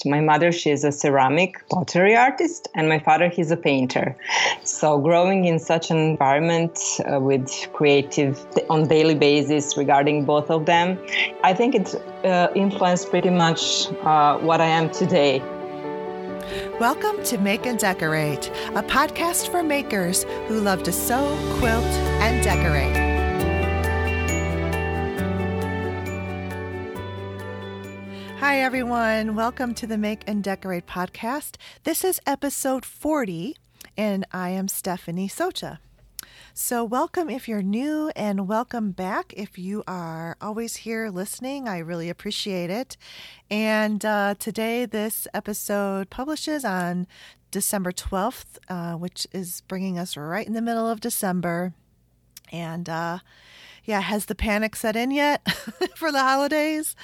[0.00, 0.06] artist.
[0.06, 4.16] My mother, she is a ceramic pottery artist, and my father, he's a painter.
[4.64, 10.66] So growing in such an environment uh, with creative on daily basis regarding both of
[10.66, 10.98] them,
[11.42, 11.94] I think it
[12.24, 15.42] uh, influenced pretty much uh, what I am today.
[16.80, 21.84] Welcome to Make and Decorate, a podcast for makers who love to sew, quilt,
[22.20, 23.09] and decorate.
[28.40, 29.34] Hi, everyone.
[29.36, 31.56] Welcome to the Make and Decorate podcast.
[31.84, 33.54] This is episode 40,
[33.98, 35.76] and I am Stephanie Socha.
[36.54, 41.68] So, welcome if you're new, and welcome back if you are always here listening.
[41.68, 42.96] I really appreciate it.
[43.50, 47.06] And uh, today, this episode publishes on
[47.50, 51.74] December 12th, uh, which is bringing us right in the middle of December.
[52.50, 53.18] And uh,
[53.84, 55.46] yeah, has the panic set in yet
[55.94, 56.96] for the holidays?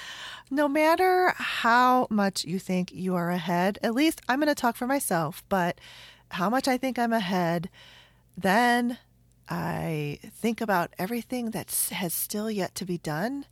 [0.51, 4.77] No matter how much you think you are ahead, at least I'm going to talk
[4.77, 5.81] for myself, but
[6.31, 7.69] how much I think I'm ahead,
[8.37, 8.99] then
[9.49, 13.47] I think about everything that has still yet to be done.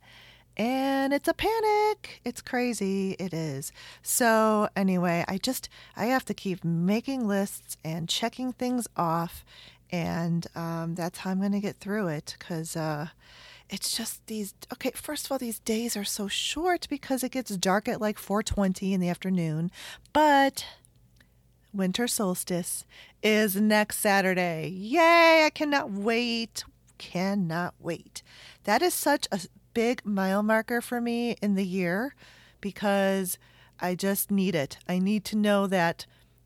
[0.57, 2.21] And it's a panic.
[2.23, 3.17] It's crazy.
[3.19, 3.73] It is.
[4.01, 9.43] So, anyway, I just, I have to keep making lists and checking things off.
[9.91, 13.07] And um, that's how I'm going to get through it because, uh,
[13.75, 17.55] it's just these okay first of all these days are so short because it gets
[17.57, 19.69] dark at like 4:20 in the afternoon
[20.13, 20.65] but
[21.73, 22.85] winter solstice
[23.21, 24.69] is next Saturday.
[24.69, 26.63] Yay, I cannot wait.
[26.97, 28.23] Cannot wait.
[28.63, 29.41] That is such a
[29.73, 32.15] big mile marker for me in the year
[32.61, 33.37] because
[33.79, 34.77] I just need it.
[34.87, 36.05] I need to know that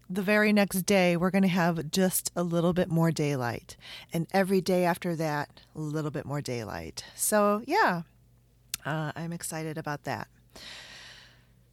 [0.09, 3.77] the very next day we're going to have just a little bit more daylight.
[4.11, 7.03] And every day after that, a little bit more daylight.
[7.15, 8.03] So, yeah,
[8.85, 10.27] uh, I'm excited about that.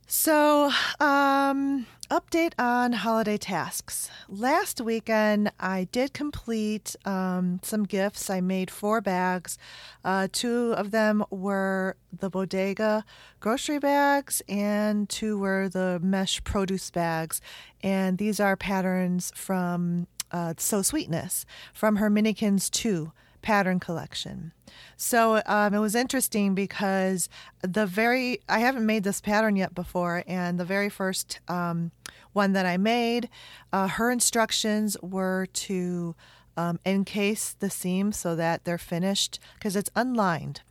[0.06, 0.70] So,
[1.00, 4.10] um, update on holiday tasks.
[4.28, 8.30] Last weekend, I did complete um, some gifts.
[8.30, 9.58] I made four bags.
[10.04, 13.04] Uh, two of them were the bodega
[13.40, 17.40] grocery bags, and two were the mesh produce bags.
[17.82, 23.12] And these are patterns from uh, Sew Sweetness from her Minikins 2
[23.46, 24.50] pattern collection.
[24.96, 27.28] So um, it was interesting because
[27.62, 31.92] the very, I haven't made this pattern yet before, and the very first um,
[32.32, 33.28] one that I made,
[33.72, 36.16] uh, her instructions were to
[36.56, 40.62] um, encase the seam so that they're finished because it's unlined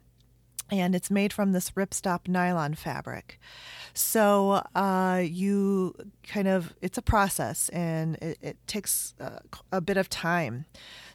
[0.71, 3.39] and it's made from this ripstop nylon fabric.
[3.93, 5.93] So uh, you
[6.23, 9.39] kind of, it's a process and it, it takes uh,
[9.71, 10.65] a bit of time.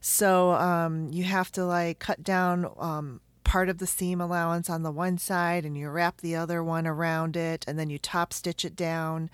[0.01, 4.85] So um, you have to like cut down um, part of the seam allowance on
[4.85, 8.33] the one side and you wrap the other one around it and then you top
[8.33, 9.29] stitch it down.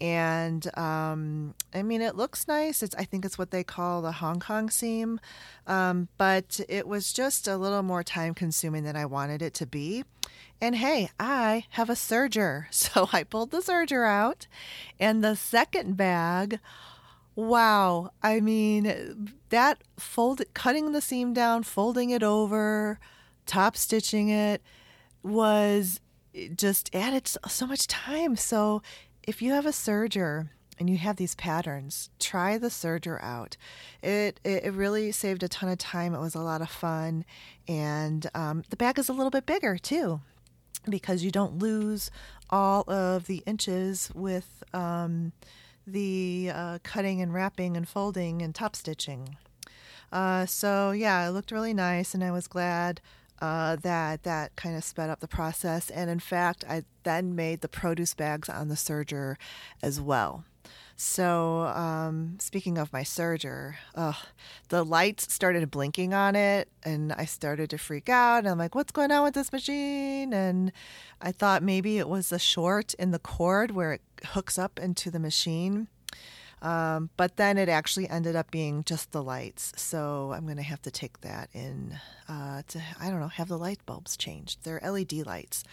[0.00, 2.82] And um, i mean it looks nice.
[2.82, 5.20] It's i think it's what they call the hong kong seam.
[5.66, 9.66] Um, but it was just a little more time consuming than i wanted it to
[9.66, 10.04] be.
[10.58, 12.64] And hey i have a serger.
[12.70, 14.46] So i pulled the serger out
[14.98, 16.60] and the second bag
[17.36, 18.10] wow.
[18.22, 22.98] I mean that fold cutting the seam down folding it over
[23.50, 24.62] top stitching it
[25.24, 26.00] was
[26.54, 28.36] just added so much time.
[28.36, 28.80] So
[29.24, 33.56] if you have a serger and you have these patterns, try the serger out.
[34.02, 36.14] It, it really saved a ton of time.
[36.14, 37.24] It was a lot of fun.
[37.66, 40.20] And um, the bag is a little bit bigger too
[40.88, 42.08] because you don't lose
[42.50, 45.32] all of the inches with um,
[45.88, 49.36] the uh, cutting and wrapping and folding and top stitching.
[50.12, 53.00] Uh, so yeah, it looked really nice, and I was glad
[53.40, 55.90] uh, that that kind of sped up the process.
[55.90, 59.36] And in fact, I then made the produce bags on the serger
[59.82, 60.44] as well.
[61.02, 63.76] So, um, speaking of my serger,
[64.68, 68.40] the lights started blinking on it, and I started to freak out.
[68.40, 70.72] And I'm like, "What's going on with this machine?" And
[71.18, 75.10] I thought maybe it was a short in the cord where it hooks up into
[75.10, 75.88] the machine.
[76.62, 79.72] Um, but then it actually ended up being just the lights.
[79.76, 81.98] So I'm going to have to take that in
[82.28, 84.58] uh, to, I don't know, have the light bulbs changed.
[84.62, 85.64] They're LED lights.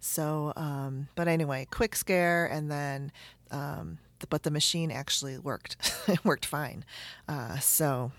[0.00, 3.12] So, um, but anyway, quick scare, and then,
[3.50, 3.98] um,
[4.30, 5.76] but the machine actually worked.
[6.08, 6.84] it worked fine.
[7.28, 8.10] Uh, so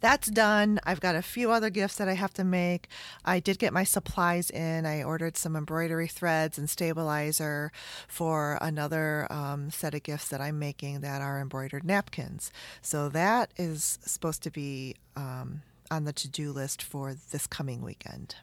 [0.00, 0.80] that's done.
[0.84, 2.88] I've got a few other gifts that I have to make.
[3.24, 4.86] I did get my supplies in.
[4.86, 7.70] I ordered some embroidery threads and stabilizer
[8.08, 12.50] for another um, set of gifts that I'm making that are embroidered napkins.
[12.82, 17.82] So that is supposed to be um, on the to do list for this coming
[17.82, 18.36] weekend.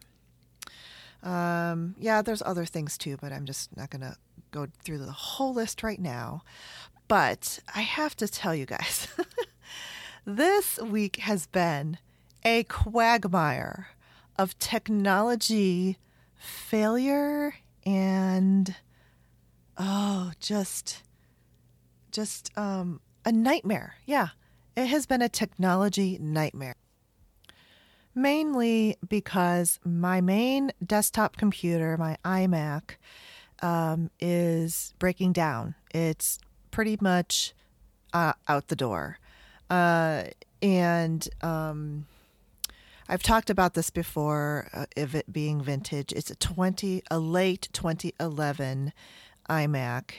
[1.23, 4.15] Um, yeah, there's other things too, but I'm just not going to
[4.51, 6.43] go through the whole list right now,
[7.07, 9.07] but I have to tell you guys
[10.27, 11.97] this week has been
[12.43, 13.87] a quagmire
[14.37, 15.97] of technology
[16.35, 18.75] failure and
[19.77, 21.01] oh just
[22.11, 23.95] just um a nightmare.
[24.05, 24.29] Yeah
[24.75, 26.75] it has been a technology nightmare.
[28.13, 32.97] Mainly because my main desktop computer my imac
[33.61, 35.75] um, is breaking down.
[35.91, 36.37] It's
[36.69, 37.53] pretty much
[38.13, 39.19] uh, out the door
[39.69, 40.23] uh,
[40.61, 42.05] and um,
[43.09, 46.11] I've talked about this before uh, of it being vintage.
[46.11, 48.93] It's a 20 a late 2011
[49.49, 50.11] iMac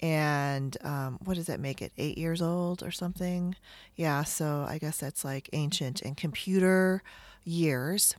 [0.00, 1.92] and um, what does that make it?
[1.98, 3.54] 8 years old or something?
[3.96, 7.02] Yeah, so I guess that's like ancient in computer
[7.44, 8.14] years.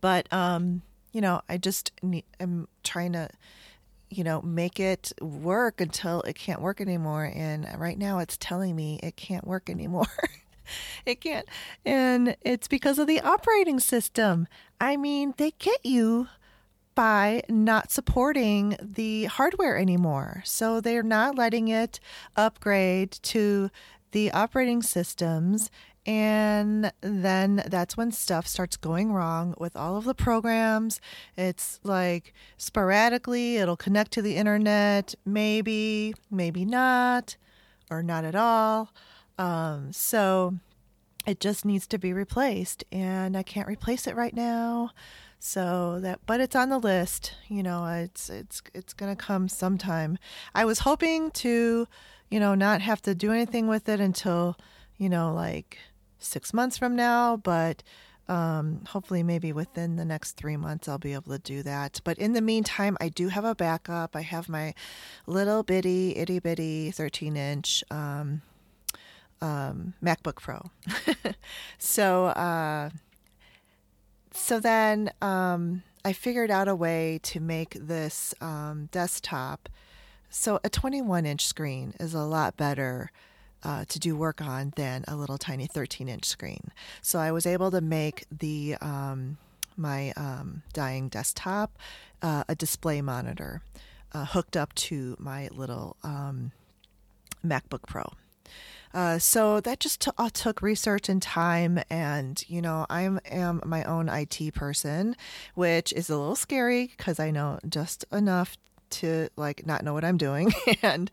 [0.00, 0.82] But um,
[1.12, 3.28] you know, I just need, I'm trying to
[4.12, 7.30] you know, make it work until it can't work anymore.
[7.34, 10.06] And right now it's telling me it can't work anymore.
[11.06, 11.46] it can't.
[11.84, 14.46] And it's because of the operating system.
[14.80, 16.28] I mean, they get you
[16.94, 20.42] by not supporting the hardware anymore.
[20.44, 22.00] So they're not letting it
[22.36, 23.70] upgrade to
[24.12, 25.70] the operating systems.
[26.04, 31.00] And then that's when stuff starts going wrong with all of the programs.
[31.36, 37.36] It's like sporadically, it'll connect to the internet, maybe, maybe not,
[37.88, 38.92] or not at all.
[39.38, 40.54] Um, so
[41.24, 44.90] it just needs to be replaced, and I can't replace it right now.
[45.38, 47.34] So that, but it's on the list.
[47.48, 50.18] You know, it's it's it's gonna come sometime.
[50.54, 51.86] I was hoping to,
[52.30, 54.56] you know, not have to do anything with it until,
[54.96, 55.78] you know, like
[56.22, 57.82] six months from now, but.
[58.28, 62.00] Um, hopefully, maybe within the next three months, I'll be able to do that.
[62.04, 64.14] But in the meantime, I do have a backup.
[64.14, 64.74] I have my
[65.26, 68.40] little bitty, itty bitty 13 inch um,
[69.42, 70.70] um, MacBook Pro.
[71.78, 72.90] so, uh,
[74.32, 79.68] so then um, I figured out a way to make this um, desktop.
[80.30, 83.10] So a 21 inch screen is a lot better
[83.62, 86.70] uh, to do work on than a little tiny 13 inch screen.
[87.00, 89.38] So I was able to make the um,
[89.76, 91.78] my um, dying desktop
[92.20, 93.62] uh, a display monitor
[94.12, 96.52] uh, hooked up to my little um,
[97.44, 98.12] MacBook Pro.
[98.94, 101.80] Uh, so that just t- uh, took research and time.
[101.88, 105.16] And, you know, I am my own IT person,
[105.54, 108.56] which is a little scary because I know just enough
[108.90, 110.52] to like not know what I'm doing.
[110.82, 111.10] and,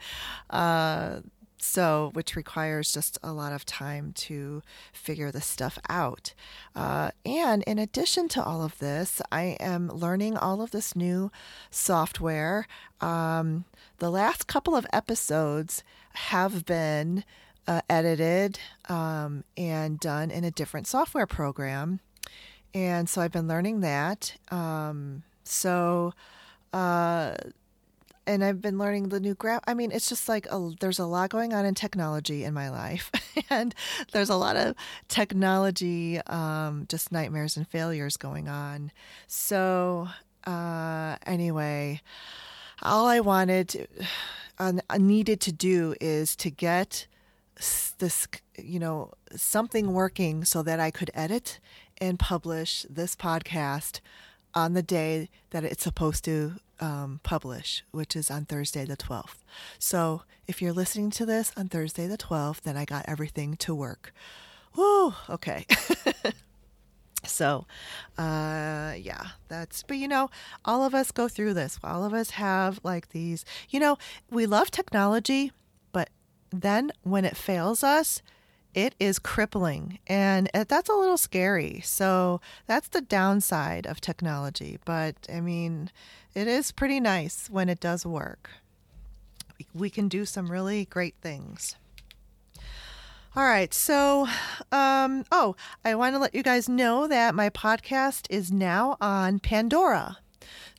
[0.49, 1.21] uh,
[1.61, 4.61] so which requires just a lot of time to
[4.93, 6.33] figure this stuff out
[6.75, 11.31] uh, and in addition to all of this i am learning all of this new
[11.69, 12.67] software
[13.01, 13.65] um,
[13.99, 15.83] the last couple of episodes
[16.13, 17.23] have been
[17.69, 18.59] uh, edited
[18.89, 21.99] um, and done in a different software program.
[22.73, 24.35] And so I've been learning that.
[24.49, 26.13] Um, so,
[26.73, 27.35] uh,
[28.29, 29.61] and I've been learning the new graph.
[29.65, 32.69] I mean, it's just like a, there's a lot going on in technology in my
[32.69, 33.11] life,
[33.49, 33.73] and
[34.11, 34.75] there's a lot of
[35.07, 38.91] technology, um, just nightmares and failures going on.
[39.25, 40.09] So,
[40.45, 42.01] uh, anyway,
[42.83, 43.87] all I wanted,
[44.59, 47.07] uh, needed to do is to get
[47.97, 51.59] this you know something working so that I could edit
[51.97, 53.99] and publish this podcast
[54.53, 59.37] on the day that it's supposed to um, publish, which is on Thursday the 12th.
[59.77, 63.75] So if you're listening to this on Thursday the 12th, then I got everything to
[63.75, 64.13] work.
[64.73, 65.65] Whoa, okay.
[67.25, 67.65] so,
[68.17, 70.29] uh, yeah, that's, but you know,
[70.65, 71.79] all of us go through this.
[71.83, 73.97] All of us have like these, you know,
[74.29, 75.51] we love technology
[75.91, 76.09] but
[76.51, 78.21] then when it fails us,
[78.85, 81.81] it is crippling and that's a little scary.
[81.83, 84.79] So that's the downside of technology.
[84.85, 85.91] But I mean,
[86.33, 88.49] it is pretty nice when it does work.
[89.73, 91.75] We can do some really great things.
[93.35, 93.73] All right.
[93.73, 94.27] So,
[94.71, 99.39] um, oh, I want to let you guys know that my podcast is now on
[99.39, 100.17] Pandora.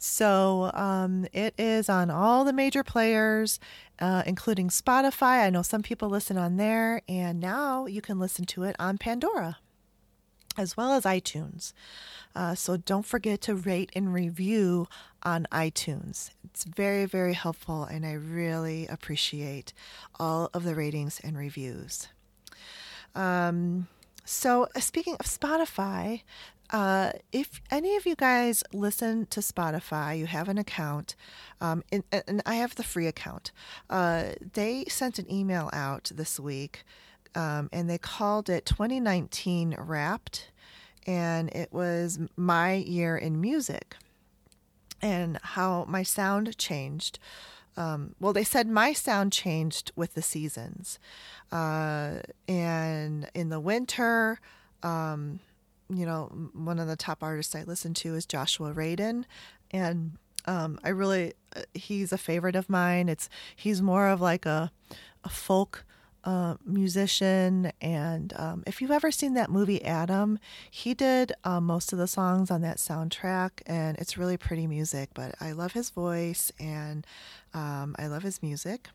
[0.00, 3.60] So um, it is on all the major players,
[4.00, 5.44] uh, including Spotify.
[5.44, 8.98] I know some people listen on there, and now you can listen to it on
[8.98, 9.58] Pandora
[10.58, 11.72] as well as iTunes.
[12.34, 14.88] Uh, so don't forget to rate and review
[15.22, 16.30] on iTunes.
[16.44, 19.72] It's very, very helpful, and I really appreciate
[20.18, 22.08] all of the ratings and reviews.
[23.14, 23.86] Um,
[24.24, 26.22] So, uh, speaking of Spotify,
[26.70, 31.16] uh, if any of you guys listen to Spotify, you have an account,
[31.60, 33.50] um, and, and, I have the free account.
[33.88, 36.84] Uh, they sent an email out this week,
[37.34, 40.50] um, and they called it 2019 Wrapped,
[41.06, 43.96] and it was my year in music
[45.02, 47.18] and how my sound changed.
[47.76, 50.98] Um, well, they said my sound changed with the seasons.
[51.50, 54.38] Uh, and in the winter,
[54.82, 55.40] um,
[55.92, 59.24] you know, one of the top artists I listen to is Joshua Radin,
[59.70, 60.12] and
[60.46, 63.08] um, I really uh, he's a favorite of mine.
[63.08, 64.70] It's he's more of like a
[65.24, 65.84] a folk
[66.24, 70.38] uh, musician, and um, if you've ever seen that movie Adam,
[70.70, 75.10] he did uh, most of the songs on that soundtrack, and it's really pretty music.
[75.14, 77.06] But I love his voice, and
[77.54, 78.88] um, I love his music.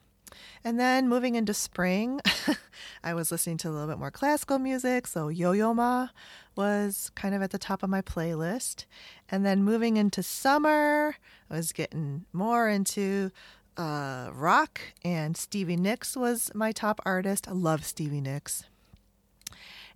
[0.63, 2.22] And then moving into spring,
[3.04, 5.08] I was listening to a little bit more classical music.
[5.08, 6.10] So Yo Yo Ma
[6.56, 8.86] was kind of at the top of my playlist.
[9.30, 11.15] And then moving into summer,
[11.50, 13.32] I was getting more into
[13.77, 17.48] uh, rock, and Stevie Nicks was my top artist.
[17.48, 18.63] I love Stevie Nicks.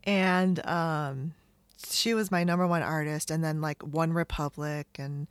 [0.03, 1.33] And um,
[1.87, 3.31] she was my number one artist.
[3.31, 5.27] And then like One Republic and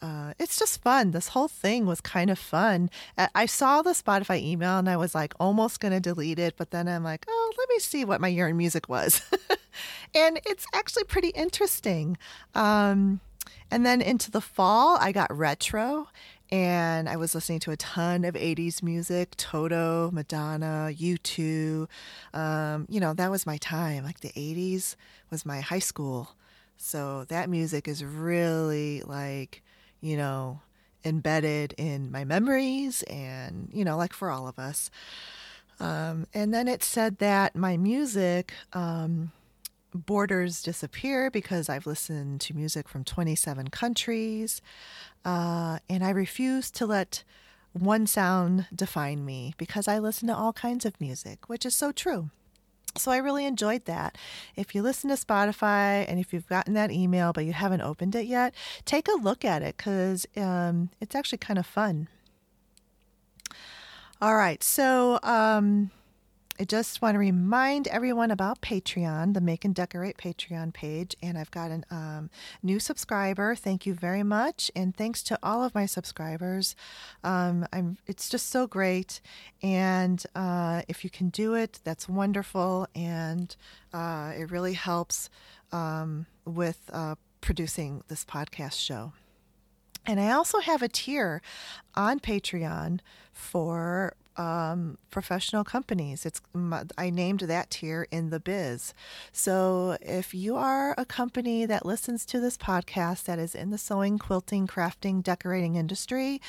[0.00, 1.10] uh, it's just fun.
[1.10, 2.90] This whole thing was kind of fun.
[3.34, 6.70] I saw the Spotify email and I was like almost going to delete it, but
[6.70, 9.22] then I'm like, oh, let me see what my year in music was.
[10.14, 12.16] and it's actually pretty interesting.
[12.54, 13.20] Um,
[13.70, 16.08] and then into the fall, I got retro
[16.50, 21.86] and I was listening to a ton of 80s music Toto, Madonna, U2.
[22.32, 24.04] Um, you know, that was my time.
[24.04, 24.96] Like the 80s
[25.30, 26.30] was my high school.
[26.76, 29.62] So that music is really like
[30.00, 30.60] you know,
[31.04, 34.90] embedded in my memories and, you know, like for all of us.
[35.80, 39.30] Um, and then it said that my music um,
[39.94, 44.60] borders disappear because I've listened to music from 27 countries.
[45.24, 47.22] Uh, and I refuse to let
[47.72, 51.92] one sound define me because I listen to all kinds of music, which is so
[51.92, 52.30] true.
[52.96, 54.16] So I really enjoyed that.
[54.56, 58.14] If you listen to Spotify and if you've gotten that email but you haven't opened
[58.14, 58.54] it yet,
[58.84, 62.08] take a look at it because um, it's actually kind of fun.
[64.20, 65.92] All right, so um,
[66.60, 71.14] I just want to remind everyone about Patreon, the Make and Decorate Patreon page.
[71.22, 72.30] And I've got a um,
[72.64, 73.54] new subscriber.
[73.54, 74.68] Thank you very much.
[74.74, 76.74] And thanks to all of my subscribers.
[77.22, 79.20] Um, I'm, it's just so great.
[79.62, 82.88] And uh, if you can do it, that's wonderful.
[82.92, 83.54] And
[83.92, 85.30] uh, it really helps
[85.70, 89.12] um, with uh, producing this podcast show.
[90.06, 91.40] And I also have a tier
[91.94, 92.98] on Patreon
[93.32, 96.24] for um, professional companies.
[96.24, 96.40] It's
[96.96, 98.94] I named that tier in the biz.
[99.32, 103.78] So if you are a company that listens to this podcast that is in the
[103.78, 106.40] sewing, quilting, crafting, decorating industry,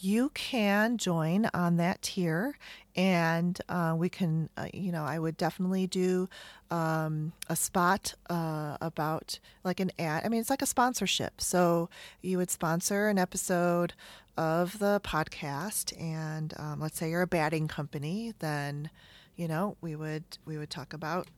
[0.00, 2.56] you can join on that tier
[2.96, 6.28] and uh, we can, uh, you know, I would definitely do
[6.70, 10.24] um, a spot uh, about like an ad.
[10.24, 11.40] I mean, it's like a sponsorship.
[11.40, 11.90] So
[12.22, 13.92] you would sponsor an episode
[14.36, 18.90] of the podcast, and um, let's say you're a batting company, then
[19.36, 21.28] you know we would we would talk about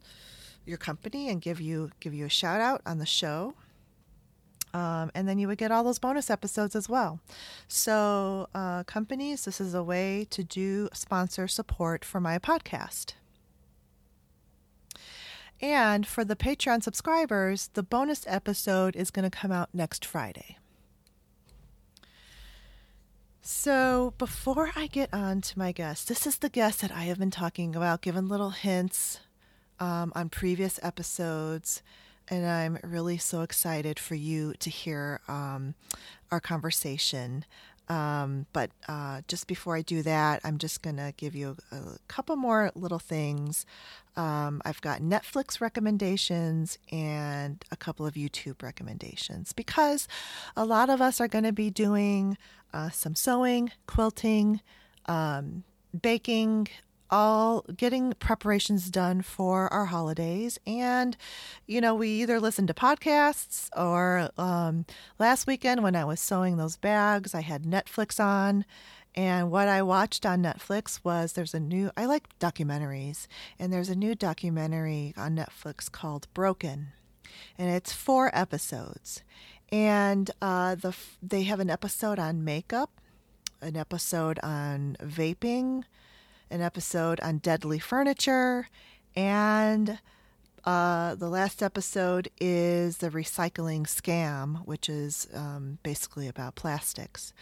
[0.65, 3.55] your company and give you give you a shout out on the show.
[4.75, 7.21] Um, and then you would get all those bonus episodes as well.
[7.69, 13.15] So, uh, companies, this is a way to do sponsor support for my podcast.
[15.61, 20.57] And for the Patreon subscribers, the bonus episode is going to come out next Friday.
[23.51, 27.19] So, before I get on to my guest, this is the guest that I have
[27.19, 29.21] been talking about, given little hints
[29.81, 31.83] um, on previous episodes.
[32.31, 35.75] And I'm really so excited for you to hear um,
[36.31, 37.45] our conversation.
[37.89, 41.77] Um, but uh, just before I do that, I'm just going to give you a,
[41.77, 43.65] a, couple more little things.
[44.15, 50.07] Um, I've got Netflix recommendations and a couple of YouTube recommendations because
[50.55, 52.37] a lot of us are going to be doing
[52.75, 54.61] uh, some sewing, quilting,
[55.07, 55.65] um,
[55.99, 56.69] baking,
[57.11, 60.59] all getting preparations done for our holidays.
[60.67, 61.17] And,
[61.67, 64.85] you know, we either listen to podcasts or um,
[65.19, 68.65] last weekend when I was sewing those bags, I had Netflix on.
[69.15, 73.27] And what I watched on Netflix was there's a new, I like documentaries,
[73.59, 76.89] and there's a new documentary on Netflix called Broken.
[77.57, 79.23] And it's four episodes.
[79.71, 82.91] And uh, the they have an episode on makeup,
[83.61, 85.85] an episode on vaping,
[86.51, 88.69] an episode on deadly furniture,
[89.17, 89.99] and
[90.65, 97.33] uh, the last episode is the recycling scam, which is um, basically about plastics.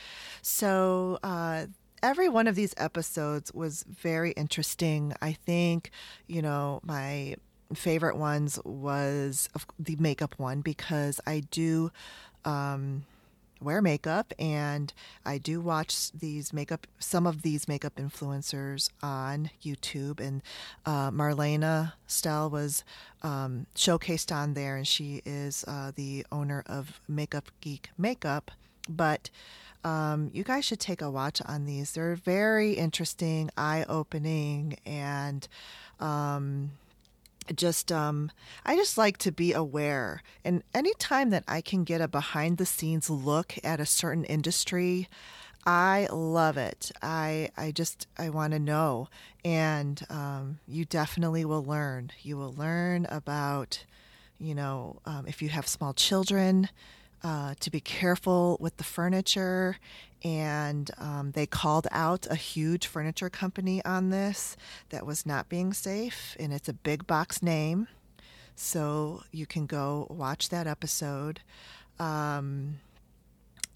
[0.42, 1.66] So, uh,
[2.02, 5.12] every one of these episodes was very interesting.
[5.20, 5.90] I think,
[6.26, 7.36] you know, my
[7.74, 9.48] favorite ones was
[9.78, 11.90] the makeup one because I do.
[12.44, 13.04] Um,
[13.60, 14.92] wear makeup and
[15.24, 20.42] I do watch these makeup some of these makeup influencers on YouTube and
[20.84, 22.84] uh, Marlena Stell was
[23.22, 28.50] um, showcased on there and she is uh, the owner of Makeup Geek Makeup
[28.88, 29.30] but
[29.84, 31.92] um, you guys should take a watch on these.
[31.92, 35.46] They're very interesting eye-opening and
[36.00, 36.72] um,
[37.54, 38.30] just um,
[38.64, 40.22] I just like to be aware.
[40.44, 45.08] And anytime that I can get a behind the scenes look at a certain industry,
[45.66, 46.92] I love it.
[47.02, 49.08] I I just I want to know,
[49.44, 52.12] and um, you definitely will learn.
[52.22, 53.84] You will learn about,
[54.38, 56.68] you know, um, if you have small children,
[57.24, 59.78] uh, to be careful with the furniture.
[60.26, 64.56] And um, they called out a huge furniture company on this
[64.88, 67.86] that was not being safe, and it's a big box name.
[68.56, 71.42] So you can go watch that episode.
[72.00, 72.80] Um,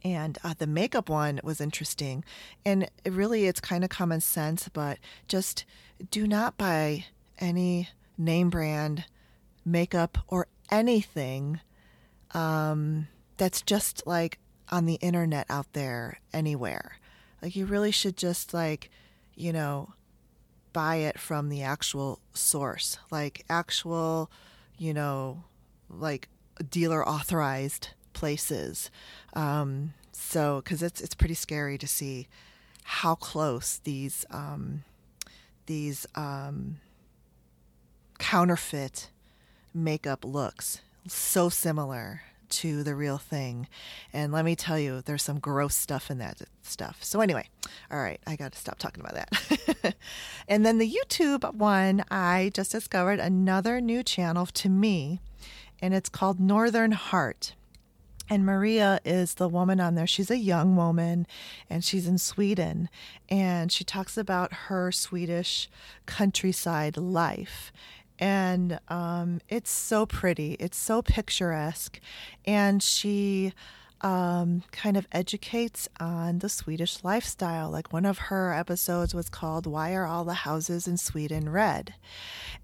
[0.03, 2.25] and uh, the makeup one was interesting.
[2.65, 5.65] And it really, it's kind of common sense, but just
[6.11, 7.05] do not buy
[7.39, 9.05] any name brand
[9.65, 11.61] makeup or anything
[12.33, 14.40] um, that's just like
[14.71, 16.99] on the internet out there anywhere.
[17.43, 18.91] Like you really should just like,
[19.35, 19.95] you know,
[20.73, 24.31] buy it from the actual source, like actual,
[24.79, 25.45] you know,
[25.89, 26.29] like
[26.71, 28.91] dealer authorized places.
[29.35, 32.29] Um, so, because it's it's pretty scary to see
[32.85, 34.85] how close these um,
[35.67, 36.79] these um,
[38.19, 39.09] counterfeit
[39.73, 40.83] makeup looks.
[41.09, 43.69] So similar to the real thing.
[44.13, 46.99] And let me tell you, there's some gross stuff in that stuff.
[47.03, 47.49] So, anyway,
[47.91, 49.95] all right, I got to stop talking about that.
[50.49, 55.21] and then the YouTube one, I just discovered another new channel to me,
[55.81, 57.55] and it's called Northern Heart.
[58.33, 60.07] And Maria is the woman on there.
[60.07, 61.27] She's a young woman
[61.69, 62.89] and she's in Sweden.
[63.29, 65.69] And she talks about her Swedish
[66.07, 67.73] countryside life
[68.21, 70.53] and um, it's so pretty.
[70.61, 71.99] It's so picturesque,
[72.45, 73.55] and she
[74.03, 77.71] um, kind of educates on the Swedish lifestyle.
[77.71, 81.95] Like one of her episodes was called "Why Are All the Houses in Sweden Red?"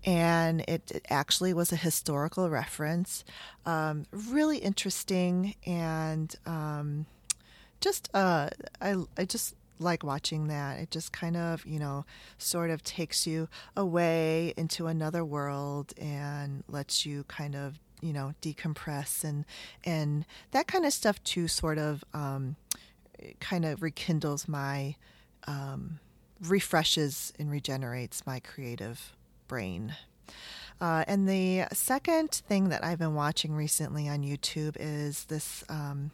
[0.04, 3.24] and it, it actually was a historical reference.
[3.64, 7.06] Um, really interesting and um,
[7.80, 10.78] just uh, I I just like watching that.
[10.78, 12.04] It just kind of, you know,
[12.38, 18.34] sort of takes you away into another world and lets you kind of, you know,
[18.42, 19.44] decompress and
[19.84, 21.48] and that kind of stuff too.
[21.48, 22.56] Sort of, um,
[23.40, 24.96] kind of rekindles my,
[25.46, 26.00] um,
[26.40, 29.16] refreshes and regenerates my creative
[29.48, 29.94] brain.
[30.80, 35.64] Uh, and the second thing that I've been watching recently on YouTube is this.
[35.68, 36.10] Um,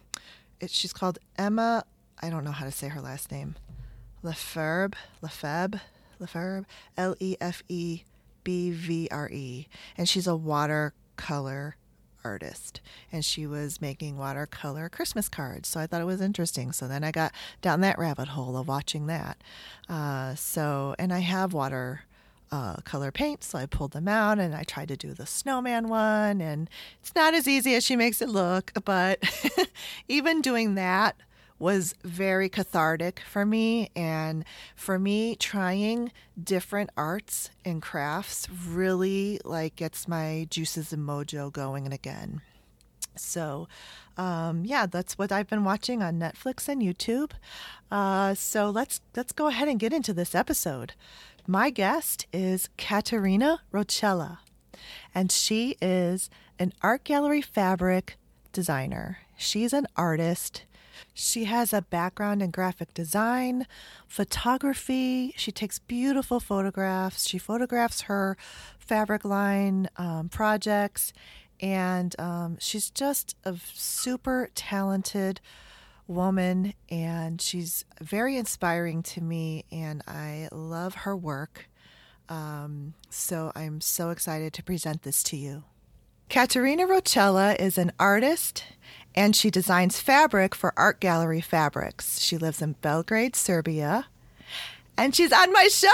[0.59, 1.83] it, she's called Emma
[2.23, 3.55] I don't know how to say her last name.
[4.21, 5.81] Lefebvre, Lefebvre,
[6.19, 8.03] Lefebvre, L E F E
[8.45, 9.67] B V R E.
[9.97, 11.75] And she's a watercolor
[12.23, 12.79] artist
[13.11, 15.67] and she was making watercolor Christmas cards.
[15.67, 16.71] So I thought it was interesting.
[16.71, 19.43] So then I got down that rabbit hole of watching that.
[19.89, 22.03] Uh, so, and I have water
[22.53, 25.89] uh, color paint, so I pulled them out and I tried to do the snowman
[25.89, 26.39] one.
[26.39, 26.69] And
[27.01, 29.19] it's not as easy as she makes it look, but
[30.07, 31.17] even doing that,
[31.63, 33.89] was very cathartic for me.
[33.95, 34.43] And
[34.75, 41.91] for me, trying different arts and crafts really like gets my juices and mojo going
[41.91, 42.41] again.
[43.15, 43.69] So,
[44.17, 47.31] um, yeah, that's what I've been watching on Netflix and YouTube.
[47.89, 50.93] Uh, so let's let's go ahead and get into this episode.
[51.47, 54.39] My guest is Katarina Roccella,
[55.15, 58.17] and she is an art gallery fabric
[58.51, 59.19] designer.
[59.37, 60.65] She's an artist.
[61.13, 63.67] She has a background in graphic design,
[64.07, 65.33] photography.
[65.37, 67.27] She takes beautiful photographs.
[67.27, 68.37] She photographs her
[68.77, 71.13] fabric line um, projects,
[71.59, 75.39] and um, she's just a super talented
[76.07, 81.69] woman, and she's very inspiring to me, and I love her work.
[82.29, 85.63] Um, so I'm so excited to present this to you.
[86.29, 88.63] Katarina Roccella is an artist
[89.15, 92.19] and she designs fabric for Art Gallery Fabrics.
[92.19, 94.07] She lives in Belgrade, Serbia.
[94.97, 95.89] And she's on my show!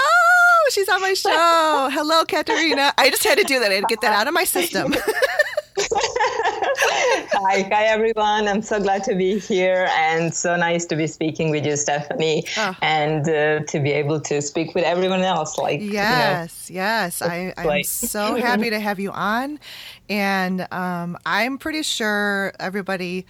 [0.70, 1.88] she's on my show.
[1.92, 2.92] Hello, Katarina.
[2.98, 3.70] I just had to do that.
[3.70, 4.94] I had to get that out of my system.
[7.32, 8.46] hi, hi everyone.
[8.46, 12.44] I'm so glad to be here and so nice to be speaking with you, Stephanie,
[12.58, 12.76] oh.
[12.82, 15.56] and uh, to be able to speak with everyone else.
[15.56, 19.58] Like yes, you know, yes, I, I'm so happy to have you on,
[20.10, 23.26] and um, I'm pretty sure everybody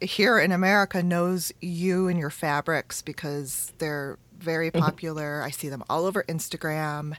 [0.00, 4.84] here in America knows you and your fabrics because they're very mm-hmm.
[4.84, 5.42] popular.
[5.42, 7.16] I see them all over Instagram.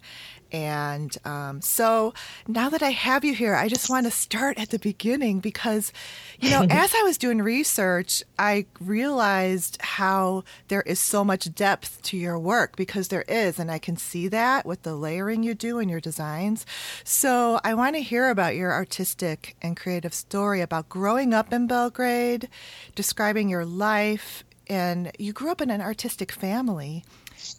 [0.51, 2.13] And um, so
[2.47, 5.93] now that I have you here, I just want to start at the beginning because,
[6.39, 12.01] you know, as I was doing research, I realized how there is so much depth
[12.03, 13.59] to your work because there is.
[13.59, 16.65] And I can see that with the layering you do in your designs.
[17.03, 21.67] So I want to hear about your artistic and creative story about growing up in
[21.67, 22.49] Belgrade,
[22.95, 24.43] describing your life.
[24.67, 27.03] And you grew up in an artistic family.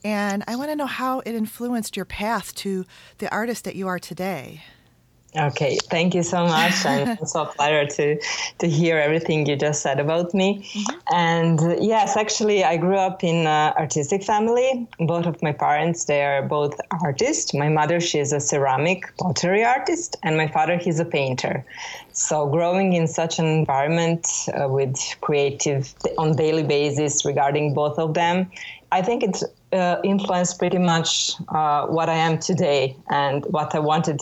[0.04, 2.84] And I want to know how it influenced your path to
[3.18, 4.62] the artist that you are today.
[5.36, 8.20] Okay, thank you so much, I'm so pleasure to
[8.58, 10.68] to hear everything you just said about me.
[10.74, 11.14] Mm-hmm.
[11.14, 14.88] And uh, yes, actually, I grew up in an artistic family.
[14.98, 17.54] Both of my parents they are both artists.
[17.54, 21.64] My mother she is a ceramic pottery artist, and my father he's a painter.
[22.12, 28.14] So growing in such an environment uh, with creative on daily basis regarding both of
[28.14, 28.50] them,
[28.92, 33.78] I think it's uh, influenced pretty much uh, what I am today and what I
[33.78, 34.20] wanted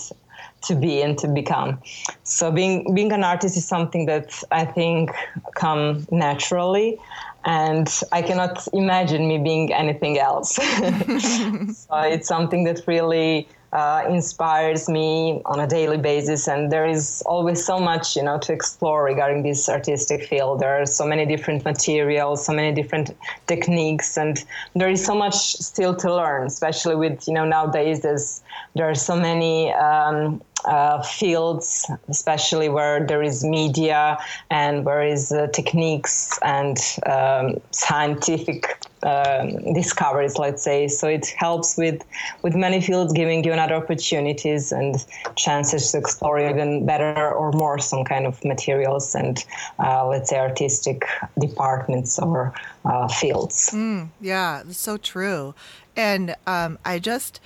[0.63, 1.81] to be and to become.
[2.25, 5.11] So being being an artist is something that I think
[5.55, 6.99] come naturally
[7.45, 10.55] and I cannot imagine me being anything else.
[10.57, 16.49] so it's something that really uh, inspires me on a daily basis.
[16.49, 20.61] And there is always so much you know to explore regarding this artistic field.
[20.61, 25.35] There are so many different materials so many different techniques and there is so much
[25.35, 28.43] still to learn especially with you know nowadays there's
[28.75, 34.19] there are so many um, uh, fields, especially where there is media
[34.51, 40.89] and where is uh, techniques and um, scientific um, discoveries, let's say.
[40.89, 42.05] So it helps with
[42.43, 44.97] with many fields, giving you another opportunities and
[45.37, 49.45] chances to explore even better or more some kind of materials and
[49.79, 51.05] uh, let's say artistic
[51.39, 52.53] departments or
[52.85, 53.71] uh, fields.
[53.73, 55.55] Mm, yeah, so true.
[55.97, 57.41] And um, I just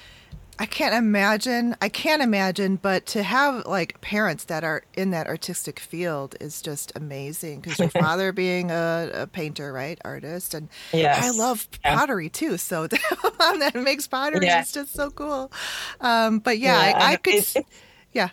[0.62, 1.74] I can't imagine.
[1.82, 6.62] I can't imagine, but to have like parents that are in that artistic field is
[6.62, 7.62] just amazing.
[7.62, 11.20] Because your father being a, a, painter, right, artist, and yes.
[11.20, 12.58] I love pottery too.
[12.58, 12.86] So
[13.40, 14.60] mom that makes pottery yeah.
[14.60, 15.50] is just so cool.
[16.00, 17.44] Um, but yeah, yeah I, I, could.
[18.12, 18.28] Yeah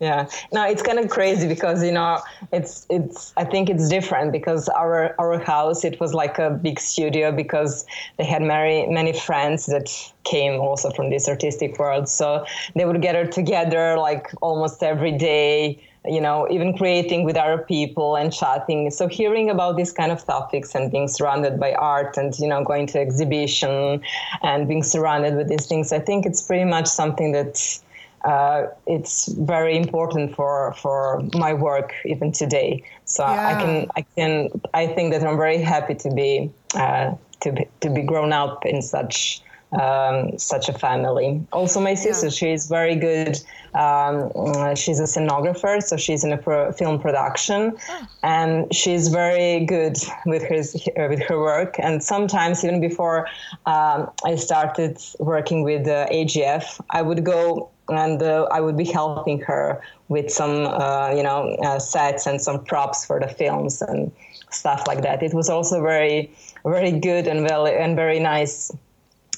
[0.00, 0.28] yeah.
[0.52, 2.20] No it's kind of crazy because you know
[2.52, 6.78] it's it's i think it's different because our our house it was like a big
[6.78, 7.84] studio because
[8.16, 9.88] they had many many friends that
[10.24, 12.08] came also from this artistic world.
[12.08, 17.58] So they would gather together like almost every day you know even creating with other
[17.58, 18.90] people and chatting.
[18.90, 22.62] So hearing about these kind of topics and being surrounded by art and you know
[22.62, 24.00] going to exhibition
[24.42, 27.80] and being surrounded with these things i think it's pretty much something that
[28.24, 32.82] uh, it's very important for for my work even today.
[33.04, 33.48] So yeah.
[33.48, 37.66] I can I can I think that I'm very happy to be uh, to be,
[37.80, 41.46] to be grown up in such um, such a family.
[41.52, 42.30] Also, my sister, yeah.
[42.30, 43.38] she's very good.
[43.74, 48.06] Um, she's a scenographer, so she's in a pro- film production, oh.
[48.22, 50.62] and she's very good with her
[51.08, 51.76] with her work.
[51.78, 53.28] And sometimes, even before
[53.66, 58.84] um, I started working with uh, AGF, I would go and uh, I would be
[58.84, 63.82] helping her with some, uh, you know, uh, sets and some props for the films
[63.82, 64.12] and
[64.50, 65.22] stuff like that.
[65.22, 66.30] It was also very,
[66.64, 68.70] very good and well and very nice,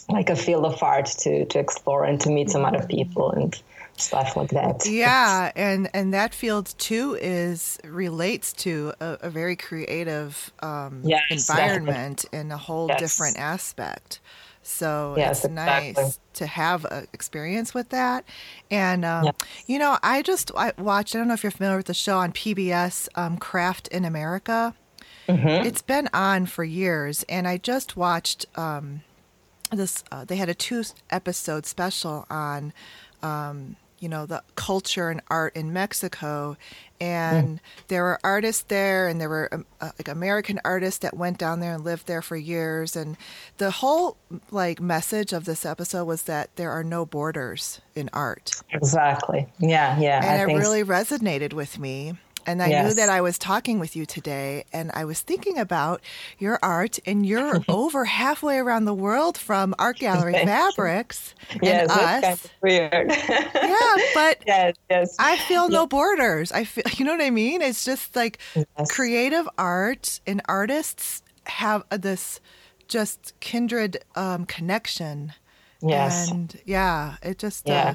[0.08, 3.60] like a field of art to to explore and to meet some other people and
[3.96, 4.86] stuff like that.
[4.86, 11.22] Yeah, and and that field too is relates to a, a very creative um, yes,
[11.30, 12.38] environment definitely.
[12.40, 13.00] in a whole yes.
[13.00, 14.20] different aspect.
[14.70, 16.14] So yes, it's nice exactly.
[16.34, 18.24] to have an experience with that.
[18.70, 19.34] And, um, yes.
[19.66, 22.18] you know, I just I watched, I don't know if you're familiar with the show
[22.18, 24.74] on PBS, um, Craft in America.
[25.28, 25.66] Mm-hmm.
[25.66, 27.24] It's been on for years.
[27.28, 29.02] And I just watched um,
[29.72, 32.72] this, uh, they had a two episode special on
[33.22, 36.56] um, you know the culture and art in Mexico,
[37.00, 37.60] and mm.
[37.88, 41.60] there were artists there, and there were um, uh, like American artists that went down
[41.60, 43.16] there and lived there for years, and
[43.58, 44.16] the whole
[44.50, 48.60] like message of this episode was that there are no borders in art.
[48.70, 49.46] Exactly.
[49.58, 50.20] Yeah, yeah.
[50.24, 50.86] And I it really so.
[50.88, 52.14] resonated with me.
[52.46, 52.86] And I Yes.
[52.88, 56.00] knew that I was talking with you today, and I was thinking about
[56.38, 61.90] your art, and you're over halfway around the world from Art Gallery Fabrics yes, and
[61.90, 62.20] us.
[62.22, 63.10] kind of weird.
[63.10, 65.16] yeah, but yes, yes.
[65.18, 66.50] I feel no borders.
[66.52, 67.62] I feel, you know what I mean?
[67.62, 68.90] It's just like Yes.
[68.90, 72.40] creative art and artists have this
[72.88, 75.34] just kindred um, connection.
[75.82, 76.30] yes.
[76.30, 77.90] And yeah, it just, Yeah.
[77.90, 77.94] uh,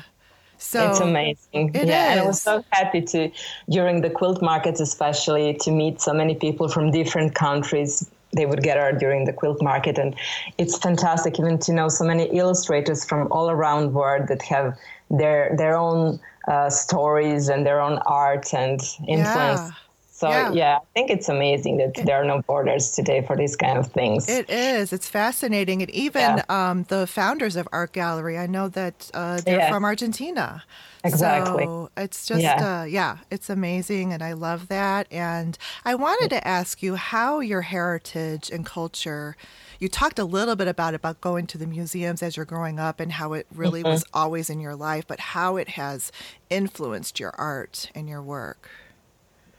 [0.57, 1.71] so it's amazing.
[1.73, 3.31] It yeah, and I was so happy to
[3.69, 8.09] during the quilt markets especially to meet so many people from different countries.
[8.35, 10.15] They would gather during the quilt market and
[10.57, 14.77] it's fantastic even to know so many illustrators from all around the world that have
[15.09, 19.61] their their own uh, stories and their own art and influence.
[19.61, 19.71] Yeah.
[20.17, 20.51] So Yeah.
[20.53, 20.77] yeah.
[20.77, 24.29] I think it's amazing that there are no borders today for these kind of things.
[24.29, 24.93] It is.
[24.93, 25.81] It's fascinating.
[25.81, 26.43] And even Yeah.
[26.47, 29.69] um, the founders of Art Gallery, I know that uh, they're Yeah.
[29.69, 30.63] from Argentina.
[31.03, 31.65] Exactly.
[31.65, 32.81] So it's just, Yeah.
[32.81, 34.13] Uh, yeah, it's amazing.
[34.13, 35.07] And I love that.
[35.11, 39.35] And I wanted to ask you how your heritage and culture.
[39.79, 43.01] You talked a little bit about about going to the museums as you're growing up
[43.01, 43.91] and how it really Mm-hmm.
[43.91, 46.13] was always in your life, but how it has
[46.49, 48.69] influenced your art and your work.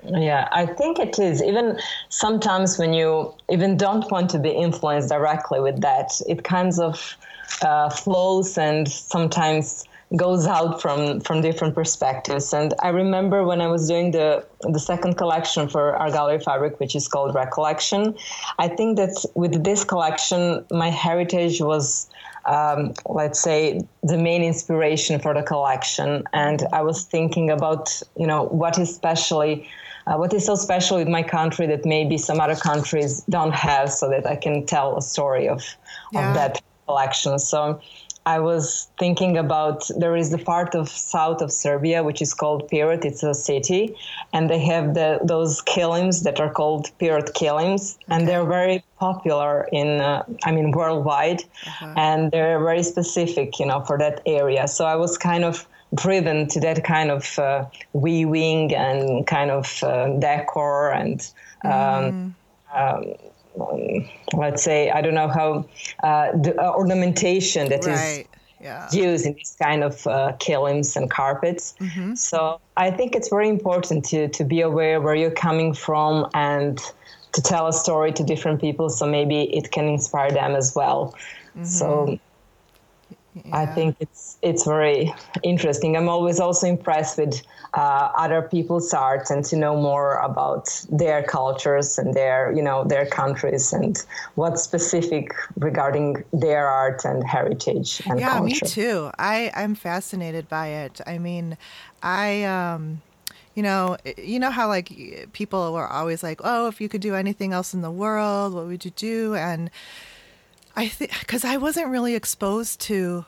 [0.09, 1.43] Yeah, I think it is.
[1.43, 6.79] Even sometimes when you even don't want to be influenced directly with that, it kinds
[6.79, 7.17] of
[7.63, 12.53] uh, flows and sometimes goes out from from different perspectives.
[12.53, 16.79] And I remember when I was doing the the second collection for Art Gallery fabric,
[16.79, 18.15] which is called Recollection.
[18.59, 22.09] I think that with this collection, my heritage was
[22.45, 28.25] um, let's say the main inspiration for the collection and i was thinking about you
[28.25, 29.69] know what is specially
[30.07, 33.91] uh, what is so special with my country that maybe some other countries don't have
[33.91, 35.63] so that i can tell a story of,
[36.13, 36.29] Yeah.
[36.29, 37.81] of that collection so
[38.27, 42.69] I was thinking about there is the part of south of Serbia which is called
[42.69, 43.05] Pirot.
[43.05, 43.95] It's a city,
[44.33, 49.69] and they have the those kilims that are called Pirot kilims, and they're very popular
[49.71, 51.45] in uh, I mean worldwide,
[51.97, 54.67] and they're very specific, you know, for that area.
[54.67, 55.65] So I was kind of
[55.95, 61.31] driven to that kind of uh, weaving and kind of uh, decor and.
[61.65, 62.33] Um,
[62.75, 63.15] um,
[63.61, 65.69] um, let's say I don't know how
[66.03, 68.29] uh, the uh, ornamentation that is Right.
[68.61, 68.89] Yeah.
[68.91, 71.75] used in these kind of uh, kilims and carpets.
[72.15, 76.79] So I think it's very important to to be aware where you're coming from and
[77.33, 81.15] to tell a story to different people, so maybe it can inspire them as well.
[81.63, 82.19] So
[83.53, 85.97] I think it's it's very interesting.
[85.97, 87.43] I'm always also impressed with
[87.75, 92.85] uh, other people's art and to know more about their cultures and their you know
[92.85, 94.03] their countries and
[94.37, 98.65] what's specific regarding their art and heritage and yeah culture.
[98.65, 101.59] me too i i'm fascinated by it i mean
[102.03, 103.03] i um
[103.55, 107.15] you know you know how like people were always like oh if you could do
[107.15, 109.71] anything else in the world what would you do and
[110.77, 113.25] i think because i wasn't really exposed to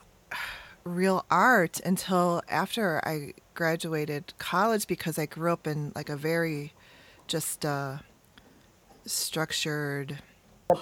[0.83, 6.73] real art until after i graduated college because i grew up in like a very
[7.27, 7.97] just uh
[9.05, 10.19] structured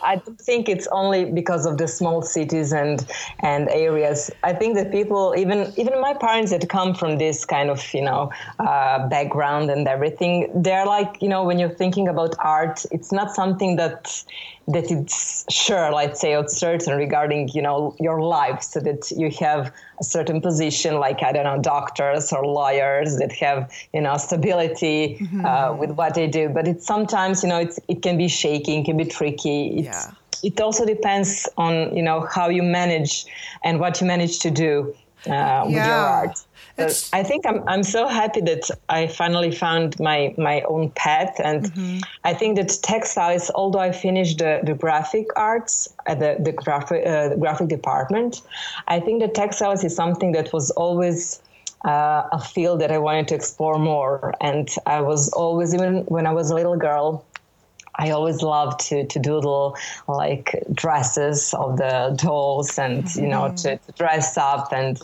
[0.03, 3.07] I don't think it's only because of the small cities and
[3.39, 4.29] and areas.
[4.43, 8.01] I think that people, even even my parents that come from this kind of you
[8.01, 13.13] know uh, background and everything, they're like you know when you're thinking about art, it's
[13.13, 14.25] not something that
[14.67, 19.29] that it's sure, let's say, or certain regarding you know your life, so that you
[19.39, 24.17] have a certain position, like I don't know, doctors or lawyers that have you know
[24.17, 26.49] stability uh, with what they do.
[26.49, 29.79] But it's sometimes you know it's it can be shaky, it can be tricky.
[29.79, 30.11] It's, Yeah.
[30.43, 33.25] It also depends on you know how you manage
[33.63, 34.93] and what you manage to do
[35.25, 36.19] uh, with your Yeah.
[36.19, 36.37] art.
[36.77, 41.35] It's- I think I'm I'm so happy that I finally found my my own path,
[41.43, 41.99] and Mm-hmm.
[42.23, 43.49] I think that textiles.
[43.55, 48.41] Although I finished the, the graphic arts at the the graphic uh, graphic department,
[48.87, 51.41] I think that textiles is something that was always
[51.85, 56.25] uh, a field that I wanted to explore more, and I was always even when
[56.27, 57.23] I was a little girl.
[57.99, 59.75] I always loved to, to doodle
[60.07, 65.01] like dresses of the dolls and you know to, to dress up and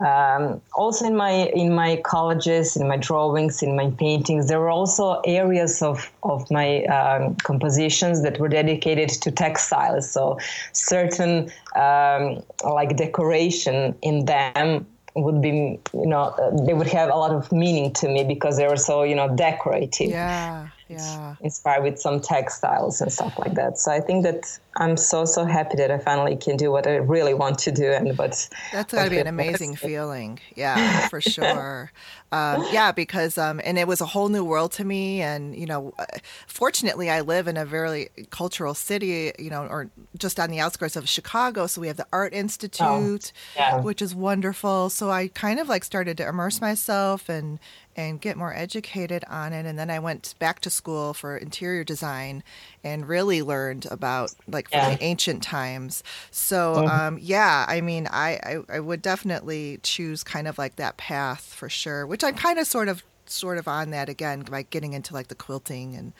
[0.00, 4.70] um, also in my in my colleges in my drawings in my paintings there were
[4.70, 10.10] also areas of of my um, compositions that were dedicated to textiles.
[10.10, 10.38] So
[10.72, 16.34] certain um, like decoration in them would be you know
[16.66, 19.34] they would have a lot of meaning to me because they were so you know
[19.34, 20.10] decorative.
[20.10, 20.68] Yeah
[21.00, 21.36] yeah.
[21.40, 23.78] inspired with some textiles and stuff like that.
[23.78, 26.96] So I think that I'm so so happy that I finally can do what I
[26.96, 30.40] really want to do, and but that's got to be an amazing feeling.
[30.54, 31.92] Yeah, for sure.
[32.32, 35.66] Um, yeah, because um, and it was a whole new world to me, and you
[35.66, 36.06] know, uh,
[36.46, 40.96] fortunately, I live in a very cultural city, you know, or just on the outskirts
[40.96, 41.66] of Chicago.
[41.66, 43.80] So we have the Art Institute, oh, yeah.
[43.80, 44.88] which is wonderful.
[44.88, 47.58] So I kind of like started to immerse myself and
[47.96, 49.66] and get more educated on it.
[49.66, 52.42] And then I went back to school for interior design
[52.82, 54.94] and really learned about like from yeah.
[54.94, 56.02] the ancient times.
[56.30, 56.88] So mm-hmm.
[56.88, 61.54] um, yeah, I mean, I, I, I would definitely choose kind of like that path
[61.54, 64.92] for sure, which I'm kind of sort of sort of on that again by getting
[64.92, 66.12] into like the quilting and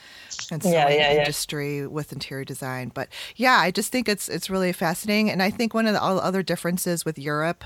[0.50, 1.86] and sewing yeah, yeah, industry yeah.
[1.86, 2.90] with interior design.
[2.92, 6.00] But yeah, I just think it's it's really fascinating, and I think one of the
[6.00, 7.64] all other differences with Europe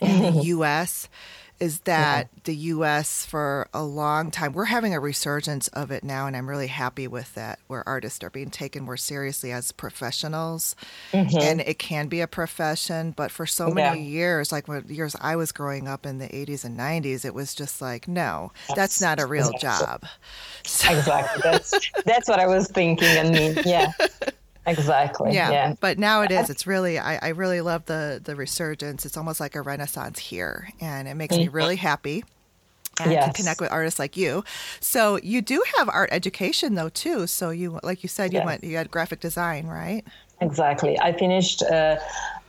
[0.00, 1.08] and the U.S
[1.60, 2.40] is that yeah.
[2.44, 3.24] the U.S.
[3.26, 7.06] for a long time we're having a resurgence of it now, and I'm really happy
[7.08, 7.58] with that.
[7.66, 10.76] Where artists are being taken more seriously as professionals,
[11.12, 11.38] mm-hmm.
[11.38, 13.12] and it can be a profession.
[13.12, 14.08] But for so many yeah.
[14.08, 17.54] years, like when years I was growing up in the 80s and 90s, it was
[17.54, 19.86] just like, no, that's, that's not a real exactly.
[19.86, 20.04] job.
[20.64, 20.92] So.
[20.92, 21.40] Exactly.
[21.42, 23.08] That's that's what I was thinking.
[23.08, 23.92] And me, yeah.
[24.68, 25.34] Exactly.
[25.34, 25.50] Yeah.
[25.50, 25.74] yeah.
[25.80, 26.50] But now it is.
[26.50, 26.98] It's really.
[26.98, 29.06] I, I really love the the resurgence.
[29.06, 32.24] It's almost like a renaissance here, and it makes me really happy.
[33.00, 33.28] And yes.
[33.28, 34.42] to connect with artists like you.
[34.80, 37.28] So you do have art education though too.
[37.28, 38.46] So you, like you said, you yes.
[38.46, 38.64] went.
[38.64, 40.04] You had graphic design, right?
[40.40, 40.98] Exactly.
[40.98, 41.62] I finished.
[41.62, 41.96] Uh,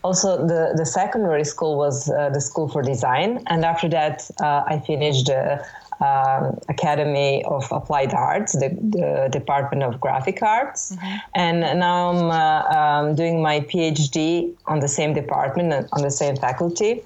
[0.03, 4.63] also, the, the secondary school was uh, the school for design, and after that, uh,
[4.65, 5.58] I finished uh,
[5.99, 10.95] um, Academy of Applied Arts, the, the Department of Graphic Arts.
[10.95, 11.15] Mm-hmm.
[11.35, 16.35] And now I'm uh, um, doing my PhD on the same department, on the same
[16.35, 17.01] faculty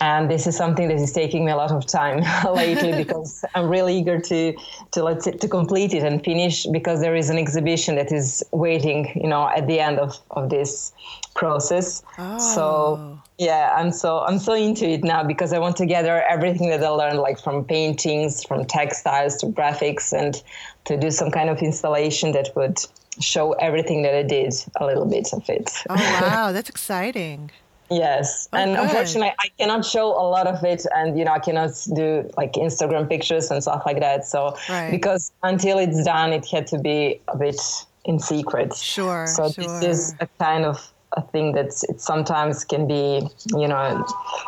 [0.00, 2.22] and this is something that is taking me a lot of time
[2.54, 4.54] lately because I'm really eager to
[4.92, 8.42] to let it, to complete it and finish because there is an exhibition that is
[8.52, 10.92] waiting, you know, at the end of, of this
[11.34, 12.02] process.
[12.18, 12.38] Oh.
[12.38, 16.68] So yeah, I'm so I'm so into it now because I want to gather everything
[16.70, 20.40] that I learned, like from paintings, from textiles to graphics, and
[20.84, 22.78] to do some kind of installation that would
[23.20, 25.70] show everything that I did, a little bit of it.
[25.88, 27.50] Oh wow, that's exciting.
[27.90, 28.84] Yes, oh, and good.
[28.84, 32.54] unfortunately, I cannot show a lot of it, and you know, I cannot do like
[32.54, 34.26] Instagram pictures and stuff like that.
[34.26, 34.90] So, right.
[34.90, 37.60] because until it's done, it had to be a bit
[38.04, 38.74] in secret.
[38.74, 39.26] Sure.
[39.26, 39.80] So sure.
[39.80, 44.06] this is a kind of a thing that it sometimes can be, you know,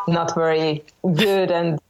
[0.09, 1.81] not very good and.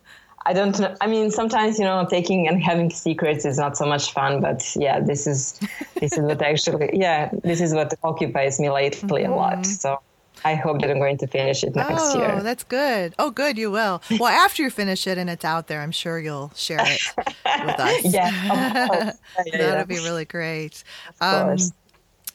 [0.49, 0.95] I don't know.
[1.01, 4.41] I mean, sometimes you know, taking and having secrets is not so much fun.
[4.41, 5.59] But yeah, this is
[5.97, 9.33] this is what actually, yeah, this is what occupies me lately mm-hmm.
[9.33, 9.55] a lot.
[9.55, 9.73] Mm-hmm.
[9.73, 9.99] So
[10.45, 12.37] I hope that I'm going to finish it next oh, year.
[12.39, 13.15] Oh, that's good.
[13.19, 14.03] Oh, good, you will.
[14.19, 17.81] Well, after you finish it and it's out there, I'm sure you'll share it with
[17.81, 18.05] us.
[18.05, 19.13] yeah,
[19.53, 20.85] that'll be really great.
[21.21, 21.57] Um,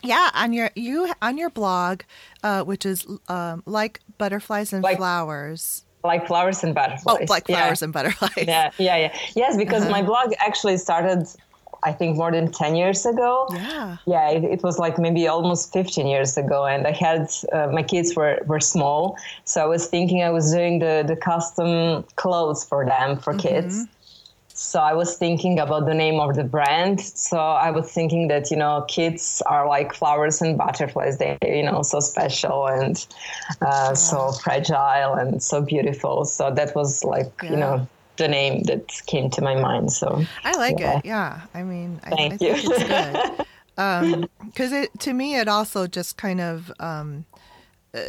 [0.03, 2.01] yeah, on your you on your blog,
[2.43, 7.17] uh, which is um, like butterflies and like, flowers like flowers and butterflies.
[7.21, 7.85] Oh, like flowers yeah.
[7.85, 8.45] and butterflies.
[8.47, 9.17] Yeah, yeah, yeah.
[9.35, 9.91] Yes, because uh-huh.
[9.91, 11.27] my blog actually started
[11.83, 13.47] I think more than 10 years ago.
[13.51, 13.97] Yeah.
[14.05, 16.65] Yeah, it, it was like maybe almost 15 years ago.
[16.65, 19.17] And I had, uh, my kids were, were small.
[19.45, 23.47] So I was thinking I was doing the, the custom clothes for them, for mm-hmm.
[23.47, 23.87] kids.
[24.53, 27.01] So I was thinking about the name of the brand.
[27.01, 31.17] So I was thinking that, you know, kids are like flowers and butterflies.
[31.17, 33.03] They're, you know, so special and
[33.61, 33.93] uh, yeah.
[33.93, 36.25] so fragile and so beautiful.
[36.25, 37.49] So that was like, yeah.
[37.49, 37.87] you know,
[38.21, 39.91] the name that came to my mind.
[39.91, 40.99] So I like yeah.
[40.99, 41.05] it.
[41.05, 44.27] Yeah, I mean, Thank I, I think it's good.
[44.45, 47.25] because um, it to me it also just kind of um,
[47.93, 47.99] uh,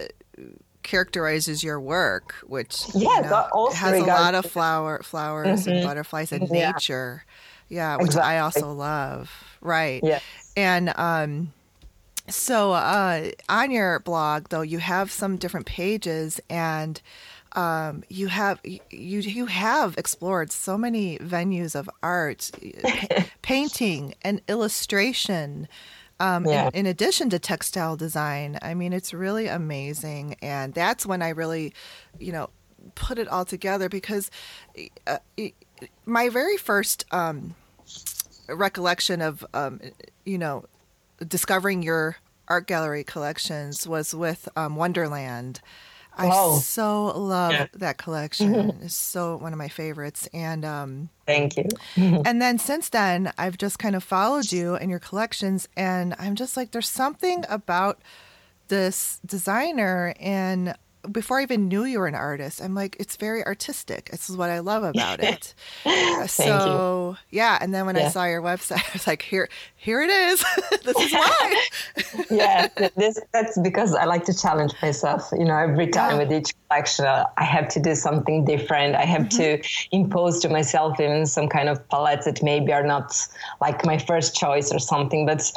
[0.83, 5.71] characterizes your work, which yes, you know, has a lot of flower flowers mm-hmm.
[5.71, 6.73] and butterflies and yeah.
[6.73, 7.25] nature.
[7.69, 8.35] Yeah, which exactly.
[8.35, 9.33] I also love.
[9.63, 10.03] Right.
[10.05, 10.23] Yes.
[10.59, 11.55] And um,
[12.29, 17.01] so uh, on your blog, though, you have some different pages and
[17.55, 22.51] um, you have you you have explored so many venues of art,
[22.83, 25.69] pa- painting and illustration.
[26.21, 26.69] Um, yeah.
[26.69, 31.31] in, in, addition to textile design, I mean, it's really amazing, and that's when I
[31.31, 31.75] really,
[32.21, 32.51] you know,
[32.95, 34.31] put it all together because
[35.09, 35.19] uh,
[36.05, 37.57] my very first um,
[38.49, 39.81] recollection of, um,
[40.25, 40.65] you know,
[41.27, 45.61] discovering your art gallery collections was with um, Wonderland.
[46.17, 46.59] I oh.
[46.59, 47.67] so love yeah.
[47.75, 48.55] that collection.
[48.55, 48.85] Mm-hmm.
[48.85, 50.29] It's so one of my favorites.
[50.35, 51.69] And um, thank you.
[51.97, 56.35] and then since then, I've just kind of followed you and your collections, and I'm
[56.35, 58.01] just like, there's something about
[58.69, 60.75] this designer and
[61.11, 64.11] before I even knew you were an artist, I'm like, it's very artistic.
[64.11, 65.55] This is what I love about it.
[65.85, 67.39] Uh, so you.
[67.39, 68.07] yeah, and then when yeah.
[68.07, 70.45] I saw your website, I was like, here, here it is.
[70.85, 71.69] this is why.
[72.31, 75.29] yeah, this that's because I like to challenge myself.
[75.33, 76.25] You know, every time yeah.
[76.25, 78.95] with each collection, I have to do something different.
[78.95, 79.61] I have mm-hmm.
[79.61, 83.15] to impose to myself even some kind of palettes that maybe are not
[83.61, 85.51] like my first choice or something, but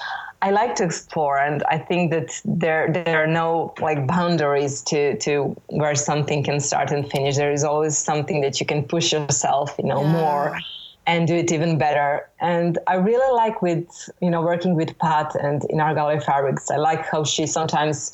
[0.45, 5.17] I like to explore, and I think that there there are no like boundaries to
[5.25, 7.35] to where something can start and finish.
[7.35, 10.21] There is always something that you can push yourself, you know, yeah.
[10.21, 10.59] more
[11.07, 12.29] and do it even better.
[12.39, 13.87] And I really like with
[14.21, 16.69] you know working with Pat and in Art Gallery fabrics.
[16.69, 18.13] I like how she sometimes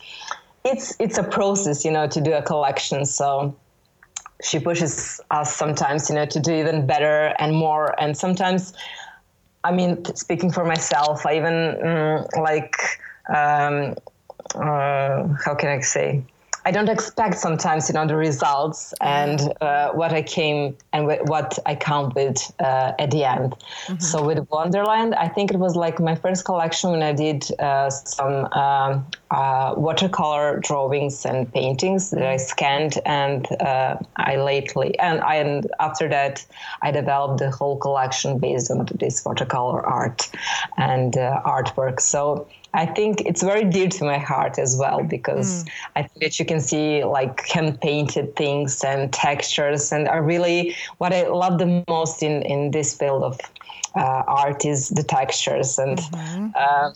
[0.64, 3.04] it's it's a process, you know, to do a collection.
[3.04, 3.54] So
[4.42, 7.94] she pushes us sometimes, you know, to do even better and more.
[8.02, 8.74] And sometimes
[9.64, 12.76] I mean, speaking for myself, I even mm, like,
[13.30, 13.96] um,
[14.56, 16.24] uh, how can I say?
[16.64, 21.58] I don't expect sometimes, you know, the results and uh, what I came and what
[21.66, 23.56] I come with uh, at the end.
[23.88, 24.00] Mm-hmm.
[24.00, 27.90] So with Wonderland, I think it was like my first collection when I did uh,
[27.90, 35.22] some um, uh, watercolor drawings and paintings that I scanned, and uh, I lately and
[35.22, 36.46] I and after that
[36.82, 40.30] I developed the whole collection based on this watercolor art
[40.78, 42.02] and uh, artwork.
[42.02, 45.70] So I think it's very dear to my heart as well because mm.
[45.96, 50.76] I think that you can see like hand painted things and textures, and I really
[50.98, 53.40] what I love the most in in this field of
[53.96, 55.98] uh, art is the textures and.
[55.98, 56.92] Mm-hmm.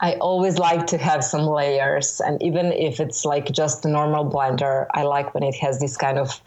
[0.00, 4.28] I always like to have some layers, and even if it's like just a normal
[4.30, 6.40] blender, I like when it has this kind of,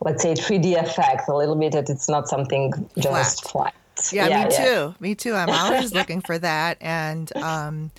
[0.00, 3.74] let's say, 3D effect a little bit that it's not something just flat.
[3.96, 4.12] flat.
[4.12, 4.64] Yeah, yeah, me yeah.
[4.64, 4.94] too.
[5.00, 5.34] Me too.
[5.34, 6.78] I'm always looking for that.
[6.80, 7.90] And um,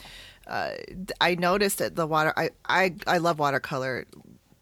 [0.47, 0.71] uh,
[1.21, 4.05] I noticed that the water, I, I, I love watercolor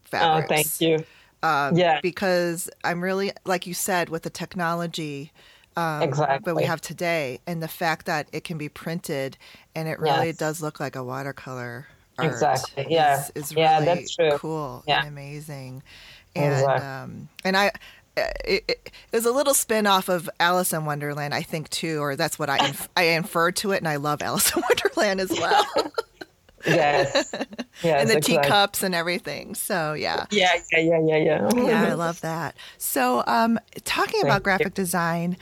[0.04, 0.44] fabrics.
[0.44, 1.04] Oh, thank you.
[1.42, 2.00] Um, yeah.
[2.02, 5.32] Because I'm really, like you said, with the technology
[5.76, 6.44] um, exactly.
[6.44, 9.38] that we have today and the fact that it can be printed
[9.74, 10.36] and it really yes.
[10.36, 11.86] does look like a watercolor.
[12.20, 12.86] exactly.
[12.88, 13.20] Yeah.
[13.20, 14.32] Is, is really yeah, that's true.
[14.38, 15.00] cool yeah.
[15.00, 15.82] and amazing.
[16.34, 16.86] And, exactly.
[16.86, 17.72] um, and I,
[18.16, 22.16] it, it, was a little spin off of Alice in Wonderland, I think too, or
[22.16, 25.30] that's what I inf- I inferred to it, and I love Alice in Wonderland as
[25.30, 25.66] well.
[26.66, 27.34] yes, yes,
[27.84, 28.36] and the exactly.
[28.36, 29.54] teacups and everything.
[29.54, 31.50] So yeah, yeah, yeah, yeah, yeah, yeah.
[31.54, 32.56] yeah, I love that.
[32.78, 34.84] So, um, talking Thank about graphic you.
[34.84, 35.36] design.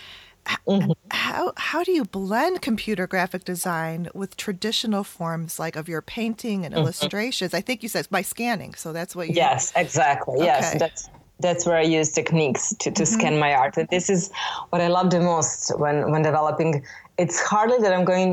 [0.66, 0.93] Mm-hmm.
[1.11, 6.64] How how do you blend computer graphic design with traditional forms like of your painting
[6.64, 6.83] and mm-hmm.
[6.83, 7.53] illustrations?
[7.55, 9.35] I think you said by scanning, so that's what you.
[9.35, 10.37] Yes, exactly.
[10.37, 10.47] Okay.
[10.47, 11.11] Yes, that's
[11.41, 13.05] that's where I use techniques to, to mm-hmm.
[13.05, 13.77] scan my art.
[13.77, 14.31] And this is
[14.71, 16.85] what I love the most when, when developing.
[17.23, 18.31] It's hardly that I'm going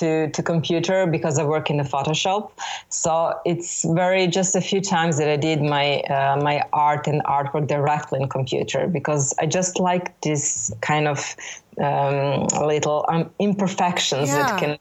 [0.00, 2.50] to, to computer because I work in the Photoshop.
[2.90, 3.10] So
[3.44, 7.66] it's very just a few times that I did my uh, my art and artwork
[7.66, 11.18] directly in computer because I just like this kind of
[11.80, 14.42] um, little um, imperfections yeah.
[14.42, 14.78] that can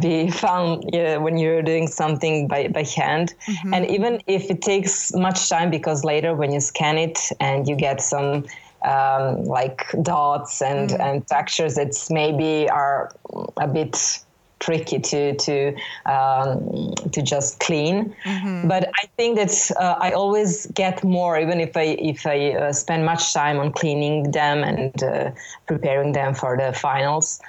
[0.00, 3.34] be found yeah, when you're doing something by, by hand.
[3.46, 3.74] Mm-hmm.
[3.74, 7.76] And even if it takes much time, because later when you scan it and you
[7.76, 8.44] get some
[8.84, 11.00] um, like dots and, mm-hmm.
[11.00, 13.10] and textures that maybe are
[13.56, 14.20] a bit
[14.64, 15.74] tricky to to
[16.06, 18.14] um, to just clean.
[18.24, 18.68] Mm-hmm.
[18.68, 22.72] But I think that uh, I always get more, even if I if I uh,
[22.72, 25.30] spend much time on cleaning them and uh,
[25.66, 27.40] preparing them for the finals.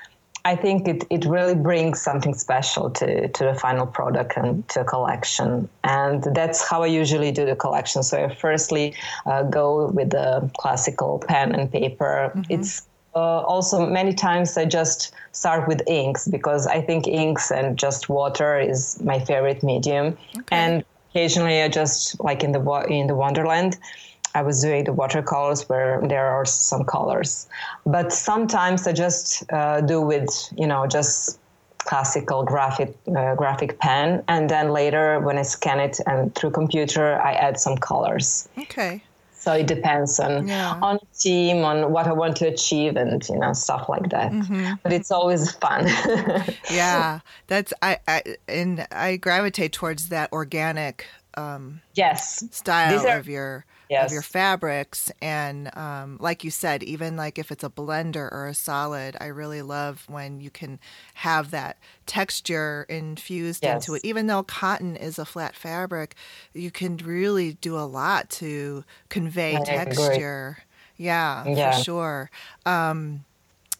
[0.45, 4.81] I think it, it really brings something special to, to the final product and to
[4.81, 5.67] a collection.
[5.83, 8.03] And that's how I usually do the collection.
[8.03, 8.93] So I firstly
[9.25, 12.31] uh, go with the classical pen and paper.
[12.35, 12.53] Mm-hmm.
[12.53, 12.83] It's
[13.15, 18.07] uh, also many times I just start with inks because I think inks and just
[18.07, 20.15] water is my favorite medium.
[20.37, 20.43] Okay.
[20.51, 23.77] And occasionally I just like in the in the Wonderland.
[24.35, 27.47] I was doing the watercolors where there are some colors.
[27.85, 31.39] But sometimes I just uh, do with, you know, just
[31.79, 37.21] classical graphic uh, graphic pen and then later when I scan it and through computer
[37.21, 38.49] I add some colors.
[38.57, 39.03] Okay.
[39.31, 40.79] So it depends on yeah.
[40.81, 44.31] on team, on what I want to achieve, and you know stuff like that.
[44.31, 44.73] Mm-hmm.
[44.81, 45.85] But it's always fun.
[46.71, 51.05] yeah, that's I, I and I gravitate towards that organic
[51.35, 54.05] um, yes style are, of your yes.
[54.05, 55.11] of your fabrics.
[55.21, 59.27] And um, like you said, even like if it's a blender or a solid, I
[59.27, 60.79] really love when you can
[61.15, 63.75] have that texture infused yes.
[63.75, 64.05] into it.
[64.05, 66.15] Even though cotton is a flat fabric,
[66.53, 70.59] you can really do a lot to convey I texture.
[70.97, 72.31] Yeah, yeah, for sure.
[72.65, 73.25] Um,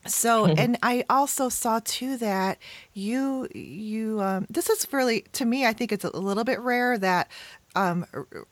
[0.08, 2.60] so and i also saw too that
[2.94, 6.98] you you um, this is really to me i think it's a little bit rare
[6.98, 7.30] that
[7.76, 8.06] um,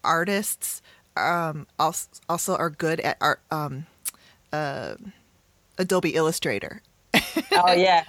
[0.03, 0.81] artists
[1.17, 3.85] um, also, also are good at art, um,
[4.51, 4.95] uh,
[5.77, 6.81] Adobe Illustrator.
[7.53, 8.03] oh yeah.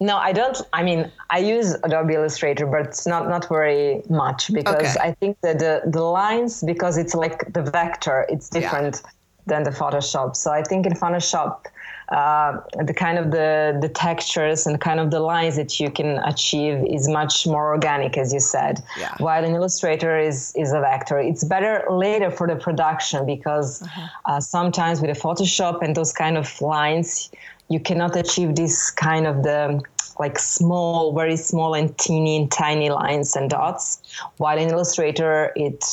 [0.00, 0.56] No, I don't.
[0.72, 5.08] I mean, I use Adobe Illustrator, but it's not not very much because okay.
[5.08, 9.10] I think that the the lines because it's like the vector, it's different yeah.
[9.46, 10.36] than the Photoshop.
[10.36, 11.66] So I think in Photoshop
[12.10, 16.18] uh, the kind of the the textures and kind of the lines that you can
[16.18, 18.82] achieve is much more organic, as you said.
[18.98, 19.14] Yeah.
[19.18, 24.08] While an illustrator is is a vector, it's better later for the production because uh-huh.
[24.24, 27.30] uh, sometimes with a Photoshop and those kind of lines,
[27.68, 29.80] you cannot achieve this kind of the
[30.18, 34.02] like small, very small and teeny and tiny lines and dots.
[34.38, 35.84] While in Illustrator, it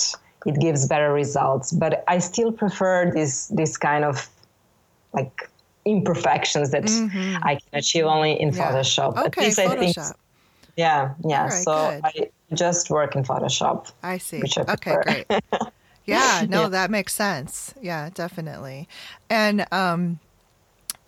[0.47, 1.72] it gives better results.
[1.72, 4.28] But I still prefer this this kind of
[5.13, 5.47] like
[5.88, 7.38] imperfections that mm-hmm.
[7.43, 8.71] I can achieve only in yeah.
[8.71, 9.17] Photoshop.
[9.17, 9.67] Okay, At least Photoshop.
[9.67, 9.97] I think,
[10.75, 11.43] yeah, yeah.
[11.43, 12.29] Right, so good.
[12.51, 13.91] I just work in Photoshop.
[14.03, 14.41] I see.
[14.67, 15.25] I okay, great.
[16.07, 16.69] Yeah, no, yeah.
[16.69, 17.73] that makes sense.
[17.81, 18.88] Yeah, definitely.
[19.29, 20.19] And um,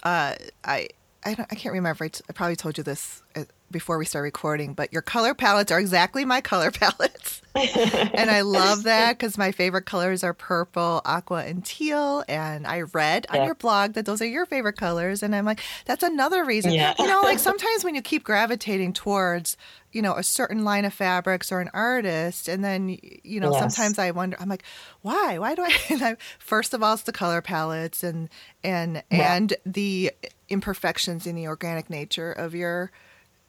[0.03, 0.89] uh, I
[1.25, 2.03] I, I can't remember.
[2.03, 5.33] I, t- I probably told you this Uh, before we start recording, but your color
[5.33, 7.41] palettes are exactly my color palettes.
[7.55, 12.23] and I love that because my favorite colors are purple, aqua, and teal.
[12.27, 13.39] And I read yeah.
[13.39, 15.23] on your blog that those are your favorite colors.
[15.23, 16.73] And I'm like, that's another reason.
[16.73, 16.93] Yeah.
[16.97, 19.57] You know, like sometimes when you keep gravitating towards,
[19.91, 23.59] you know, a certain line of fabrics or an artist, and then, you know, yes.
[23.59, 24.63] sometimes I wonder, I'm like,
[25.01, 25.37] why?
[25.37, 25.75] Why do I?
[25.89, 28.29] I first of all, it's the color palettes and,
[28.63, 29.35] and, yeah.
[29.35, 30.11] and the
[30.49, 32.91] imperfections in the organic nature of your,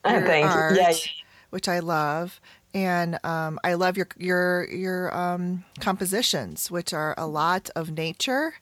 [0.05, 0.80] your Thank art, you.
[0.80, 0.94] Yeah.
[1.51, 2.40] which I love
[2.74, 8.55] and um, I love your your your um, compositions, which are a lot of nature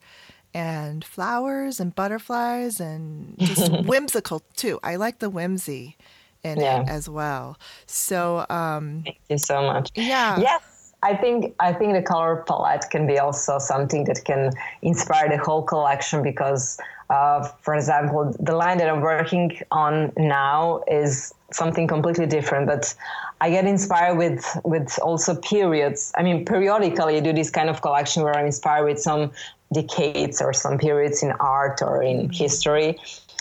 [0.55, 4.80] and flowers and butterflies and just whimsical too.
[4.82, 5.97] I like the whimsy
[6.43, 6.82] in yeah.
[6.82, 7.59] it as well.
[7.86, 9.91] So um, thank you so much.
[9.95, 10.39] Yeah.
[10.39, 10.95] Yes.
[11.03, 14.51] I think I think the color palette can be also something that can
[14.82, 16.76] inspire the whole collection because,
[17.11, 22.67] uh, for example, the line that I'm working on now is something completely different.
[22.67, 22.95] But
[23.41, 26.13] I get inspired with with also periods.
[26.17, 29.31] I mean, periodically I do this kind of collection where I'm inspired with some
[29.73, 32.99] decades or some periods in art or in history.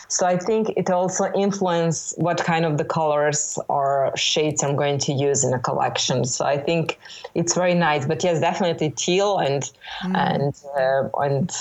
[0.10, 5.00] So I think it also influences what kind of the colors or shades I'm going
[5.00, 6.24] to use in a collection.
[6.26, 6.98] So I think
[7.36, 8.06] it's very nice.
[8.06, 9.64] But yes, definitely teal and
[10.04, 10.16] mm.
[10.16, 11.52] and uh, and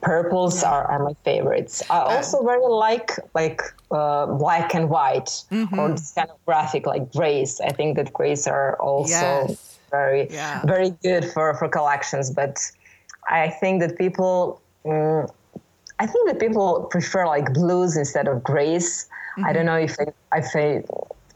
[0.00, 0.70] purples yeah.
[0.70, 1.82] are, are my favorites.
[1.88, 3.62] I also very like like
[3.92, 5.78] uh, black and white mm-hmm.
[5.78, 7.60] or this kind of graphic like grays.
[7.60, 9.78] I think that grays are also yes.
[9.90, 10.60] very yeah.
[10.64, 12.30] very good for for collections.
[12.30, 12.58] But
[13.28, 14.60] I think that people.
[14.84, 15.30] Mm,
[15.98, 19.08] I think that people prefer like blues instead of grays.
[19.38, 19.44] Mm-hmm.
[19.46, 20.84] I don't know if I, if I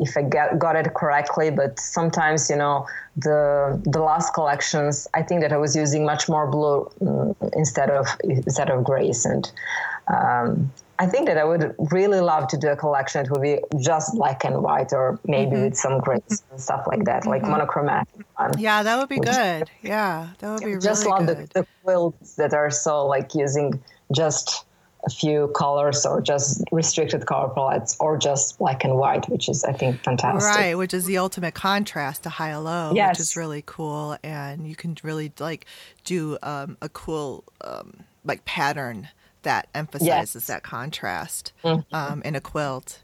[0.01, 2.87] if I get, got it correctly, but sometimes you know
[3.17, 7.91] the the last collections, I think that I was using much more blue um, instead
[7.91, 9.51] of instead of grays, and
[10.09, 13.59] um, I think that I would really love to do a collection that would be
[13.81, 15.65] just black and white, or maybe mm-hmm.
[15.65, 17.53] with some grays and stuff like that, like mm-hmm.
[17.53, 18.09] monochromatic.
[18.37, 19.71] One, yeah, that would be good.
[19.83, 20.83] Yeah, that would be really good.
[20.83, 21.49] just love good.
[21.51, 23.81] The, the quilts that are so like using
[24.15, 24.65] just
[25.07, 29.65] a few colors or just restricted color palettes or just black and white, which is,
[29.65, 30.55] I think, fantastic.
[30.55, 33.15] Right, which is the ultimate contrast to high and low, yes.
[33.15, 34.19] which is really cool.
[34.23, 35.65] And you can really like
[36.05, 39.09] do um, a cool um, like pattern
[39.43, 40.47] that emphasizes yes.
[40.49, 41.95] that contrast mm-hmm.
[41.95, 43.03] um, in a quilt.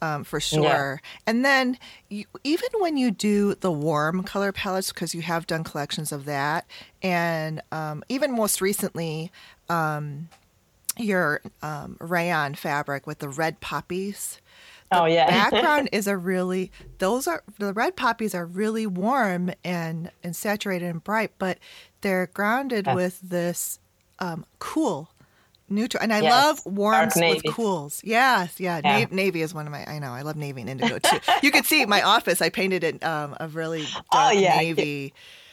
[0.00, 0.62] Um, for sure.
[1.02, 1.20] Yeah.
[1.26, 1.76] And then
[2.08, 6.24] you, even when you do the warm color palettes, because you have done collections of
[6.26, 6.66] that,
[7.02, 9.32] and um, even most recently,
[9.68, 10.28] um,
[10.98, 14.40] your um, rayon fabric with the red poppies.
[14.90, 15.26] The oh yeah.
[15.50, 20.86] background is a really those are the red poppies are really warm and and saturated
[20.86, 21.58] and bright, but
[22.00, 22.94] they're grounded yes.
[22.94, 23.78] with this
[24.18, 25.10] um, cool
[25.70, 26.02] neutral.
[26.02, 26.30] And I yes.
[26.30, 28.00] love warms with cools.
[28.04, 28.80] Yes, yeah.
[28.82, 29.00] yeah.
[29.00, 29.84] Na- navy is one of my.
[29.86, 31.18] I know I love navy and indigo too.
[31.42, 32.40] you can see my office.
[32.40, 34.56] I painted it um, a really oh, dark oh, yeah.
[34.56, 35.12] navy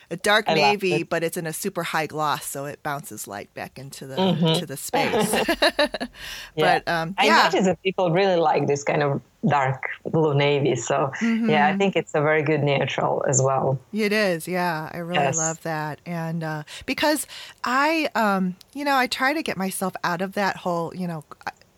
[0.10, 3.54] a dark I navy, but it's in a super high gloss, so it bounces light
[3.54, 4.60] back into the mm-hmm.
[4.60, 5.34] to the space.
[5.64, 6.08] yeah.
[6.56, 7.40] But um, yeah.
[7.40, 10.76] I noticed that people really like this kind of dark blue navy.
[10.76, 11.50] So mm-hmm.
[11.50, 13.80] yeah, I think it's a very good neutral as well.
[13.94, 14.48] It is.
[14.48, 15.38] Yeah, I really yes.
[15.38, 17.28] love that, and uh, because
[17.64, 21.24] I, um, you know, I try to get myself out of that whole, you know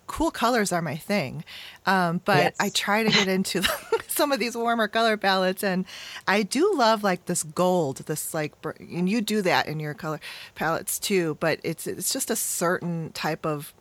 [0.07, 1.43] cool colors are my thing.
[1.85, 2.55] Um, but yes.
[2.59, 3.61] I try to get into
[4.07, 5.85] some of these warmer color palettes, and
[6.27, 10.19] I do love like this gold, this like, and you do that in your color
[10.55, 11.37] palettes too.
[11.39, 13.73] But it's it's just a certain type of,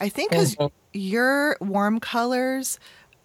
[0.00, 0.74] I think, because mm-hmm.
[0.92, 2.78] your warm colors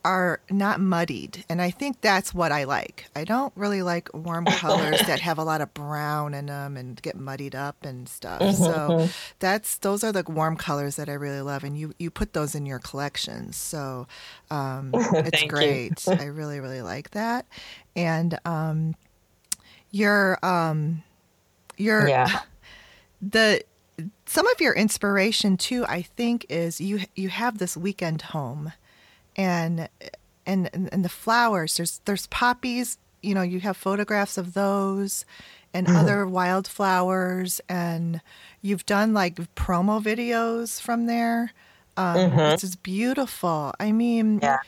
[0.05, 3.09] are not muddied, and I think that's what I like.
[3.15, 7.01] I don't really like warm colors that have a lot of brown in them and
[7.01, 8.41] get muddied up and stuff.
[8.41, 12.11] Mm-hmm, so that's those are the warm colors that I really love, and you you
[12.11, 13.55] put those in your collections.
[13.55, 14.07] So
[14.51, 16.03] um, it's great.
[16.07, 17.45] I really really like that,
[17.95, 18.95] and um,
[19.91, 21.03] your um,
[21.77, 22.41] your yeah.
[23.21, 23.63] the
[24.25, 28.73] some of your inspiration too i think is you you have this weekend home
[29.35, 29.87] and
[30.45, 35.25] and and the flowers there's there's poppies you know you have photographs of those
[35.73, 35.97] and Mm-hmm.
[35.97, 38.21] other wildflowers and
[38.61, 41.51] you've done like promo videos from there
[41.97, 44.43] um, which is beautiful i mean Mm-hmm.
[44.45, 44.59] Yeah.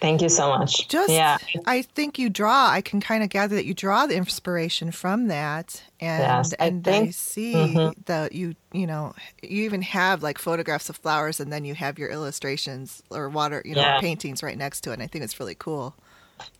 [0.00, 0.88] Thank you so much.
[0.88, 1.38] just yeah.
[1.66, 5.28] i think you draw i can kind of gather that you draw the inspiration from
[5.28, 7.94] that and Yes, and i think- see Mhm.
[8.06, 11.98] that you you know you even have like photographs of flowers and then you have
[11.98, 14.00] your illustrations or water you know Yeah.
[14.00, 15.94] paintings right next to it and i think it's really cool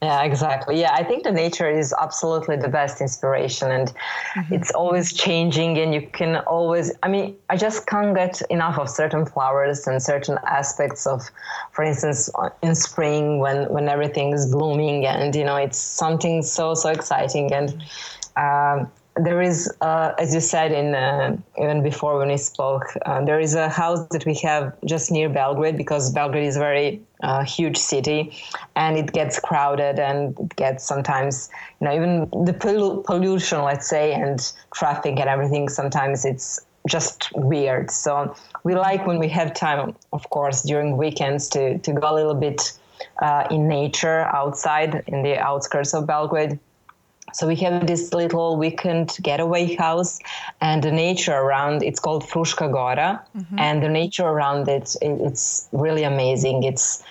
[0.02, 0.80] Yeah, exactly.
[0.80, 3.92] Yeah, I think the nature is absolutely the best inspiration and
[4.50, 8.88] it's always changing and you can always I mean, I just can't get enough of
[8.88, 11.22] certain flowers and certain aspects of
[11.72, 12.30] for instance
[12.62, 17.52] in spring when when everything is blooming and you know, it's something so so exciting
[17.52, 17.82] and
[18.36, 23.24] um there is, uh, as you said, in uh, even before when we spoke, uh,
[23.24, 27.00] there is a house that we have just near Belgrade because Belgrade is a very
[27.22, 28.32] uh, huge city,
[28.74, 31.48] and it gets crowded and it gets sometimes,
[31.80, 35.68] you know, even the pollu- pollution, let's say, and traffic and everything.
[35.68, 37.90] Sometimes it's just weird.
[37.90, 38.34] So
[38.64, 42.34] we like when we have time, of course, during weekends to to go a little
[42.34, 42.72] bit
[43.22, 46.58] uh, in nature outside in the outskirts of Belgrade.
[47.34, 50.20] So we have this little weekend getaway house,
[50.60, 53.58] and the nature around it's called Fruška Gora, mm-hmm.
[53.58, 56.62] and the nature around it, it it's really amazing.
[56.62, 57.02] It's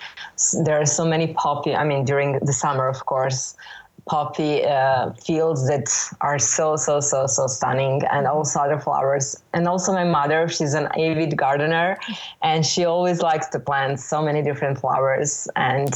[0.64, 1.76] there are so many poppy.
[1.76, 3.54] I mean, during the summer, of course,
[4.06, 5.88] poppy uh, fields that
[6.20, 9.42] are so so so so stunning, and also other flowers.
[9.52, 11.98] And also my mother, she's an avid gardener,
[12.42, 15.48] and she always likes to plant so many different flowers.
[15.56, 15.94] And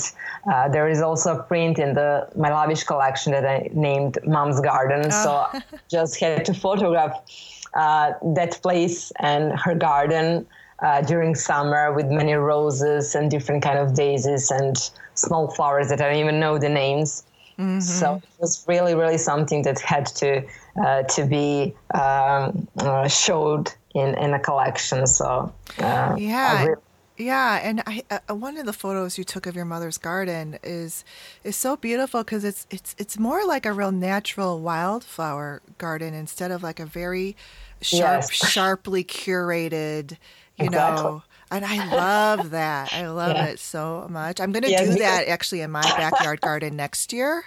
[0.51, 4.61] uh, there is also a print in the my lavish collection that I named Mom's
[4.61, 5.11] Garden.
[5.11, 7.21] So I just had to photograph
[7.75, 10.47] uh, that place and her garden
[10.81, 16.01] uh, during summer with many roses and different kind of daisies and small flowers that
[16.01, 17.25] I don't even know the names.
[17.81, 20.43] So it was really, really something that had to
[20.85, 25.07] uh, to be um, uh, showed in, in a collection.
[25.07, 26.65] So uh, Yeah.
[26.65, 26.83] Really-
[27.21, 31.05] Yeah, and I uh, one of the photos you took of your mother's garden is
[31.43, 36.53] is so beautiful because it's it's it's more like a real natural wildflower garden instead
[36.53, 37.35] of like a very
[37.83, 38.31] sharp, Yes.
[38.55, 40.13] sharply curated,
[40.59, 41.03] you Exactly.
[41.03, 41.23] know.
[41.51, 42.93] And I love that.
[42.93, 43.49] I love Yeah.
[43.49, 44.41] it so much.
[44.41, 47.45] I'm going to Yes, do that actually in my backyard garden next year.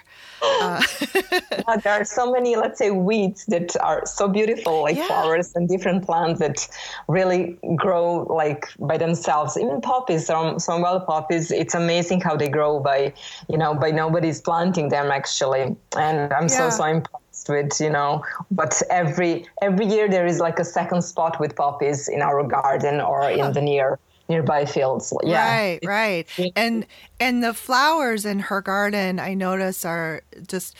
[0.60, 0.82] Uh,
[1.68, 5.06] yeah, there are so many, let's say, weeds that are so beautiful, like Yeah.
[5.06, 6.66] flowers and different plants that
[7.08, 9.56] really grow like by themselves.
[9.56, 11.50] Even poppies, some some wild poppies.
[11.52, 13.14] It's amazing how they grow by,
[13.48, 15.76] you know, by nobody's planting them actually.
[15.96, 20.58] And I'm so so impressed with, you know, but every every year there is like
[20.58, 25.12] a second spot with poppies in our garden or in the near nearby fields.
[25.22, 26.52] Yeah, Right, right.
[26.56, 26.86] And
[27.20, 30.76] and the flowers in her garden I notice are just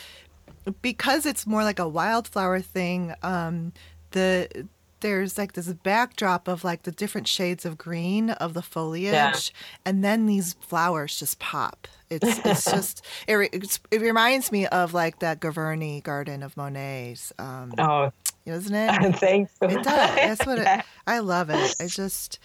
[0.80, 3.72] because it's more like a wildflower thing, um
[4.12, 4.66] the
[5.00, 9.52] there's like this backdrop of like the different shades of green of the foliage
[9.84, 11.88] and then these flowers just pop.
[12.12, 16.56] It's it's just it, re- it's, it reminds me of like that Giverny garden of
[16.56, 18.12] Monet's um Oh,
[18.46, 19.12] isn't it?
[19.16, 19.52] thanks.
[19.62, 19.84] It does.
[19.84, 21.74] That's what it, I love it.
[21.80, 22.38] I just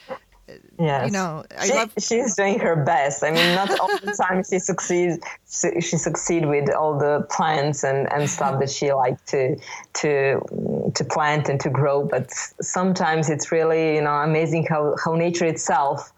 [0.80, 1.08] Yes.
[1.08, 3.24] you know, I she, love she's doing her best.
[3.24, 5.20] I mean, not all the time she succeeds.
[5.50, 9.58] She, she succeed with all the plants and, and stuff that she like to
[9.96, 12.06] to to plant and to grow.
[12.06, 16.14] But sometimes it's really you know amazing how how nature itself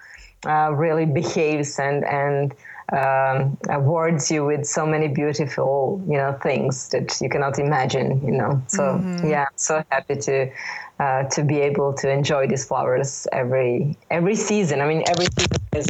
[0.46, 2.54] uh, really behaves and and
[2.92, 8.26] um, awards you with so many beautiful you know things that you cannot imagine.
[8.26, 10.52] You know, so yeah, I'm so happy to.
[11.00, 14.82] Uh, to be able to enjoy these flowers every every season.
[14.82, 15.88] I mean, every season has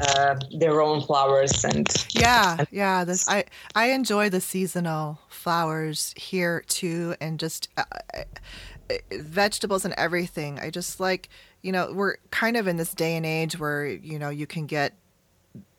[0.00, 3.04] uh, their own flowers, and Yeah, yeah.
[3.04, 9.94] This I I enjoy the seasonal flowers here too, and just uh, uh, vegetables and
[9.94, 10.58] everything.
[10.60, 11.28] I just like
[11.62, 14.66] you know we're kind of in this day and age where you know you can
[14.66, 14.94] get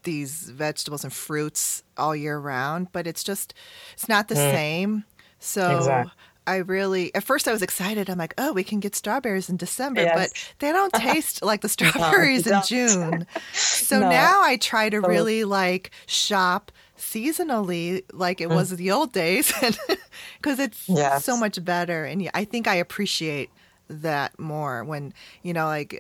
[0.10, 3.54] these vegetables and fruits all year round, but it's just
[3.94, 5.04] it's not the same.
[5.40, 6.12] So Exactly.
[6.48, 8.10] I really at first I was excited.
[8.10, 10.16] I'm like, oh, we can get strawberries in December, Yes.
[10.20, 10.30] but
[10.62, 12.66] they don't taste like the strawberries in don't.
[12.66, 13.28] June.
[13.54, 14.10] So No.
[14.10, 19.54] now I try to really like shop seasonally like it was the old days
[20.42, 20.98] because it's Mm.
[20.98, 21.24] Yes.
[21.26, 23.50] so much better and I think I appreciate
[23.90, 25.92] that more when you know like.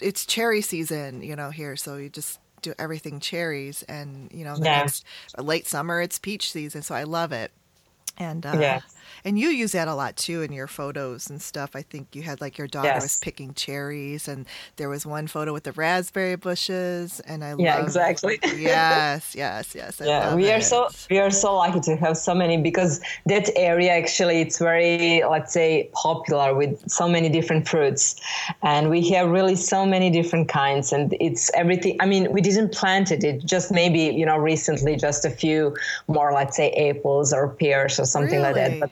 [0.00, 1.76] It's cherry season, you know, here.
[1.76, 4.68] So you just do everything cherries, and you know, the Yeah.
[4.68, 5.04] next
[5.38, 6.82] late summer it's peach season.
[6.82, 7.52] So I love it,
[8.18, 8.99] and uh, Yes.
[9.24, 11.70] And you use that a lot too in your photos and stuff.
[11.74, 14.46] I think you had like your daughter was picking cherries, and
[14.76, 18.38] there was one photo with the raspberry bushes, and I Yeah, love- exactly.
[18.42, 20.00] yes, yes, yes.
[20.00, 20.62] I yeah we are it.
[20.64, 25.22] so we are so lucky to have so many because that area actually it's very
[25.28, 28.16] let's say popular with so many different fruits
[28.62, 32.72] and we have really so many different kinds and it's everything i mean we didn't
[32.72, 35.74] plant it it just maybe you know recently just a few
[36.08, 38.90] more let's say apples or pears or something like that but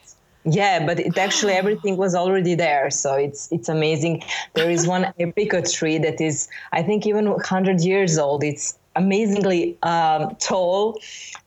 [0.52, 4.22] yeah, but it actually everything was already there, so it's it's amazing.
[4.54, 8.44] There is one apricot tree that is, I think, even 100 years old.
[8.44, 11.00] It's amazingly um, tall,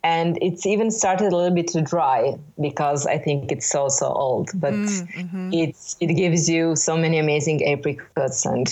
[0.04, 4.08] and it's even started a little bit to dry because I think it's so so
[4.08, 4.50] old.
[4.56, 5.54] But mm, mm-hmm.
[5.54, 8.68] it's it gives you so many amazing apricots, and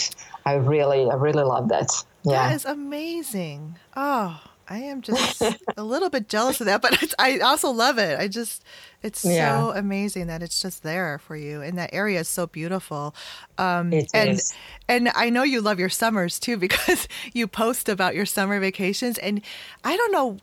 [0.45, 1.91] I really I really love that.
[2.23, 2.49] Yeah.
[2.49, 3.77] That is amazing.
[3.95, 8.19] Oh, I am just a little bit jealous of that, but I also love it.
[8.19, 8.63] I just,
[9.01, 13.15] it's so amazing that it's just there for you, and that area is so beautiful.
[13.57, 14.55] Um, It and is.
[14.87, 19.17] and I know you love your summers too because you post about your summer vacations,
[19.19, 19.41] and
[19.83, 20.37] I don't know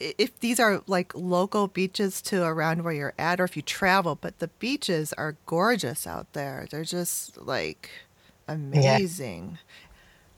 [0.00, 4.14] if these are like local beaches to around where you're at, or if you travel,
[4.16, 6.66] but the beaches are gorgeous out there.
[6.70, 7.90] They're just like
[8.48, 9.58] amazing.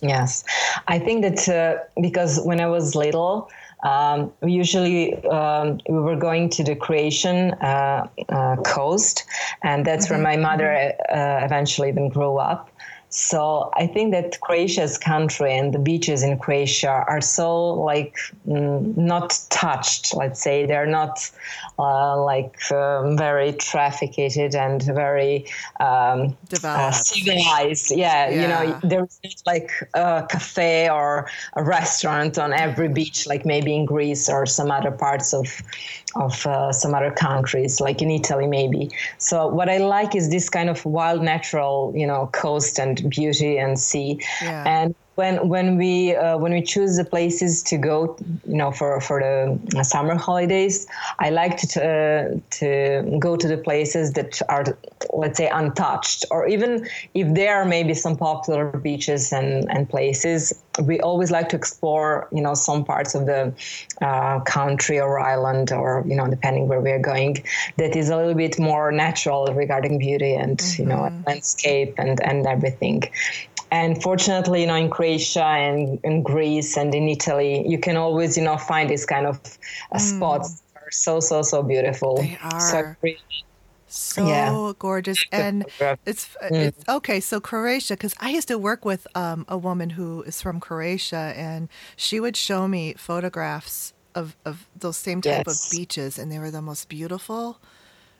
[0.05, 0.44] Yes,
[0.86, 3.50] I think that uh, because when I was little,
[3.84, 9.24] um, we usually um, we were going to the Croatian uh, uh, coast,
[9.62, 12.70] and that's where my mother uh, eventually even grew up.
[13.16, 18.96] So I think that Croatia's country and the beaches in Croatia are so like mm,
[18.96, 20.16] not touched.
[20.16, 21.30] Let's say they're not
[21.78, 25.46] uh, like um, very trafficked and very
[25.78, 26.96] um, uh, Developed.
[26.96, 27.92] civilized.
[27.92, 33.46] Yeah, you know, there's not like a cafe or a restaurant on every beach, like
[33.46, 35.62] maybe in Greece or some other parts of
[36.16, 38.90] of uh, some other countries, like in Italy, maybe.
[39.18, 43.58] So what I like is this kind of wild, natural, you know, coast and beauty
[43.58, 44.20] and sea.
[44.42, 44.64] Yeah.
[44.66, 49.00] And when when we uh, when we choose the places to go, you know, for
[49.00, 50.86] for the summer holidays,
[51.18, 54.64] I like to uh, to go to the places that are,
[55.12, 60.52] let's say, untouched, or even if there are maybe some popular beaches and and places,
[60.82, 63.54] we always like to explore, you know, some parts of the
[64.02, 67.36] uh, country or island, or you know, depending where we are going,
[67.76, 72.46] that is a little bit more natural regarding beauty and you know landscape and and
[72.46, 73.04] everything.
[73.74, 78.36] And fortunately, you know, in Croatia and in Greece and in Italy, you can always,
[78.38, 79.38] you know, find these kind of
[79.92, 82.16] uh, spots that are so, so, so beautiful.
[82.16, 82.98] They So are.
[83.02, 83.18] really-
[83.86, 84.72] so Yeah.
[84.80, 85.64] gorgeous and
[86.05, 90.22] it's it's okay so croatia because i used to work with um, a woman who
[90.22, 95.64] is from croatia and she would show me photographs of, of those same type Yes.
[95.66, 97.61] of beaches and they were the most beautiful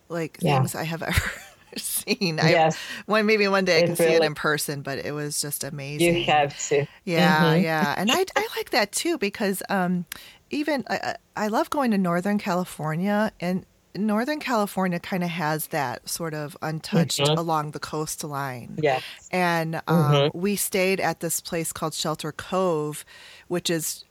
[0.09, 0.59] like Yeah.
[0.61, 1.31] things i have ever
[1.83, 2.77] seen I, Yes.
[3.07, 6.17] one maybe one day i can see it in person but it was just amazing
[6.17, 6.87] you have to.
[7.05, 10.07] yeah, yeah, and I I like that too because um,
[10.51, 10.97] even I,
[11.37, 13.67] I I love going to Northern California and.
[13.97, 18.77] Northern California kind of has that sort of untouched along the coastline.
[18.83, 19.05] Yes.
[19.31, 23.05] And um, we stayed at this place called Shelter Cove,
[23.47, 24.05] which is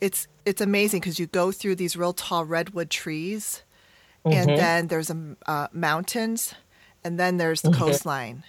[0.00, 3.62] it's it's amazing because you go through these real tall redwood trees,
[4.24, 6.54] and then there's um, uh, mountains,
[7.06, 8.42] and then there's the coastline,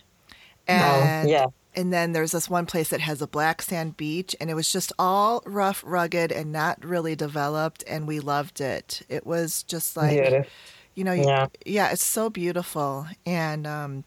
[0.68, 1.46] and yeah.
[1.76, 4.72] and then there's this one place that has a black sand beach, and it was
[4.72, 9.04] just all rough, rugged, and not really developed, and we loved it.
[9.10, 10.52] It was just like Beautiful.
[10.96, 11.48] you know, Yeah.
[11.66, 14.04] yeah, it's so beautiful, and um,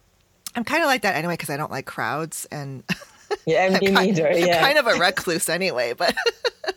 [0.56, 2.82] I'm kind of like that anyway because I don't like crowds, and
[3.46, 4.16] Yeah, kind.
[4.16, 4.60] Yeah.
[4.60, 6.14] kind of a recluse anyway, but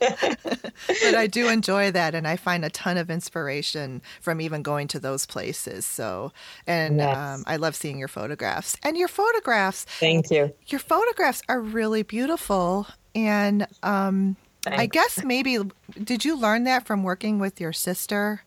[0.00, 4.88] but I do enjoy that, and I find a ton of inspiration from even going
[4.88, 5.84] to those places.
[5.86, 6.32] So,
[6.66, 7.16] and Yes.
[7.16, 10.52] um, I love seeing your photographs, and your photographs, Thank you.
[10.66, 14.36] your photographs are really beautiful, and um,
[14.66, 15.58] I guess maybe
[16.02, 18.42] did you learn that from working with your sister?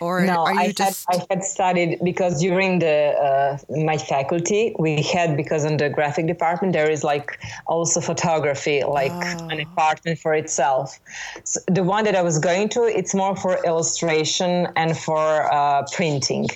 [0.00, 3.98] Or no, are you I just had I had studied because during the uh, my
[3.98, 9.48] faculty we had because in the graphic department there is like also photography like Oh.
[9.50, 10.98] an department for itself.
[11.44, 15.82] So the one that I was going to it's more for illustration and for uh,
[15.92, 16.48] printing.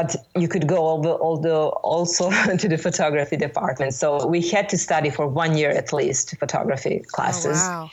[0.00, 0.80] but you could go
[1.28, 2.30] although also
[2.62, 3.92] to the photography department.
[3.94, 7.58] So we had to study for one year at least photography classes.
[7.60, 7.90] Oh, wow.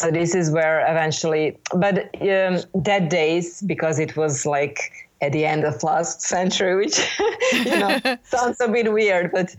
[0.00, 4.78] So this is where eventually, but um, that days because it was like
[5.20, 6.98] at the end of last century, which
[7.52, 9.54] you know sounds a bit weird, but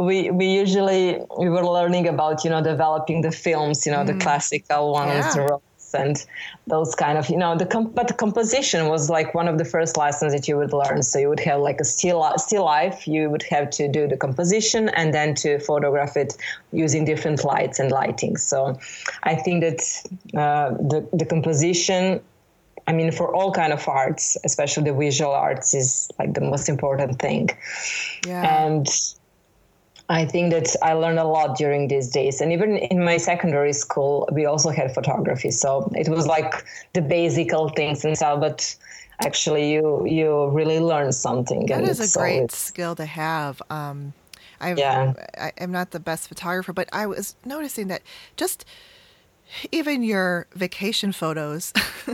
[0.00, 4.08] we we usually we were learning about you know developing the films, you know mm.
[4.08, 5.46] the classical ones, yeah
[5.94, 6.24] and
[6.66, 9.64] those kind of you know the comp- but the composition was like one of the
[9.64, 13.06] first lessons that you would learn so you would have like a still still life
[13.06, 16.36] you would have to do the composition and then to photograph it
[16.72, 18.78] using different lights and lighting so
[19.22, 19.80] i think that
[20.38, 22.20] uh, the the composition
[22.86, 26.68] I mean, for all kind of arts, especially the visual arts, is like the most
[26.68, 27.48] important thing.
[28.26, 28.42] Yeah.
[28.42, 28.86] And
[30.08, 32.40] I think that I learned a lot during these days.
[32.40, 35.50] And even in my secondary school, we also had photography.
[35.50, 38.76] So it was like the basic things and so, but
[39.20, 41.66] actually you you really learn something.
[41.66, 43.62] That is a so great skill to have.
[43.70, 44.12] Um,
[44.60, 45.14] i yeah.
[45.38, 48.02] I, I'm not the best photographer, but I was noticing that
[48.36, 48.64] just–
[49.72, 51.72] even your vacation photos.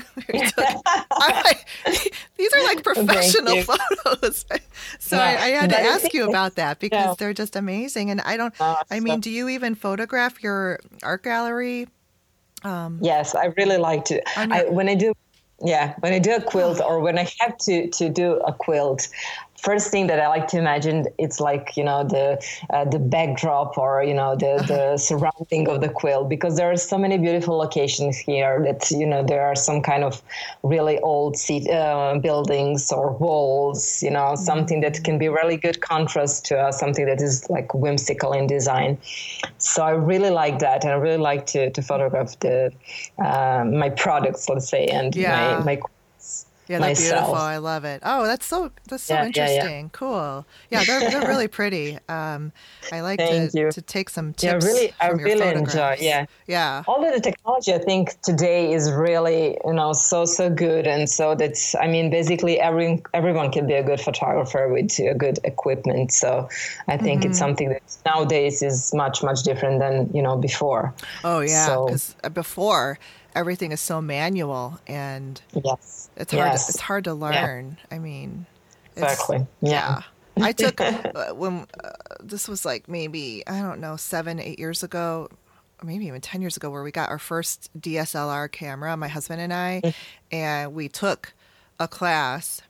[2.53, 4.45] these are like professional photos.
[4.99, 7.15] so I, I, had to ask you about that because yeah.
[7.19, 8.11] they're just amazing.
[8.11, 11.89] And I don't, I mean, do you even photograph your art gallery?
[12.63, 14.23] Um, yes, I really like to.
[14.39, 15.13] I, when I do
[15.63, 19.09] yeah when i do a quilt or when i have to to do a quilt
[19.63, 23.77] first thing that I like to imagine it's like you know the uh, the backdrop
[23.79, 27.57] or you know the the surrounding of the quilt because there are so many beautiful
[27.57, 30.23] locations here that you know there are some kind of
[30.63, 35.81] really old seat, uh, buildings or walls you know something that can be really good
[35.81, 38.99] contrast to uh, something that is like whimsical in design
[39.59, 42.73] so I really like that and I really like to to photograph the
[43.19, 45.59] uh, my products let's say and yeah.
[45.59, 45.81] my my
[46.71, 47.11] yeah, they're myself.
[47.11, 47.35] beautiful.
[47.35, 48.01] I love it.
[48.05, 49.85] Oh, that's so that's so yeah, interesting.
[49.87, 49.91] Yeah.
[49.93, 50.47] Cool.
[50.71, 51.99] Yeah, they're they're really pretty.
[52.09, 52.53] Um,
[52.93, 54.65] I like to, to take some tips.
[54.65, 55.97] Yeah, really, I really enjoy.
[55.99, 56.85] Yeah, yeah.
[56.87, 61.11] All of the technology, I think today is really you know so so good, and
[61.11, 65.41] so that's I mean basically every everyone can be a good photographer with a good
[65.43, 66.13] equipment.
[66.13, 66.49] So
[66.87, 67.31] I think mm-hmm.
[67.31, 70.95] it's something that nowadays is much much different than you know before.
[71.25, 73.01] Oh yeah, because so, before
[73.35, 76.67] everything is so manual and yes it's hard yes.
[76.67, 77.97] To, it's hard to learn yeah.
[77.97, 78.47] i mean
[78.97, 80.03] exactly yeah.
[80.37, 80.45] yeah.
[80.45, 81.91] i took uh, when uh,
[82.21, 85.29] this was like maybe i don't know seven eight years ago
[85.83, 89.53] maybe even 10 years ago where we got our first dslr camera my husband and
[89.53, 89.95] i mm.
[90.31, 91.33] and we took
[91.79, 92.63] a class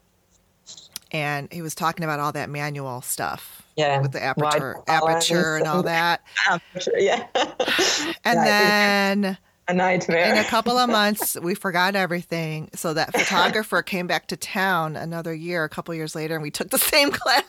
[1.13, 5.67] and he was talking about all that manual stuff yeah with the aperture aperture and
[5.67, 9.39] all that aperture, yeah and yeah, then
[9.71, 10.33] a nightmare.
[10.33, 12.69] In a couple of months, we forgot everything.
[12.75, 16.51] So that photographer came back to town another year, a couple years later, and we
[16.51, 17.45] took the same class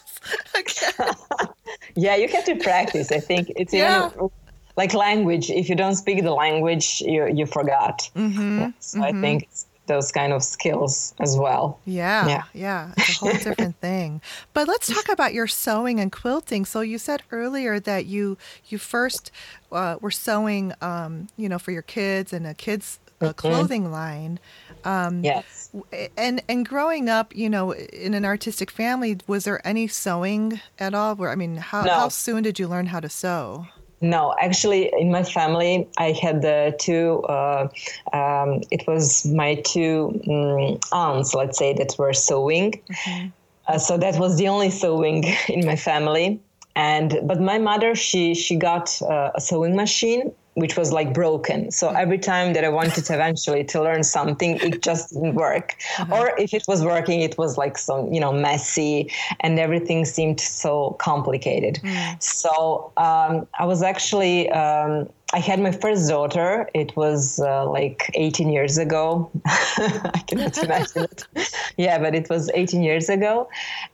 [0.55, 1.15] again.
[1.95, 3.11] yeah, you have to practice.
[3.11, 4.09] I think it's yeah.
[4.13, 4.29] even
[4.77, 5.49] like language.
[5.49, 8.09] If you don't speak the language, you you forgot.
[8.15, 8.69] Mm-hmm.
[8.79, 9.03] So mm-hmm.
[9.03, 9.49] I think
[9.91, 11.79] those kind of skills as well.
[11.85, 12.93] Yeah, yeah, yeah.
[12.97, 14.21] It's a whole different thing.
[14.53, 16.65] But let's talk about your sewing and quilting.
[16.65, 18.37] So you said earlier that you
[18.67, 19.31] you first
[19.71, 23.33] uh, were sewing, um, you know, for your kids and a kids mm-hmm.
[23.33, 24.39] clothing line.
[24.83, 25.69] Um, yes.
[26.17, 30.93] And and growing up, you know, in an artistic family, was there any sewing at
[30.93, 31.15] all?
[31.15, 31.93] Where I mean, how no.
[31.93, 33.67] how soon did you learn how to sew?
[34.01, 37.21] No, actually, in my family, I had the two.
[37.29, 37.69] Uh,
[38.13, 42.71] um, it was my two um, aunts, let's say, that were sewing.
[42.71, 43.27] Mm-hmm.
[43.67, 46.39] Uh, so that was the only sewing in my family.
[46.75, 51.71] And but my mother, she she got uh, a sewing machine which was like broken.
[51.71, 55.75] So every time that I wanted to eventually to learn something, it just didn't work.
[55.97, 56.15] Uh-huh.
[56.15, 60.41] Or if it was working, it was like some, you know, messy and everything seemed
[60.41, 61.75] so complicated.
[61.83, 62.21] Mm.
[62.21, 66.69] So um, I was actually um, I had my first daughter.
[66.73, 69.31] It was uh, like 18 years ago.
[69.45, 71.27] I cannot imagine it.
[71.77, 73.49] Yeah, but it was 18 years ago,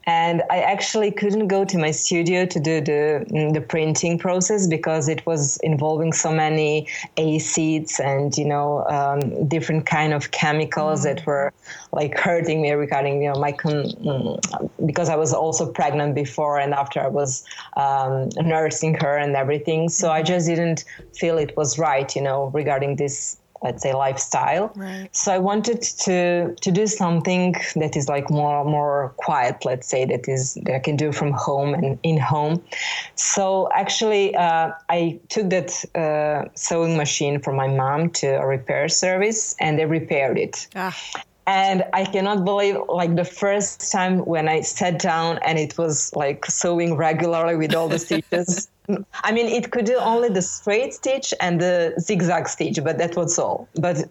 [0.07, 4.67] and I actually couldn't go to my studio to do the mm, the printing process
[4.67, 11.01] because it was involving so many acids and you know um, different kind of chemicals
[11.01, 11.03] mm.
[11.03, 11.53] that were
[11.91, 16.57] like hurting me regarding you know my con- mm, because I was also pregnant before
[16.59, 17.45] and after I was
[17.77, 19.87] um, nursing her and everything.
[19.89, 20.83] So I just didn't
[21.15, 24.71] feel feel it was right, you know, regarding this let's say lifestyle.
[24.75, 25.09] Right.
[25.15, 30.05] So I wanted to to do something that is like more more quiet, let's say
[30.05, 32.55] that is that I can do from home and in home.
[33.15, 38.89] So actually, uh, I took that uh, sewing machine from my mom to a repair
[38.89, 40.55] service, and they repaired it.
[40.75, 40.95] Ah.
[41.47, 46.13] and I cannot believe like the first time when I sat down and it was
[46.23, 48.67] like sewing regularly with all the stitches.
[49.23, 53.15] I mean, it could do only the straight stitch and the zigzag stitch, but that
[53.15, 53.67] was all.
[53.75, 54.05] But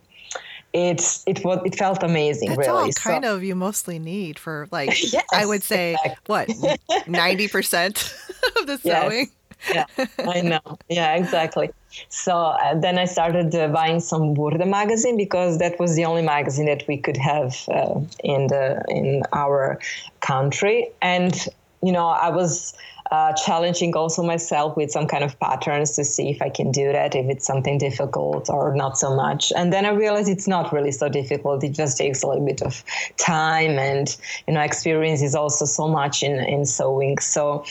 [0.73, 2.49] it's it was it felt amazing.
[2.49, 3.35] That's really, all kind so.
[3.35, 6.55] of you mostly need for like yes, I would say exactly.
[6.87, 8.15] what ninety percent
[8.61, 9.31] of the sewing.
[9.73, 9.89] Yes.
[9.97, 10.61] yeah, I know.
[10.89, 11.71] Yeah, exactly.
[12.11, 16.23] So uh, then I started uh, buying some Burda magazine because that was the only
[16.23, 19.79] magazine that we could have uh, in the in our
[20.21, 21.35] country, and
[21.83, 22.75] you know I was
[23.11, 26.93] uh, challenging also myself with some kind of patterns to see if I can do
[26.93, 29.53] that, if it's something difficult or not so much.
[29.57, 31.63] And then I realized it's not really so difficult.
[31.63, 32.83] It just takes a little bit of
[33.17, 37.19] time and, you know, experience is also so much in, in sewing.
[37.19, 37.65] So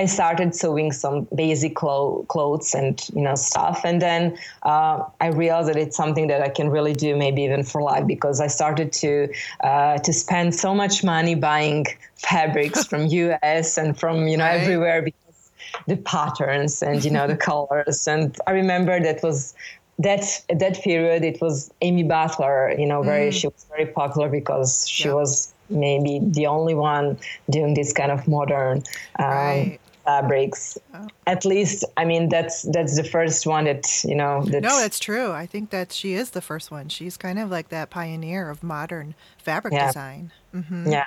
[0.00, 3.82] I started sewing some basic clo- clothes and, you know, stuff.
[3.84, 7.64] And then uh, I realized that it's something that I can really do maybe even
[7.64, 9.28] for life because I started to,
[9.62, 11.84] uh, to spend so much money buying
[12.14, 14.62] fabrics from US and from, you know, right.
[14.62, 15.50] everywhere because
[15.86, 18.08] the patterns and you know the colors.
[18.08, 19.54] And I remember that was
[19.98, 21.24] that that period.
[21.24, 22.74] It was Amy Butler.
[22.78, 23.38] You know, very mm.
[23.38, 27.18] she was very popular because she was maybe the only one
[27.50, 28.78] doing this kind of modern.
[29.18, 29.78] Um, right
[30.10, 30.78] fabrics.
[30.94, 31.06] Oh.
[31.26, 34.42] At least, I mean, that's that's the first one that you know.
[34.44, 35.32] That's, no, that's true.
[35.32, 36.88] I think that she is the first one.
[36.88, 39.86] She's kind of like that pioneer of modern fabric yeah.
[39.86, 40.32] design.
[40.54, 40.90] Mm-hmm.
[40.90, 41.06] Yeah,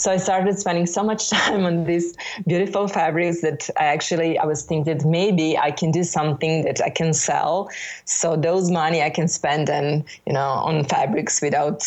[0.00, 4.46] so I started spending so much time on these beautiful fabrics that I actually I
[4.46, 7.68] was thinking that maybe I can do something that I can sell.
[8.06, 11.86] So those money I can spend and you know on fabrics without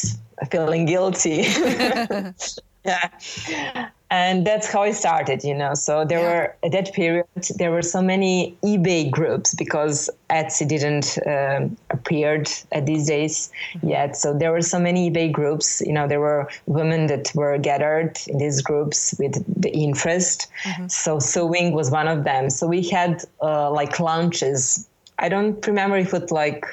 [0.52, 1.44] feeling guilty.
[2.86, 5.74] yeah and that's how I started, you know.
[5.74, 6.34] So there yeah.
[6.34, 7.26] were at that period
[7.58, 14.16] there were so many eBay groups because Etsy didn't um, appeared at these days yet.
[14.16, 15.82] So there were so many eBay groups.
[15.82, 20.48] You know, there were women that were gathered in these groups with the interest.
[20.64, 20.88] Mm-hmm.
[20.90, 22.52] So sewing was one of them.
[22.52, 24.88] So we had uh, like launches.
[25.18, 26.66] I don't remember if it like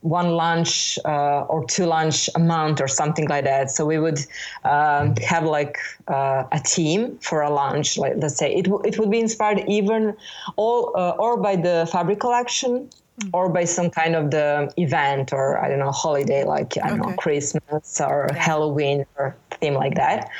[0.00, 3.70] one lunch uh, or two lunch a month or something like that.
[3.70, 4.20] So we would
[4.64, 5.76] um, have like
[6.06, 7.98] uh, a team for a lunch.
[7.98, 10.16] Like let's say it, w- it would be inspired even
[10.56, 12.88] all uh, or by the fabric collection
[13.20, 13.30] mm.
[13.32, 17.00] or by some kind of the event or I don't know holiday like I don't
[17.00, 17.10] okay.
[17.10, 20.30] know Christmas or Halloween or theme like that.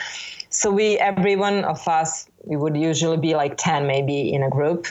[0.51, 4.51] So we every one of us we would usually be like 10 maybe in a
[4.51, 4.87] group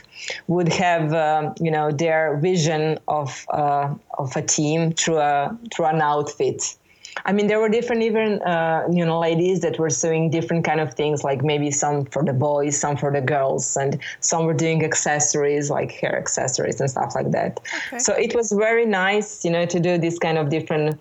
[0.48, 5.86] would have um, you know their vision of uh, of a team through a through
[5.86, 6.78] an outfit
[7.26, 10.80] I mean, there were different even uh, you know ladies that were sewing different kind
[10.80, 14.54] of things, like maybe some for the boys, some for the girls, and some were
[14.54, 17.60] doing accessories like hair accessories and stuff like that.
[17.88, 18.00] Okay.
[18.00, 21.00] So it was very nice, you know, to do this kind of different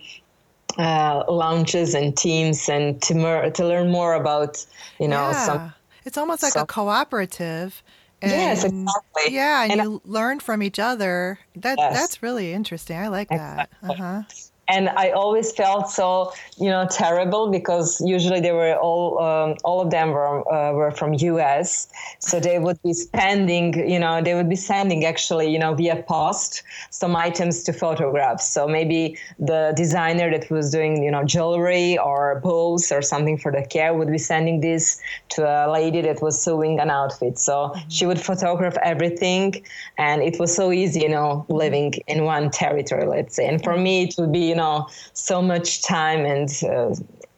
[0.78, 4.64] uh, launches and teams and to mer- to learn more about
[5.00, 5.46] you know yeah.
[5.46, 5.74] some
[6.06, 7.82] it's almost like so, a cooperative.
[8.22, 9.34] And, yes, exactly.
[9.34, 11.38] Yeah, and, and you I, learn from each other.
[11.56, 11.94] That yes.
[11.94, 12.96] that's really interesting.
[12.96, 13.76] I like exactly.
[13.82, 13.90] that.
[13.90, 14.22] Uh-huh
[14.68, 19.80] and I always felt so you know terrible because usually they were all um, all
[19.80, 21.88] of them were uh, were from US,
[22.18, 26.02] so they would be spending you know they would be sending actually you know via
[26.02, 28.48] post some items to photographs.
[28.48, 33.52] So maybe the designer that was doing you know jewelry or bows or something for
[33.52, 35.00] the care would be sending this
[35.30, 37.38] to a lady that was sewing an outfit.
[37.38, 39.64] So she would photograph everything,
[39.96, 43.46] and it was so easy you know living in one territory, let's say.
[43.46, 46.94] And for me, it would be know so much time and uh,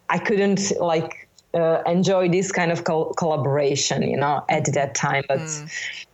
[0.09, 5.25] i couldn't like uh, enjoy this kind of co- collaboration you know at that time
[5.29, 6.05] but mm.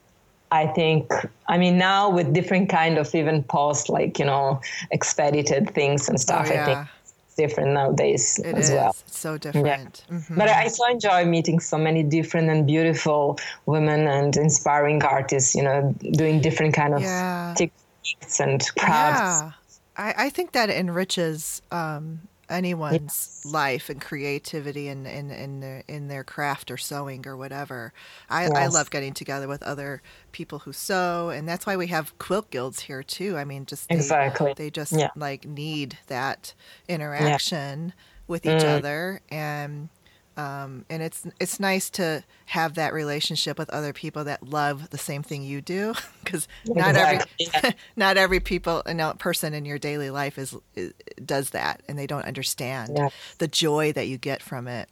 [0.54, 1.12] I think,
[1.48, 4.60] I mean, now with different kind of even post, like, you know,
[4.92, 6.62] expedited things and stuff, oh, yeah.
[6.62, 8.74] I think it's different nowadays it as is.
[8.74, 8.96] well.
[9.06, 10.04] It's so different.
[10.08, 10.16] Yeah.
[10.16, 10.36] Mm-hmm.
[10.36, 15.62] But I so enjoy meeting so many different and beautiful women and inspiring artists, you
[15.62, 17.54] know, doing different kind of yeah.
[17.56, 19.42] techniques and crafts.
[19.42, 19.52] Yeah.
[19.96, 23.52] I, I think that enriches um, anyone's yes.
[23.52, 27.92] life and creativity in, in, in, their, in their craft or sewing or whatever.
[28.28, 28.52] I, yes.
[28.54, 32.50] I love getting together with other people who sew, and that's why we have quilt
[32.50, 33.36] guilds here too.
[33.36, 34.54] I mean, just they, exactly.
[34.56, 35.10] they just yeah.
[35.16, 36.54] like need that
[36.88, 38.02] interaction yeah.
[38.26, 38.78] with each mm.
[38.78, 39.88] other and
[40.36, 44.98] um, and it's it's nice to have that relationship with other people that love the
[44.98, 47.48] same thing you do because not exactly.
[47.54, 50.92] every not every people you know, person in your daily life is, is
[51.24, 53.08] does that and they don't understand yeah.
[53.38, 54.88] the joy that you get from it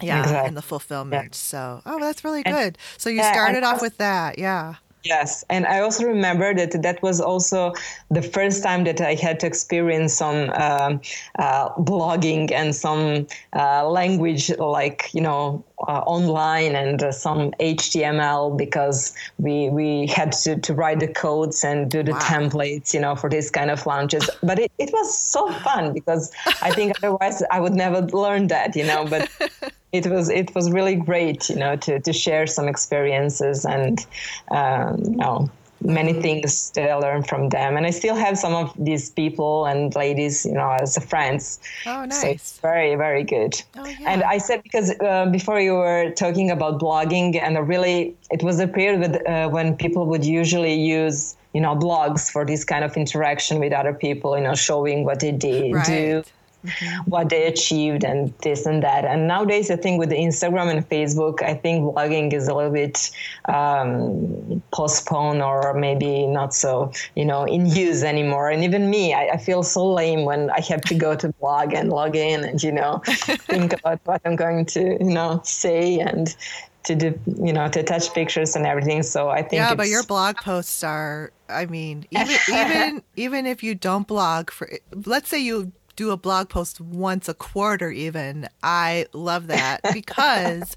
[0.00, 0.48] yeah exactly.
[0.48, 1.28] and the fulfillment yeah.
[1.32, 4.74] so oh that's really good so you started off with that yeah
[5.04, 7.74] Yes, and I also remember that that was also
[8.10, 10.96] the first time that I had to experience some uh,
[11.38, 18.56] uh, blogging and some uh, language, like you know, uh, online and uh, some HTML
[18.56, 22.18] because we we had to, to write the codes and do the wow.
[22.20, 24.30] templates, you know, for this kind of launches.
[24.42, 26.32] But it, it was so fun because
[26.62, 29.04] I think otherwise I would never learn that, you know.
[29.04, 29.30] But
[29.94, 34.04] it was it was really great, you know, to to share some experiences and
[34.50, 35.50] um, you know
[35.84, 37.76] many things that I learned from them.
[37.76, 41.60] And I still have some of these people and ladies, you know, as friends.
[41.86, 42.20] Oh, nice.
[42.20, 43.62] So it's very, very good.
[43.76, 44.10] Oh, yeah.
[44.10, 48.58] And I said, because uh, before you were talking about blogging, and really, it was
[48.60, 52.84] a period with, uh, when people would usually use, you know, blogs for this kind
[52.84, 55.86] of interaction with other people, you know, showing what they did, right.
[55.86, 56.24] do.
[57.06, 59.04] What they achieved and this and that.
[59.04, 63.10] And nowadays, I think with Instagram and Facebook, I think blogging is a little bit
[63.46, 68.50] um, postponed or maybe not so, you know, in use anymore.
[68.50, 71.74] And even me, I, I, feel so lame when I have to go to blog
[71.74, 75.98] and log in and, you know, think about what I'm going to, you know, say
[75.98, 76.34] and
[76.84, 80.02] to do you know to touch pictures and everything so i think yeah but your
[80.04, 84.70] blog posts are i mean even even even if you don't blog for
[85.06, 90.76] let's say you do a blog post once a quarter even i love that because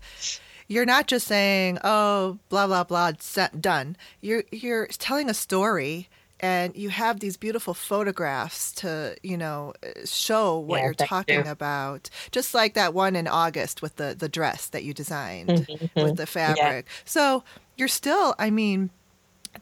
[0.68, 6.10] you're not just saying oh blah blah blah set, done you're you're telling a story
[6.40, 9.74] and you have these beautiful photographs to you know
[10.06, 11.52] show what yeah, you're talking you.
[11.52, 16.02] about just like that one in august with the the dress that you designed mm-hmm.
[16.02, 17.02] with the fabric yeah.
[17.06, 17.44] so
[17.76, 18.90] you're still i mean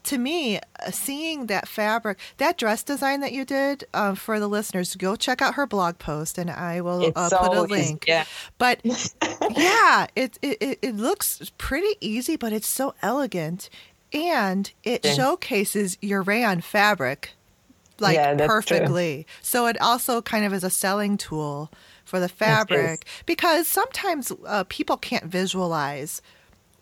[0.04, 4.48] to me, uh, seeing that fabric, that dress design that you did uh, for the
[4.48, 8.06] listeners, go check out her blog post, and I will uh, put a link.
[8.08, 8.26] Yeah.
[8.58, 8.82] But
[9.56, 13.70] yeah, it, it it looks pretty easy, but it's so elegant,
[14.14, 15.14] and it yeah.
[15.14, 17.32] showcases your rayon fabric
[18.00, 19.24] like yeah, perfectly.
[19.24, 19.34] True.
[19.42, 21.72] So it also kind of is a selling tool
[22.04, 26.22] for the fabric because sometimes uh, people can't visualize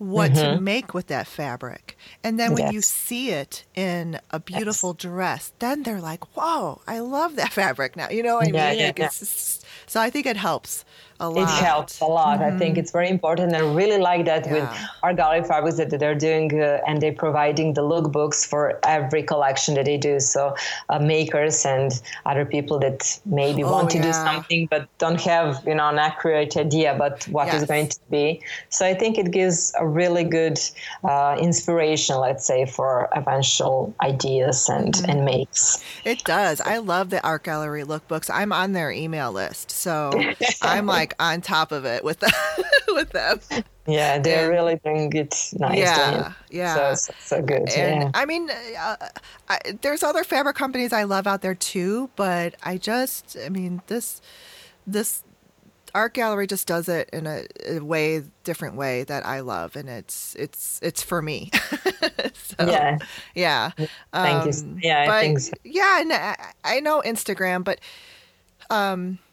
[0.04, 0.56] what mm-hmm.
[0.56, 1.98] to make with that fabric.
[2.24, 2.74] And then when yes.
[2.74, 5.02] you see it in a beautiful yes.
[5.02, 8.10] dress, then they're like, whoa, I love that fabric now.
[8.10, 8.56] You know what I mean?
[8.56, 9.08] Yeah, like yeah.
[9.08, 10.86] Just, so I think it helps.
[11.32, 12.40] It helps a lot.
[12.40, 12.56] Mm-hmm.
[12.56, 12.80] I think mm-hmm.
[12.80, 13.54] it's very important.
[13.56, 14.54] I really like that yeah.
[14.54, 14.70] with
[15.04, 19.76] Art Gallery Fabrics that they're doing uh, and they're providing the lookbooks for every collection
[19.76, 20.20] that they do.
[20.20, 20.56] So
[20.90, 21.92] uh, makers and
[22.26, 24.04] other people that maybe oh, want to yeah.
[24.04, 27.62] do something but don't have, you know, an accurate idea about what yes.
[27.62, 28.42] is going to be.
[28.70, 30.60] So I think it gives a really good
[31.04, 35.10] uh, inspiration, let's say, for eventual ideas and, mm-hmm.
[35.10, 35.84] and makes.
[36.04, 36.62] It does.
[36.62, 38.30] I love the Art Gallery lookbooks.
[38.34, 39.72] I'm on their email list.
[39.72, 40.12] So
[40.62, 42.32] I'm like, on top of it with them,
[42.90, 43.40] with them.
[43.86, 45.78] Yeah, they're and, really doing it nice.
[45.78, 47.70] Yeah, yeah, so, so, good.
[47.70, 48.12] And yeah.
[48.14, 48.96] I mean, uh,
[49.50, 53.82] I, there's other fabric companies I love out there too, but I just, I mean,
[53.88, 54.22] this,
[54.88, 55.24] this
[55.96, 59.88] art gallery just does it in a, a, way different way that I love and
[59.88, 61.52] it's it's it's for me.
[62.34, 62.98] so, yeah.
[63.36, 63.72] Yeah.
[64.12, 64.78] Thank um, you.
[64.82, 65.54] Yeah, but, I think so.
[65.64, 67.80] Yeah, and I, I know Instagram, but
[68.70, 69.33] um the,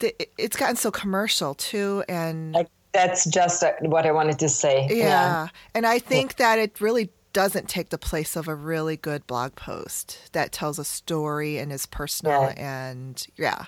[0.00, 4.96] it's gotten so commercial too and I, that's just what i wanted to say yeah,
[4.96, 5.48] yeah.
[5.74, 9.54] and i think that it really doesn't take the place of a really good blog
[9.54, 12.88] post that tells a story and is personal yeah.
[12.92, 13.66] and yeah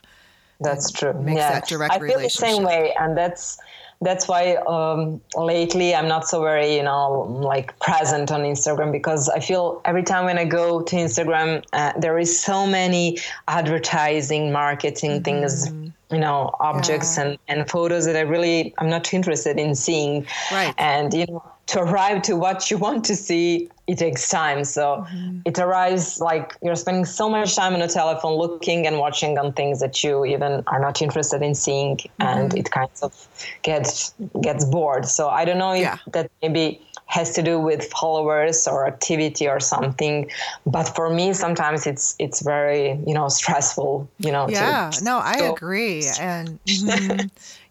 [0.61, 1.53] that's true makes yeah.
[1.53, 3.59] that direct i feel the same way and that's
[4.01, 9.29] that's why um, lately I'm not so very, you know, like present on Instagram because
[9.29, 13.19] I feel every time when I go to Instagram, uh, there is so many
[13.49, 15.23] advertising, marketing mm-hmm.
[15.23, 15.73] things
[16.11, 17.25] you know objects yeah.
[17.25, 21.43] and, and photos that i really i'm not interested in seeing right and you know
[21.69, 25.41] to arrive to what you want to see it takes time so mm-hmm.
[25.45, 29.53] it arrives like you're spending so much time on a telephone looking and watching on
[29.53, 32.23] things that you even are not interested in seeing mm-hmm.
[32.23, 33.29] and it kind of
[33.63, 35.97] gets gets bored so i don't know if yeah.
[36.13, 40.31] that maybe has to do with followers or activity or something
[40.67, 45.37] but for me sometimes it's it's very you know stressful you know yeah no i
[45.37, 47.27] agree and mm-hmm,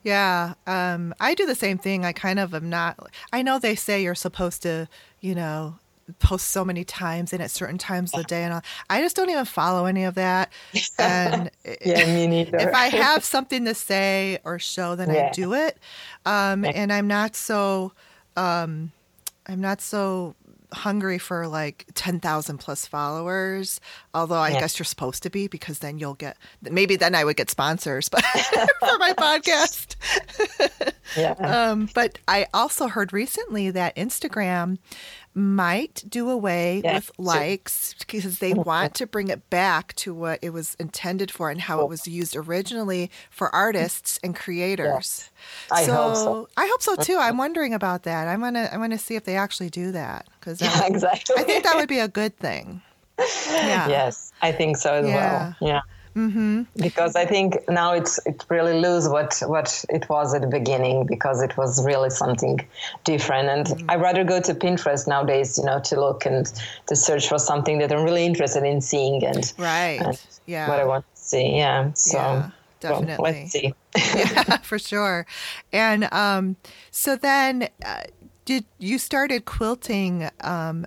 [0.08, 2.98] yeah um i do the same thing i kind of am not
[3.34, 4.88] i know they say you're supposed to
[5.20, 5.76] you know
[6.20, 8.62] post so many times and at certain times of the day and all.
[8.90, 10.52] I just don't even follow any of that.
[11.00, 11.52] And
[11.86, 12.58] yeah, me neither.
[12.58, 15.28] if I have something to say or show, then yeah.
[15.28, 15.78] I do it.
[16.26, 17.92] Um, and I'm not so
[18.36, 18.92] um,
[19.48, 20.36] I'm not so
[20.74, 23.80] hungry for like 10,000 plus followers.
[24.14, 24.60] Although I Yeah.
[24.62, 28.10] guess you're supposed to be because then you'll get, maybe then I would get sponsors
[28.10, 28.22] but
[28.80, 29.96] for my podcast.
[31.16, 31.34] Yeah.
[31.72, 34.78] Um, but I also heard recently that Instagram
[35.34, 40.40] might do away Yeah, with likes because they want to bring it back to what
[40.42, 45.30] it was intended for and how it was used originally for artists and creators.
[45.72, 46.50] I hope so.
[46.58, 47.18] I hope so too.
[47.18, 48.28] I'm wondering about that.
[48.28, 51.36] I'm gonna I'm gonna see if they actually do that because yeah, exactly.
[51.38, 52.82] I think that would be a good thing.
[53.48, 53.90] Yeah.
[53.90, 55.16] Yes, I think so as Yeah.
[55.16, 55.56] well.
[55.60, 55.82] Yeah.
[56.18, 56.64] Mm-hmm.
[56.82, 61.06] Because I think now it's it really lose what what it was at the beginning
[61.06, 62.60] because it was really something
[63.04, 63.92] different and Mm-hmm.
[63.92, 66.52] I rather go to Pinterest nowadays you know to look and
[66.88, 70.02] to search for something that I'm really interested in seeing and Right.
[70.04, 70.18] and
[70.48, 70.68] Yeah.
[70.70, 72.50] what I want to see yeah so Yeah,
[72.84, 73.32] well, definitely.
[73.32, 73.74] let's see
[74.16, 75.26] yeah, for sure.
[75.72, 76.56] And um,
[76.92, 78.04] so then, uh,
[78.46, 80.86] did you started quilting um,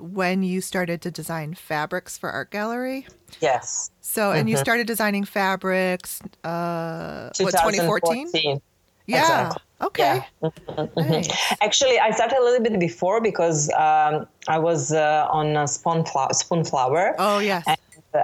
[0.00, 3.06] when you started to design fabrics for art gallery?
[3.40, 4.62] yes So, and you Mm-hmm.
[4.62, 6.20] started designing fabrics.
[6.42, 8.26] Uh, what 2014?
[8.26, 8.60] 2014
[9.06, 9.20] Yeah.
[9.20, 9.62] Exactly.
[9.80, 10.20] Okay.
[10.42, 11.00] Mm-hmm.
[11.10, 11.54] Nice.
[11.60, 16.04] Actually, I started a little bit before because um, I was uh, on uh, Spoon,
[16.04, 17.14] Fla- Spoonflower.
[17.18, 17.64] Oh yes.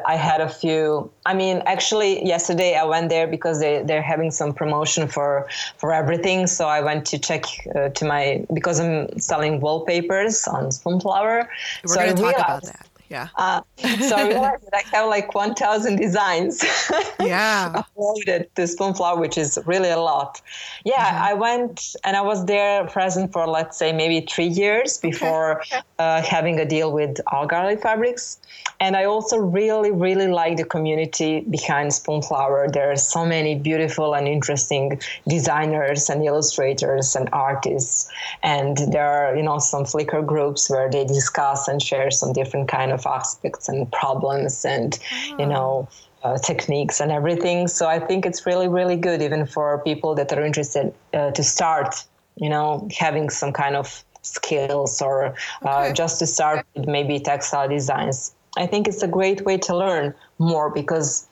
[0.07, 1.11] I had a few.
[1.27, 5.47] I mean, actually, yesterday I went there because they they're having some promotion for
[5.77, 6.47] for everything.
[6.49, 7.45] So I went to check
[7.75, 11.49] uh, to my because I'm selling wallpapers on Spoonflower.
[11.85, 12.86] We're so going to talk about that.
[13.09, 13.29] Yeah.
[13.37, 16.65] Uh, so I realized that I have like 1,000 designs.
[17.19, 17.83] Yeah.
[17.97, 20.41] uploaded to Spoonflower, which is really a lot.
[20.85, 25.63] Yeah, I went and I was there present for let's say maybe three years before
[25.99, 28.39] uh, having a deal with Art Gallery Fabrics.
[28.79, 32.73] And I also really, really like the community behind Spoonflower.
[32.73, 38.09] There are so many beautiful and interesting designers and illustrators and artists.
[38.43, 42.69] And there are, you know, some Flickr groups where they discuss and share some different
[42.69, 44.99] kind of aspects and problems and,
[45.39, 45.89] you know,
[46.23, 47.69] uh, techniques and everything.
[47.69, 51.43] So I think it's really, really good, even for people that are interested uh, to
[51.43, 52.05] start,
[52.37, 55.93] you know, having some kind of skills or uh, Okay.
[55.93, 58.35] just to start with maybe textile designs.
[58.57, 61.29] I think it's a great way to learn more because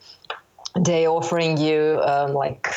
[0.77, 2.67] they offering you um, like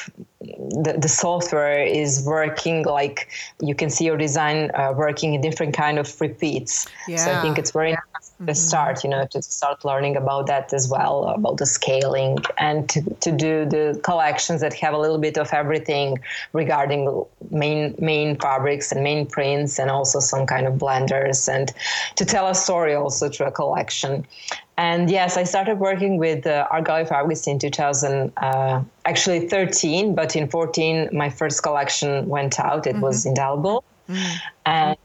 [0.40, 3.28] the, the software is working like
[3.60, 6.86] you can see your design uh, working in different kind of repeats
[7.16, 7.96] so i think it's very
[8.40, 12.38] nice to start you know to start learning about that as well about the scaling
[12.58, 16.18] and to, to do the collections that have a little bit of everything
[16.52, 21.72] regarding main main fabrics and main prints and also some kind of blenders and
[22.16, 24.26] to tell a story also through a collection
[24.78, 30.14] and yes, I started working with uh, Art Gallery Fabrics in 2000, uh, actually 13,
[30.14, 32.86] but in 14, my first collection went out.
[32.86, 33.82] It was indelible.
[34.64, 34.96] And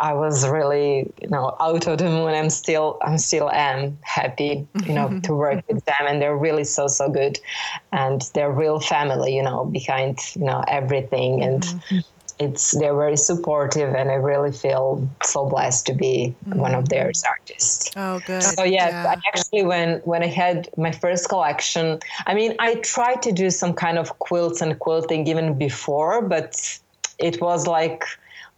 [0.00, 2.34] I was really, you know, out of the moon.
[2.34, 5.20] I'm still, I'm still am happy, you know, mm-hmm.
[5.20, 6.04] to work with mm-hmm.
[6.04, 6.12] them.
[6.12, 7.38] And they're really so, so good.
[7.92, 11.42] And they're real family, you know, behind, you know, everything.
[11.42, 11.98] And mm-hmm.
[12.38, 13.94] it's, they're very supportive.
[13.94, 17.90] And I really feel so blessed to be one of their artists.
[17.96, 18.42] Oh, good.
[18.42, 19.14] So yes, Yeah.
[19.14, 23.50] I actually when when I had my first collection, I mean, I tried to do
[23.50, 26.78] some kind of quilts and quilting even before, but
[27.18, 28.04] it was like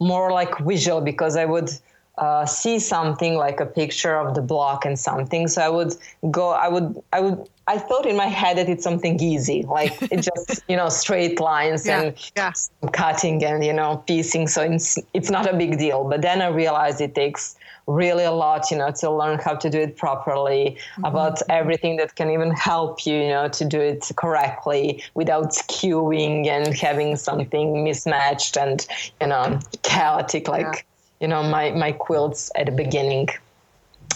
[0.00, 1.70] more like visual because I would
[2.18, 5.48] uh, see something like a picture of the block and something.
[5.48, 5.94] So I would
[6.30, 7.48] go, I would, I would.
[7.68, 11.40] I thought in my head that it's something easy, like it just you know straight
[11.40, 12.52] lines Yeah, and yeah.
[12.92, 16.46] cutting and you know piecing so it's it's not a big deal but then i
[16.46, 17.56] realized it takes
[17.86, 21.04] really a lot you know to learn how to do it properly mm-hmm.
[21.04, 26.46] about everything that can even help you you know to do it correctly without skewing
[26.46, 28.86] and having something mismatched and
[29.20, 30.84] you know chaotic like
[31.20, 33.28] you know my my quilts at the beginning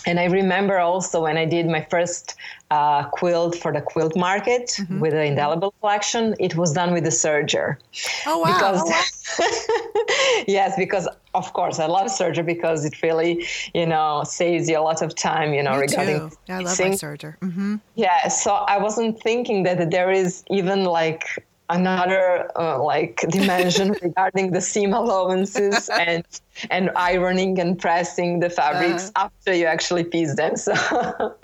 [0.07, 2.35] and I remember also when I did my first
[2.71, 7.11] uh, quilt for the quilt market with the indelible collection, it was done with the
[7.11, 7.77] serger.
[8.27, 8.49] Oh, wow.
[8.49, 8.93] Because
[10.49, 14.81] yes, because of course I love serger because it really, you know, saves you a
[14.81, 16.37] lot of time, you know, Me regarding too.
[16.49, 17.37] Yeah, I love my serger.
[17.41, 21.25] hmm Yeah, so I wasn't thinking that there is even like
[21.71, 26.25] another uh, like dimension regarding the seam allowances and
[26.71, 30.55] and ironing and pressing the fabrics after you actually piece them.
[30.57, 31.35] So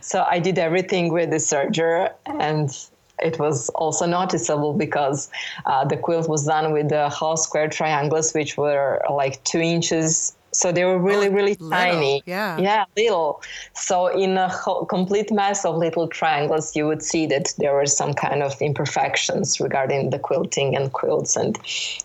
[0.00, 2.70] so I did everything with the serger and
[3.18, 5.30] it was also noticeable because
[5.64, 10.35] uh, the quilt was done with the whole square triangles, which were like two inches.
[10.56, 12.22] So they were really, really little, tiny.
[12.26, 12.58] yeah.
[12.58, 13.42] Yeah, little.
[13.74, 17.86] So in a whole, complete mass of little triangles, you would see that there were
[17.86, 21.58] some kind of imperfections regarding the quilting and quilts and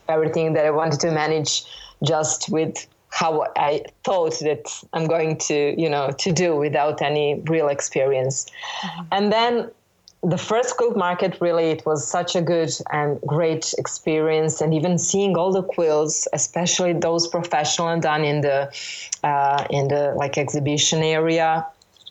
[0.09, 1.63] everything that I wanted to manage
[2.03, 7.41] just with how I thought that I'm going to, you know, to do without any
[7.45, 8.45] real experience.
[8.83, 9.03] Mm-hmm.
[9.11, 9.71] And then
[10.23, 14.97] the first quilt market really it was such a good and great experience and even
[14.97, 18.71] seeing all the quilts especially those professional and done in the
[19.23, 21.65] uh, in the like exhibition area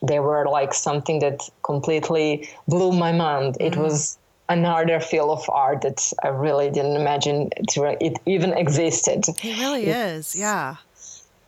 [0.05, 3.67] they were like something that completely blew my mind mm-hmm.
[3.67, 4.17] it was
[4.49, 9.83] another field of art that i really didn't imagine it, it even existed it really
[9.83, 10.75] it, is yeah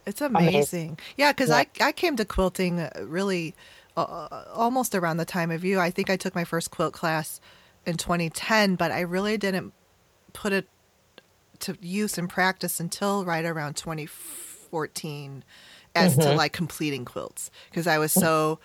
[0.05, 0.99] it's amazing, amazing.
[1.17, 1.63] yeah because yeah.
[1.81, 3.53] I, I came to quilting really
[3.95, 5.79] uh, almost around the time of you.
[5.79, 7.39] I think I took my first quilt class
[7.85, 9.73] in 2010, but I really didn't
[10.33, 10.67] put it
[11.59, 15.43] to use and practice until right around 2014
[15.95, 16.21] as mm-hmm.
[16.21, 18.59] to like completing quilts because I was so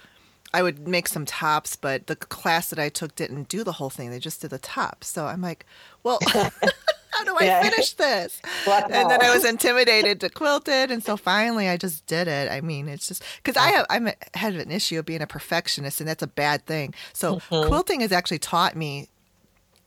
[0.53, 3.91] I would make some tops, but the class that I took didn't do the whole
[3.91, 4.11] thing.
[4.11, 5.05] They just did the top.
[5.05, 5.67] So I'm like,
[6.03, 6.19] well,
[7.19, 7.63] how do I yeah.
[7.63, 8.41] finish this?
[8.69, 12.51] And then I was intimidated to quilt it, and so finally I just did it.
[12.51, 15.27] I mean, it's just because I have I'm a, had an issue of being a
[15.27, 16.95] perfectionist, and that's a bad thing.
[17.13, 17.69] So mm-hmm.
[17.69, 19.09] quilting has actually taught me.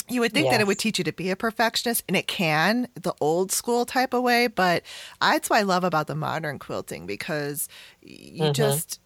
[0.10, 0.54] You would think yes.
[0.54, 3.86] that it would teach you to be a perfectionist, and it can, the old school
[3.86, 4.48] type of way.
[4.48, 4.84] But
[5.22, 7.70] that's what I love about the modern quilting because
[8.02, 8.54] you mm-hmm.
[8.54, 9.00] just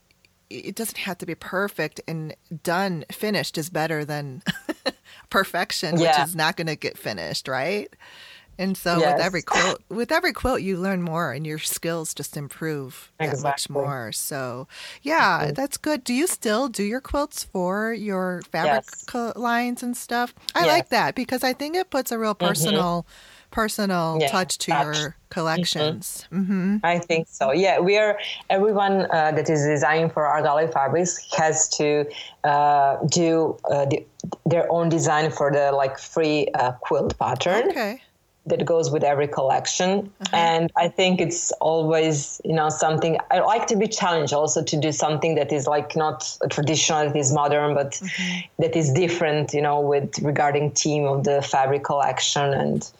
[0.49, 4.41] it doesn't have to be perfect and done finished is better than
[5.29, 6.19] perfection yeah.
[6.19, 7.93] which is not going to get finished right
[8.57, 9.13] and so yes.
[9.13, 13.41] with every quote with every quote you learn more and your skills just improve exactly.
[13.41, 14.67] that much more so
[15.01, 15.53] yeah mm-hmm.
[15.53, 19.35] that's good do you still do your quilts for your fabric yes.
[19.35, 20.67] lines and stuff i yes.
[20.67, 22.47] like that because i think it puts a real mm-hmm.
[22.47, 24.85] personal mm-hmm personal yeah, touch to touch.
[24.85, 25.29] your mm-hmm.
[25.29, 26.27] collections.
[26.31, 26.75] Mm-hmm.
[26.75, 26.85] Mm-hmm.
[26.85, 27.53] I think so.
[27.53, 28.19] Yeah, we are
[28.49, 32.05] everyone uh, that is designing for Art Gallery Fabrics has to
[32.43, 34.05] uh, do uh, the,
[34.45, 37.69] their own design for the like free uh, quilt pattern.
[37.69, 38.01] Okay
[38.47, 40.35] that goes with every collection uh-huh.
[40.35, 44.77] and i think it's always you know something i like to be challenged also to
[44.77, 48.61] do something that is like not traditional that is modern but mm-hmm.
[48.61, 52.91] that is different you know with regarding theme of the fabric collection and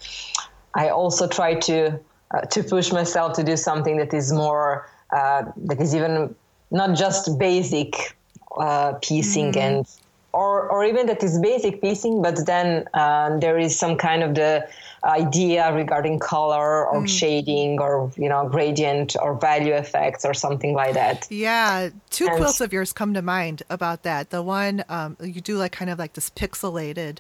[0.75, 1.99] i also try to
[2.33, 6.35] uh, to push myself to do something that is more uh, that is even
[6.71, 8.15] not just basic
[8.57, 9.77] uh, piecing mm-hmm.
[9.77, 9.87] and
[10.35, 14.35] or, or even that is basic piecing, but then uh, there is some kind of
[14.35, 14.67] the
[15.05, 17.07] idea regarding color or mm.
[17.07, 22.37] shading or you know gradient or value effects or something like that yeah two and,
[22.37, 25.91] quilts of yours come to mind about that the one um, you do like kind
[25.91, 27.19] of like this pixelated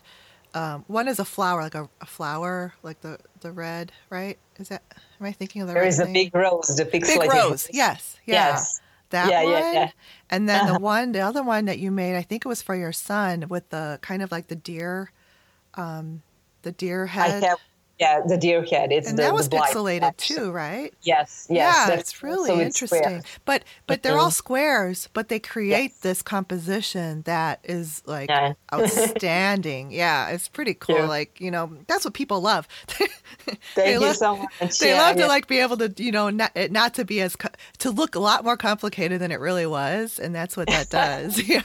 [0.55, 4.37] um, one is a flower like a, a, flower like the the red right?
[4.57, 4.83] Is that
[5.19, 7.69] am i thinking of the there right is a big rose the pixelated big rose
[7.71, 8.49] yes yeah.
[8.49, 8.81] yes.
[9.11, 9.91] That yeah, one yeah, yeah.
[10.31, 12.75] and then the one the other one that you made i think it was for
[12.75, 15.11] your son with the kind of like the deer
[15.75, 16.23] um
[16.65, 17.43] the deer head.
[17.43, 17.59] I have
[17.99, 18.91] yeah, the deer head.
[18.91, 20.93] It's and the, that was the pixelated too, right?
[21.01, 21.87] Yes, yes.
[21.87, 23.03] Yeah, it's really so interesting.
[23.03, 25.99] It's but but they're all squares, but they create yes.
[25.99, 28.53] this composition that is like yeah.
[28.73, 29.91] outstanding.
[29.91, 30.95] yeah, it's pretty cool.
[30.95, 31.07] Yeah.
[31.07, 32.67] Like you know, that's what people love.
[32.87, 34.79] Thank they you love, so much.
[34.79, 37.37] They yeah, love to like be able to you know not not to be as
[37.77, 41.47] to look a lot more complicated than it really was, and that's what that does.
[41.47, 41.61] yeah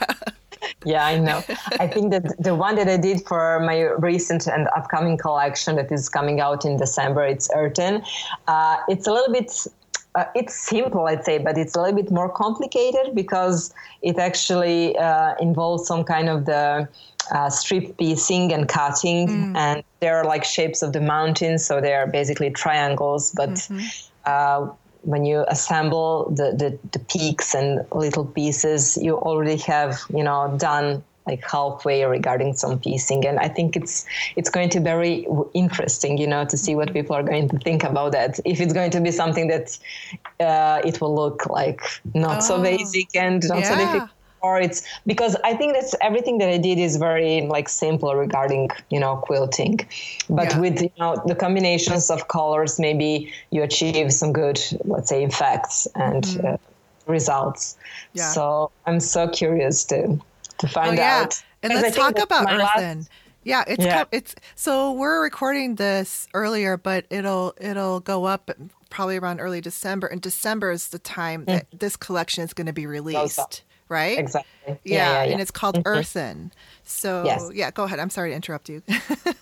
[0.85, 1.43] yeah, I know.
[1.79, 5.91] I think that the one that I did for my recent and upcoming collection that
[5.91, 8.03] is coming out in December, it's Earthen.
[8.47, 9.67] Uh, it's a little bit
[10.15, 14.97] uh, it's simple, I'd say, but it's a little bit more complicated because it actually
[14.97, 16.87] uh, involves some kind of the
[17.33, 19.55] uh, strip piecing and cutting, mm.
[19.55, 23.51] and there are like shapes of the mountains, so they are basically triangles, but.
[23.51, 24.75] Mm-hmm.
[25.03, 30.53] When you assemble the, the, the, peaks and little pieces, you already have, you know,
[30.57, 33.25] done like halfway regarding some piecing.
[33.25, 34.05] And I think it's,
[34.35, 37.57] it's going to be very interesting, you know, to see what people are going to
[37.59, 38.39] think about that.
[38.45, 39.77] If it's going to be something that
[40.39, 41.81] uh, it will look like
[42.13, 43.69] not oh, so basic and not yeah.
[43.69, 44.09] so difficult
[44.41, 48.69] or it's because I think that's everything that I did is very like simple regarding
[48.89, 49.79] you know quilting,
[50.29, 50.59] but yeah.
[50.59, 55.87] with you know the combinations of colors, maybe you achieve some good let's say effects
[55.95, 56.47] and mm-hmm.
[56.47, 56.57] uh,
[57.07, 57.77] results.
[58.13, 58.29] Yeah.
[58.29, 60.19] So I'm so curious to
[60.57, 61.21] to find oh, yeah.
[61.21, 61.43] out.
[61.63, 62.99] And let's talk about Earthen.
[62.99, 63.09] Last...
[63.43, 64.03] Yeah, it's yeah.
[64.11, 68.51] it's so we're recording this earlier, but it'll it'll go up
[68.89, 70.07] probably around early December.
[70.07, 71.79] And December is the time that mm.
[71.79, 74.17] this collection is going to be released right?
[74.17, 74.49] Exactly.
[74.65, 75.87] Yeah, yeah, yeah, and it's called mm-hmm.
[75.87, 76.51] Earthen.
[76.83, 77.51] So yes.
[77.53, 77.99] yeah, go ahead.
[77.99, 78.81] I'm sorry to interrupt you.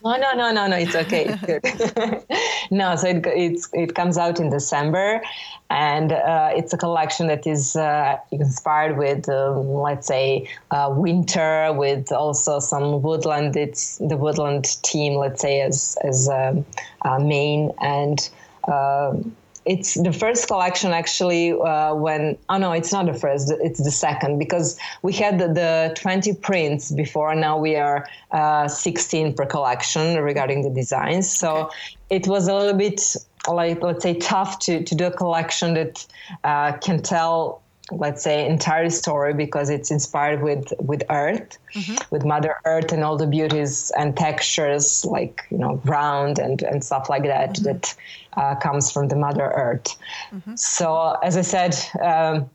[0.04, 0.76] no, no, no, no, no.
[0.76, 1.26] It's okay.
[2.72, 5.22] no, so it it's, it comes out in December,
[5.70, 11.72] and uh, it's a collection that is uh, inspired with um, let's say uh, winter,
[11.74, 13.56] with also some woodland.
[13.56, 16.66] It's the woodland team, let's say, as as um,
[17.04, 18.30] uh, main and.
[18.68, 19.36] Um,
[19.70, 23.92] it's the first collection actually uh, when oh no it's not the first it's the
[23.92, 29.34] second because we had the, the 20 prints before and now we are uh, 16
[29.34, 31.76] per collection regarding the designs so okay.
[32.10, 33.16] it was a little bit
[33.48, 36.06] like let's say tough to, to do a collection that
[36.44, 41.96] uh, can tell let's say entire story because it's inspired with with earth mm-hmm.
[42.12, 46.84] with mother earth and all the beauties and textures like you know ground and and
[46.84, 47.64] stuff like that mm-hmm.
[47.66, 47.96] that
[48.38, 49.98] uh, comes from the mother earth
[50.32, 50.56] mm-hmm.
[50.56, 52.50] so as i said um,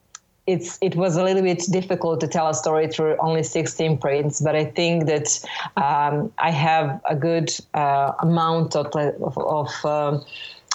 [0.47, 4.41] it's it was a little bit difficult to tell a story through only 16 prints
[4.41, 5.41] but i think that
[5.77, 10.25] um, i have a good uh, amount of of, of um,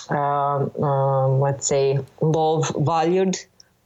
[0.10, 3.38] um, um let's say low valued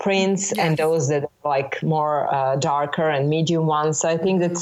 [0.04, 0.60] prints yes.
[0.60, 4.00] and those that are like more uh, darker and medium ones.
[4.00, 4.54] So I think mm-hmm.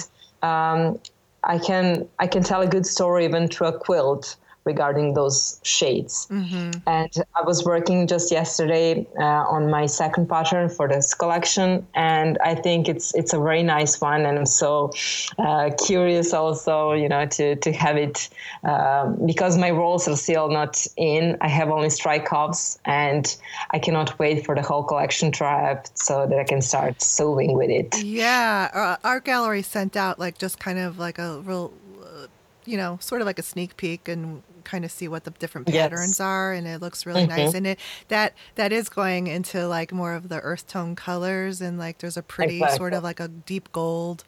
[0.41, 0.99] that um,
[1.43, 6.27] I can I can tell a good story even through a quilt regarding those shades.
[6.29, 6.71] Mm-hmm.
[6.87, 12.37] And I was working just yesterday uh, on my second pattern for this collection, and
[12.43, 14.91] I think it's it's a very nice one, and I'm so
[15.39, 18.29] uh, curious also, you know, to to have it
[18.63, 21.37] um, because my rolls are still not in.
[21.41, 23.35] I have only strike offs, and
[23.71, 27.53] I cannot wait for the whole collection to arrive so that I can start sewing
[27.53, 28.03] with it.
[28.03, 32.27] Yeah, uh, art gallery sent out like just kind of like a real uh,
[32.65, 35.67] you know, sort of like a sneak peek, and kind of see what the different
[35.67, 36.19] patterns yes.
[36.21, 37.37] are and it looks really mm-hmm.
[37.37, 41.59] nice and it that that is going into like more of the earth tone colors
[41.59, 42.77] and like there's a pretty exactly.
[42.77, 44.23] sort of like a deep gold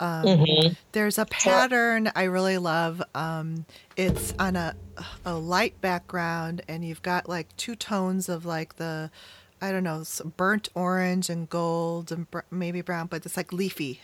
[0.00, 0.74] um, mm-hmm.
[0.92, 3.02] There's a pattern I really love.
[3.16, 3.66] Um,
[3.96, 4.76] it's on a
[5.24, 9.10] a light background, and you've got like two tones of like the,
[9.60, 10.04] I don't know,
[10.36, 14.00] burnt orange and gold and br- maybe brown, but it's like leafy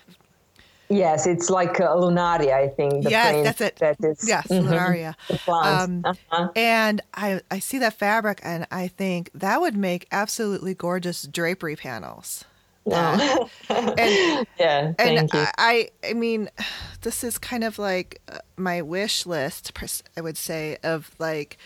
[0.89, 3.05] Yes, it's like a lunaria, I think.
[3.05, 3.77] The yes, that's it.
[3.77, 5.15] That is, yes, mm-hmm, lunaria.
[5.49, 6.49] Um, uh-huh.
[6.55, 11.77] And I, I see that fabric and I think that would make absolutely gorgeous drapery
[11.77, 12.45] panels.
[12.87, 13.37] Yeah.
[13.71, 16.51] and yeah, and I, I mean,
[17.01, 19.73] this is kind of like uh, my wish list,
[20.17, 21.59] I would say, of like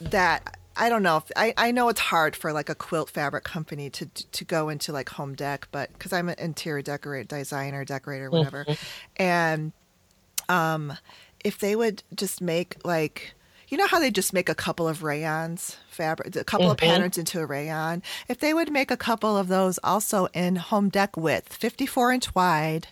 [0.00, 1.18] that I don't know.
[1.18, 4.68] If, I I know it's hard for like a quilt fabric company to to go
[4.68, 9.22] into like home dec, but because I'm an interior decorator, designer, decorator, whatever, mm-hmm.
[9.22, 9.72] and
[10.48, 10.96] um,
[11.44, 13.34] if they would just make like
[13.68, 16.72] you know how they just make a couple of rayons fabric, a couple mm-hmm.
[16.72, 18.02] of patterns into a rayon.
[18.28, 22.34] If they would make a couple of those also in home dec width, 54 inch
[22.34, 22.88] wide,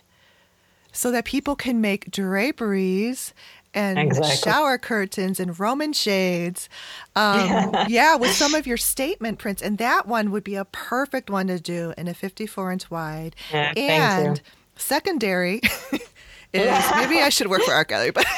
[0.91, 3.33] so that people can make draperies
[3.73, 4.35] and exactly.
[4.37, 6.69] shower curtains and Roman shades.
[7.15, 7.85] Um, yeah.
[7.87, 8.15] yeah.
[8.15, 9.61] with some of your statement prints.
[9.61, 13.35] And that one would be a perfect one to do in a 54 inch wide.
[13.51, 14.41] Yeah, and
[14.75, 15.61] secondary
[16.53, 18.25] is maybe I should work for Art Gallery, but.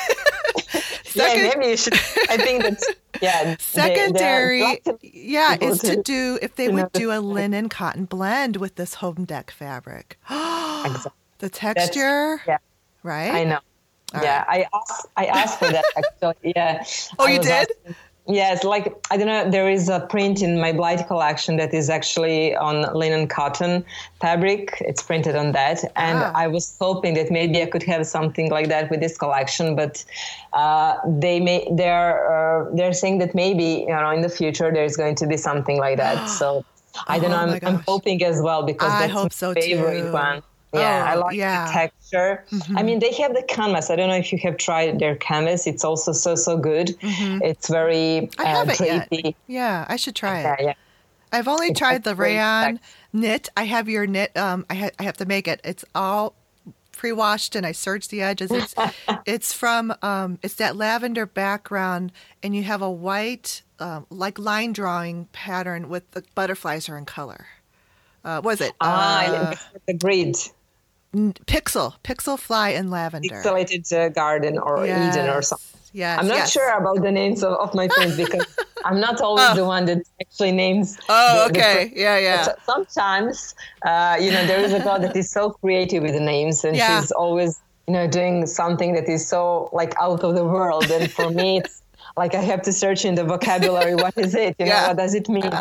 [1.06, 1.94] Second, yeah, maybe you should.
[1.94, 2.86] I think that's
[3.22, 3.56] yeah.
[3.60, 8.76] Secondary, yeah, is to, to, do if they would do a linen cotton blend with
[8.76, 10.18] this home dec fabric.
[10.30, 11.12] exactly.
[11.38, 12.58] The texture, yeah,
[13.04, 13.32] right?
[13.32, 13.60] I know.
[14.14, 14.66] All yeah, right.
[14.72, 15.08] I asked.
[15.18, 16.36] I asked for that actually.
[16.56, 16.84] Yeah.
[17.20, 17.52] Oh, you did.
[17.52, 17.96] Asking,
[18.28, 19.50] yes, like I don't know.
[19.50, 23.84] There is a print in my Blithe collection that is actually on linen cotton
[24.22, 24.78] fabric.
[24.82, 26.32] It's printed on that, and ah.
[26.36, 29.76] I was hoping that maybe I could have something like that with this collection.
[29.76, 30.04] But
[30.54, 34.96] uh, they may they're uh, they're saying that maybe you know in the future there's
[34.96, 36.30] going to be something like that.
[36.44, 36.66] So.
[37.08, 37.54] I don't oh know.
[37.54, 40.12] I'm, I'm, hoping as well because I that's my so favorite too.
[40.12, 40.44] one.
[40.74, 41.68] Yeah, oh, I like yeah.
[41.68, 42.46] the texture.
[42.52, 42.78] Mm-hmm.
[42.78, 43.90] I mean, they have the canvas.
[43.90, 45.68] I don't know if you have tried their canvas.
[45.68, 46.88] It's also so so good.
[47.00, 47.44] Mm-hmm.
[47.44, 49.36] It's very I uh, haven't Yet.
[49.48, 50.44] Yeah, I should try it.
[50.44, 50.74] Yeah, yeah.
[51.32, 52.80] I've only it's tried the rayon
[53.12, 53.50] knit.
[53.58, 54.36] I have your knit.
[54.38, 55.62] Um, I, ha- I have to make it.
[55.64, 56.36] It's all
[56.92, 58.52] pre-washed and I serge the edges.
[58.52, 58.76] It's
[59.26, 64.74] it's from um, it's that lavender background, and you have a white um, like line
[64.74, 67.48] drawing pattern with the butterflies are in color.
[68.24, 68.74] Uh, was it?
[68.80, 69.56] Ah, uh,
[69.88, 70.38] the grid.
[71.14, 73.30] Pixel, Pixel Fly in Lavender.
[73.30, 75.16] Pixelated uh, Garden or yes.
[75.16, 75.80] Eden or something.
[75.94, 76.52] Yes, I'm not yes.
[76.52, 79.56] sure about the names of, of my friends because I'm not always oh.
[79.56, 80.98] the one that actually names.
[81.08, 81.92] Oh, the, okay.
[81.94, 82.46] The yeah, yeah.
[82.46, 83.54] But sometimes,
[83.86, 86.76] uh, you know, there is a girl that is so creative with the names and
[86.76, 87.00] yeah.
[87.00, 90.90] she's always, you know, doing something that is so like out of the world.
[90.90, 91.84] And for me, it's
[92.18, 93.94] like I have to search in the vocabulary.
[93.94, 94.56] What is it?
[94.58, 94.82] You yeah.
[94.82, 95.52] know, what does it mean?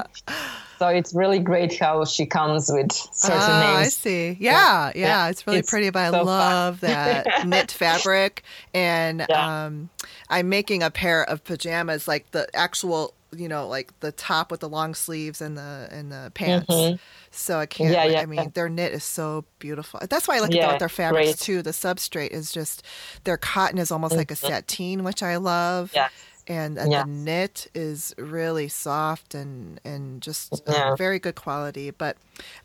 [0.83, 3.87] So it's really great how she comes with certain oh, names.
[3.87, 4.37] I see.
[4.41, 5.29] Yeah, yeah, yeah.
[5.29, 5.91] it's really it's pretty.
[5.91, 8.43] But so I love that knit fabric,
[8.75, 9.67] and yeah.
[9.67, 9.91] um,
[10.29, 14.59] I'm making a pair of pajamas, like the actual, you know, like the top with
[14.59, 16.67] the long sleeves and the and the pants.
[16.67, 16.97] Mm-hmm.
[17.31, 17.93] So I can't.
[17.93, 20.01] Yeah, yeah, I mean, their knit is so beautiful.
[20.11, 21.39] That's why I like yeah, about their fabrics great.
[21.39, 21.63] too.
[21.63, 22.85] The substrate is just
[23.23, 24.19] their cotton is almost mm-hmm.
[24.19, 24.49] like a mm-hmm.
[24.49, 25.93] sateen, which I love.
[25.95, 26.09] Yeah
[26.47, 30.95] and, and the knit is really soft and and just yeah.
[30.97, 31.91] very good quality.
[31.91, 32.17] But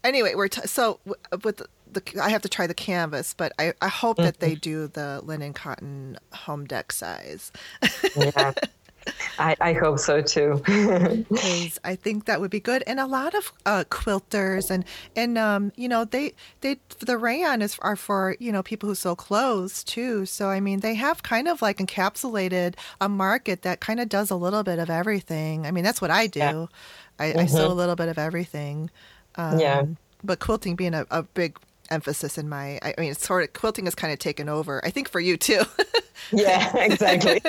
[0.04, 1.00] anyway, we're t- so
[1.44, 4.26] with the, the, I have to try the canvas, but I, I hope mm-hmm.
[4.26, 4.60] that they mm-hmm.
[4.60, 7.52] do the linen cotton home dec size.
[8.16, 8.54] yeah.
[9.40, 10.62] I, I hope so too.
[11.84, 14.86] I think that would be good, and a lot of uh, quilters and
[15.16, 18.96] and um, you know they they the rayon is are for you know people who
[18.96, 20.26] sew clothes too.
[20.26, 24.32] So I mean they have kind of like encapsulated a market that kind of does
[24.32, 25.66] a little bit of everything.
[25.66, 26.40] I mean that's what I do.
[26.40, 26.66] Yeah.
[27.20, 27.40] I, mm-hmm.
[27.40, 28.90] I, sew a little bit of everything.
[29.36, 29.84] Um, yeah.
[30.24, 31.58] But quilting being a, a big
[31.90, 34.84] emphasis in my I mean it's sort of quilting has kind of taken over.
[34.86, 35.62] I think for you too.
[36.32, 37.42] yeah, exactly.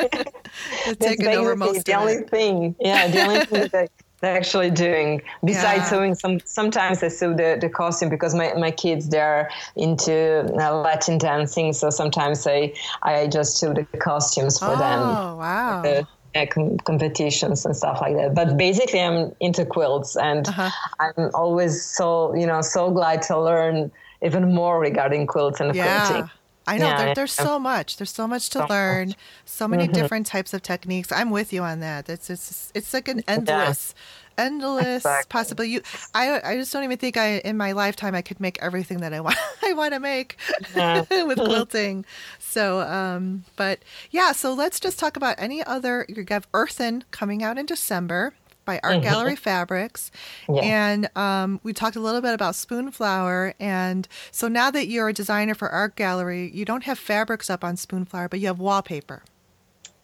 [0.86, 2.31] it's taken over most the only it.
[2.31, 2.74] thing.
[2.81, 3.90] Yeah, the only thing that
[4.20, 5.85] they're actually doing besides yeah.
[5.85, 10.74] sewing some sometimes i sew the, the costume because my, my kids they're into uh,
[10.74, 15.82] latin dancing so sometimes i i just sew the costumes for oh, them oh wow
[15.82, 20.70] the, uh, com- competitions and stuff like that but basically i'm into quilts and uh-huh.
[21.01, 23.90] i'm always so you know so glad to learn
[24.22, 26.06] even more regarding quilts and yeah.
[26.06, 26.30] quilting.
[26.68, 27.44] I know yeah, there, there's yeah.
[27.44, 27.96] so much.
[27.96, 29.08] There's so much to so learn.
[29.08, 29.16] Much.
[29.46, 29.94] So many mm-hmm.
[29.94, 31.10] different types of techniques.
[31.10, 32.10] I'm with you on that.
[32.10, 33.94] It's it's it's like an endless,
[34.36, 34.44] yeah.
[34.44, 35.28] endless exactly.
[35.30, 35.72] possibility.
[35.72, 35.82] You,
[36.14, 39.14] I I just don't even think I in my lifetime I could make everything that
[39.14, 40.36] I want I want to make
[40.74, 41.08] with
[41.38, 42.04] quilting.
[42.38, 43.78] So um, but
[44.10, 44.32] yeah.
[44.32, 46.04] So let's just talk about any other.
[46.06, 48.34] You have Earthen coming out in December
[48.68, 49.02] by Art mm-hmm.
[49.02, 50.10] Gallery Fabrics.
[50.46, 50.60] Yeah.
[50.60, 53.54] And um, we talked a little bit about Spoonflower.
[53.58, 57.64] And so now that you're a designer for Art Gallery, you don't have fabrics up
[57.64, 59.22] on Spoonflower, but you have wallpaper.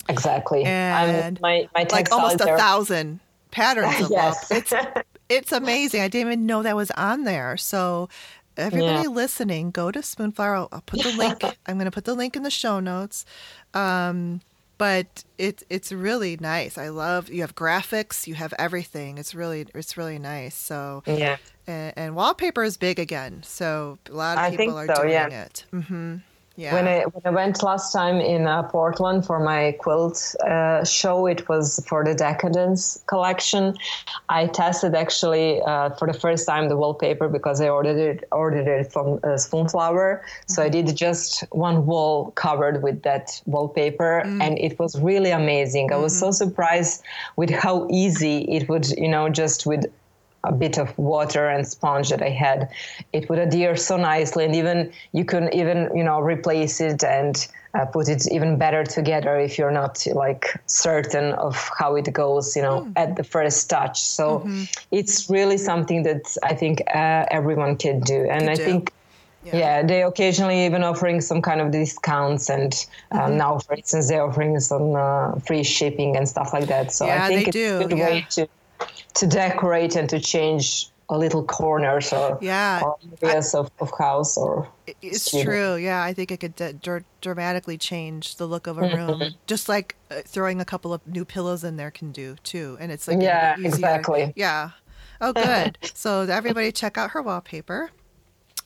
[0.08, 0.64] Exactly.
[0.64, 3.20] And my, my like almost a thousand
[3.50, 4.50] patterns of yes.
[4.50, 4.72] It's,
[5.28, 6.00] it's amazing.
[6.00, 7.58] I didn't even know that was on there.
[7.58, 8.08] So
[8.56, 9.08] everybody yeah.
[9.08, 10.56] listening, go to Spoonflower.
[10.56, 11.44] I'll, I'll put the link.
[11.66, 13.26] I'm going to put the link in the show notes.
[13.74, 14.40] Um,
[14.78, 16.78] but it's it's really nice.
[16.78, 19.18] I love you have graphics, you have everything.
[19.18, 20.55] It's really it's really nice.
[20.55, 21.36] So yeah,
[21.66, 23.42] and, and wallpaper is big again.
[23.44, 25.44] So a lot of people are so, doing yeah.
[25.44, 25.64] it.
[25.72, 26.16] Mm-hmm.
[26.56, 26.74] Yeah.
[26.74, 31.26] When I when I went last time in uh, Portland for my quilt uh, show,
[31.26, 33.74] it was for the Decadence collection.
[34.28, 38.68] I tested actually uh, for the first time the wallpaper because I ordered it ordered
[38.68, 40.20] it from uh, Spoonflower.
[40.47, 40.66] So mm-hmm.
[40.66, 44.40] I did just one wall covered with that wallpaper, mm-hmm.
[44.40, 45.93] and it was really amazing.
[45.93, 46.31] I was mm-hmm.
[46.32, 47.02] so surprised
[47.35, 49.86] with how easy it would, you know, just with
[50.44, 52.70] a bit of water and sponge that I had,
[53.12, 57.46] it would adhere so nicely, and even you can even you know replace it and
[57.74, 62.54] uh, put it even better together if you're not like certain of how it goes,
[62.54, 62.92] you know, mm.
[62.96, 64.00] at the first touch.
[64.00, 64.64] So mm-hmm.
[64.90, 68.64] it's really something that I think uh, everyone can do, and I do.
[68.64, 68.92] think.
[69.44, 69.56] Yeah.
[69.58, 69.82] yeah.
[69.82, 72.72] they occasionally even offering some kind of discounts, and
[73.10, 73.36] um, mm-hmm.
[73.36, 76.92] now, for instance, they're offering some uh, free shipping and stuff like that.
[76.92, 77.80] So yeah, I think it's do.
[77.80, 78.08] a good yeah.
[78.08, 78.48] way to
[79.14, 82.80] to decorate and to change a little corners or, yeah.
[82.82, 84.66] or areas I, of, of house or
[85.02, 85.44] it's studio.
[85.44, 85.74] true.
[85.76, 89.20] Yeah i think it could d- dr- dramatically change the look of a room.
[89.20, 89.34] Mm-hmm.
[89.46, 92.90] just like uh, throwing a couple of new pillows in there can do too and
[92.90, 94.32] it's like yeah exactly.
[94.36, 94.70] Yeah.
[95.20, 95.78] Oh good.
[95.94, 97.90] So everybody check out her wallpaper.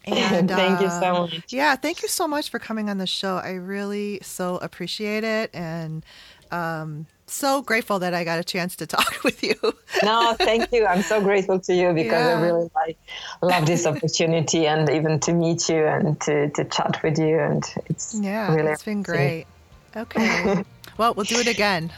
[0.07, 1.53] And thank uh, you so much.
[1.53, 3.37] yeah thank you so much for coming on the show.
[3.37, 6.05] I really so appreciate it and
[6.53, 9.55] um so grateful that I got a chance to talk with you.
[10.03, 10.87] no, thank you.
[10.87, 12.39] I'm so grateful to you because yeah.
[12.39, 12.99] I really like
[13.43, 17.65] love this opportunity and even to meet you and to, to chat with you and
[17.87, 19.47] it's yeah, really it's been great.
[19.97, 20.65] Okay.
[20.99, 21.91] well, we'll do it again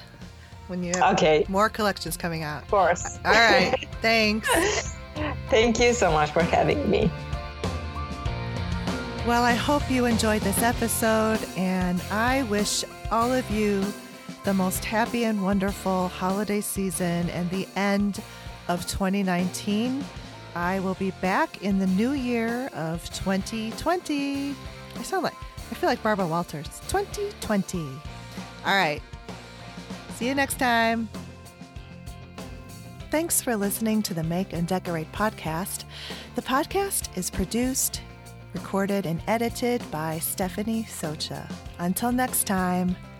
[0.69, 1.45] when you have okay.
[1.49, 2.63] more collections coming out.
[2.63, 3.19] Of course.
[3.25, 3.89] All right.
[4.01, 4.97] Thanks.
[5.51, 7.11] Thank you so much for having me.
[9.27, 13.85] Well, I hope you enjoyed this episode and I wish all of you
[14.45, 18.23] the most happy and wonderful holiday season and the end
[18.69, 20.05] of 2019.
[20.55, 24.55] I will be back in the new year of 2020.
[24.97, 25.35] I sound like,
[25.71, 26.67] I feel like Barbara Walters.
[26.89, 27.79] 2020.
[28.65, 29.03] All right.
[30.17, 31.09] See you next time.
[33.11, 35.85] Thanks for listening to the Make and Decorate podcast.
[36.35, 38.01] The podcast is produced,
[38.55, 41.51] recorded, and edited by Stephanie Socha.
[41.79, 42.97] Until next time,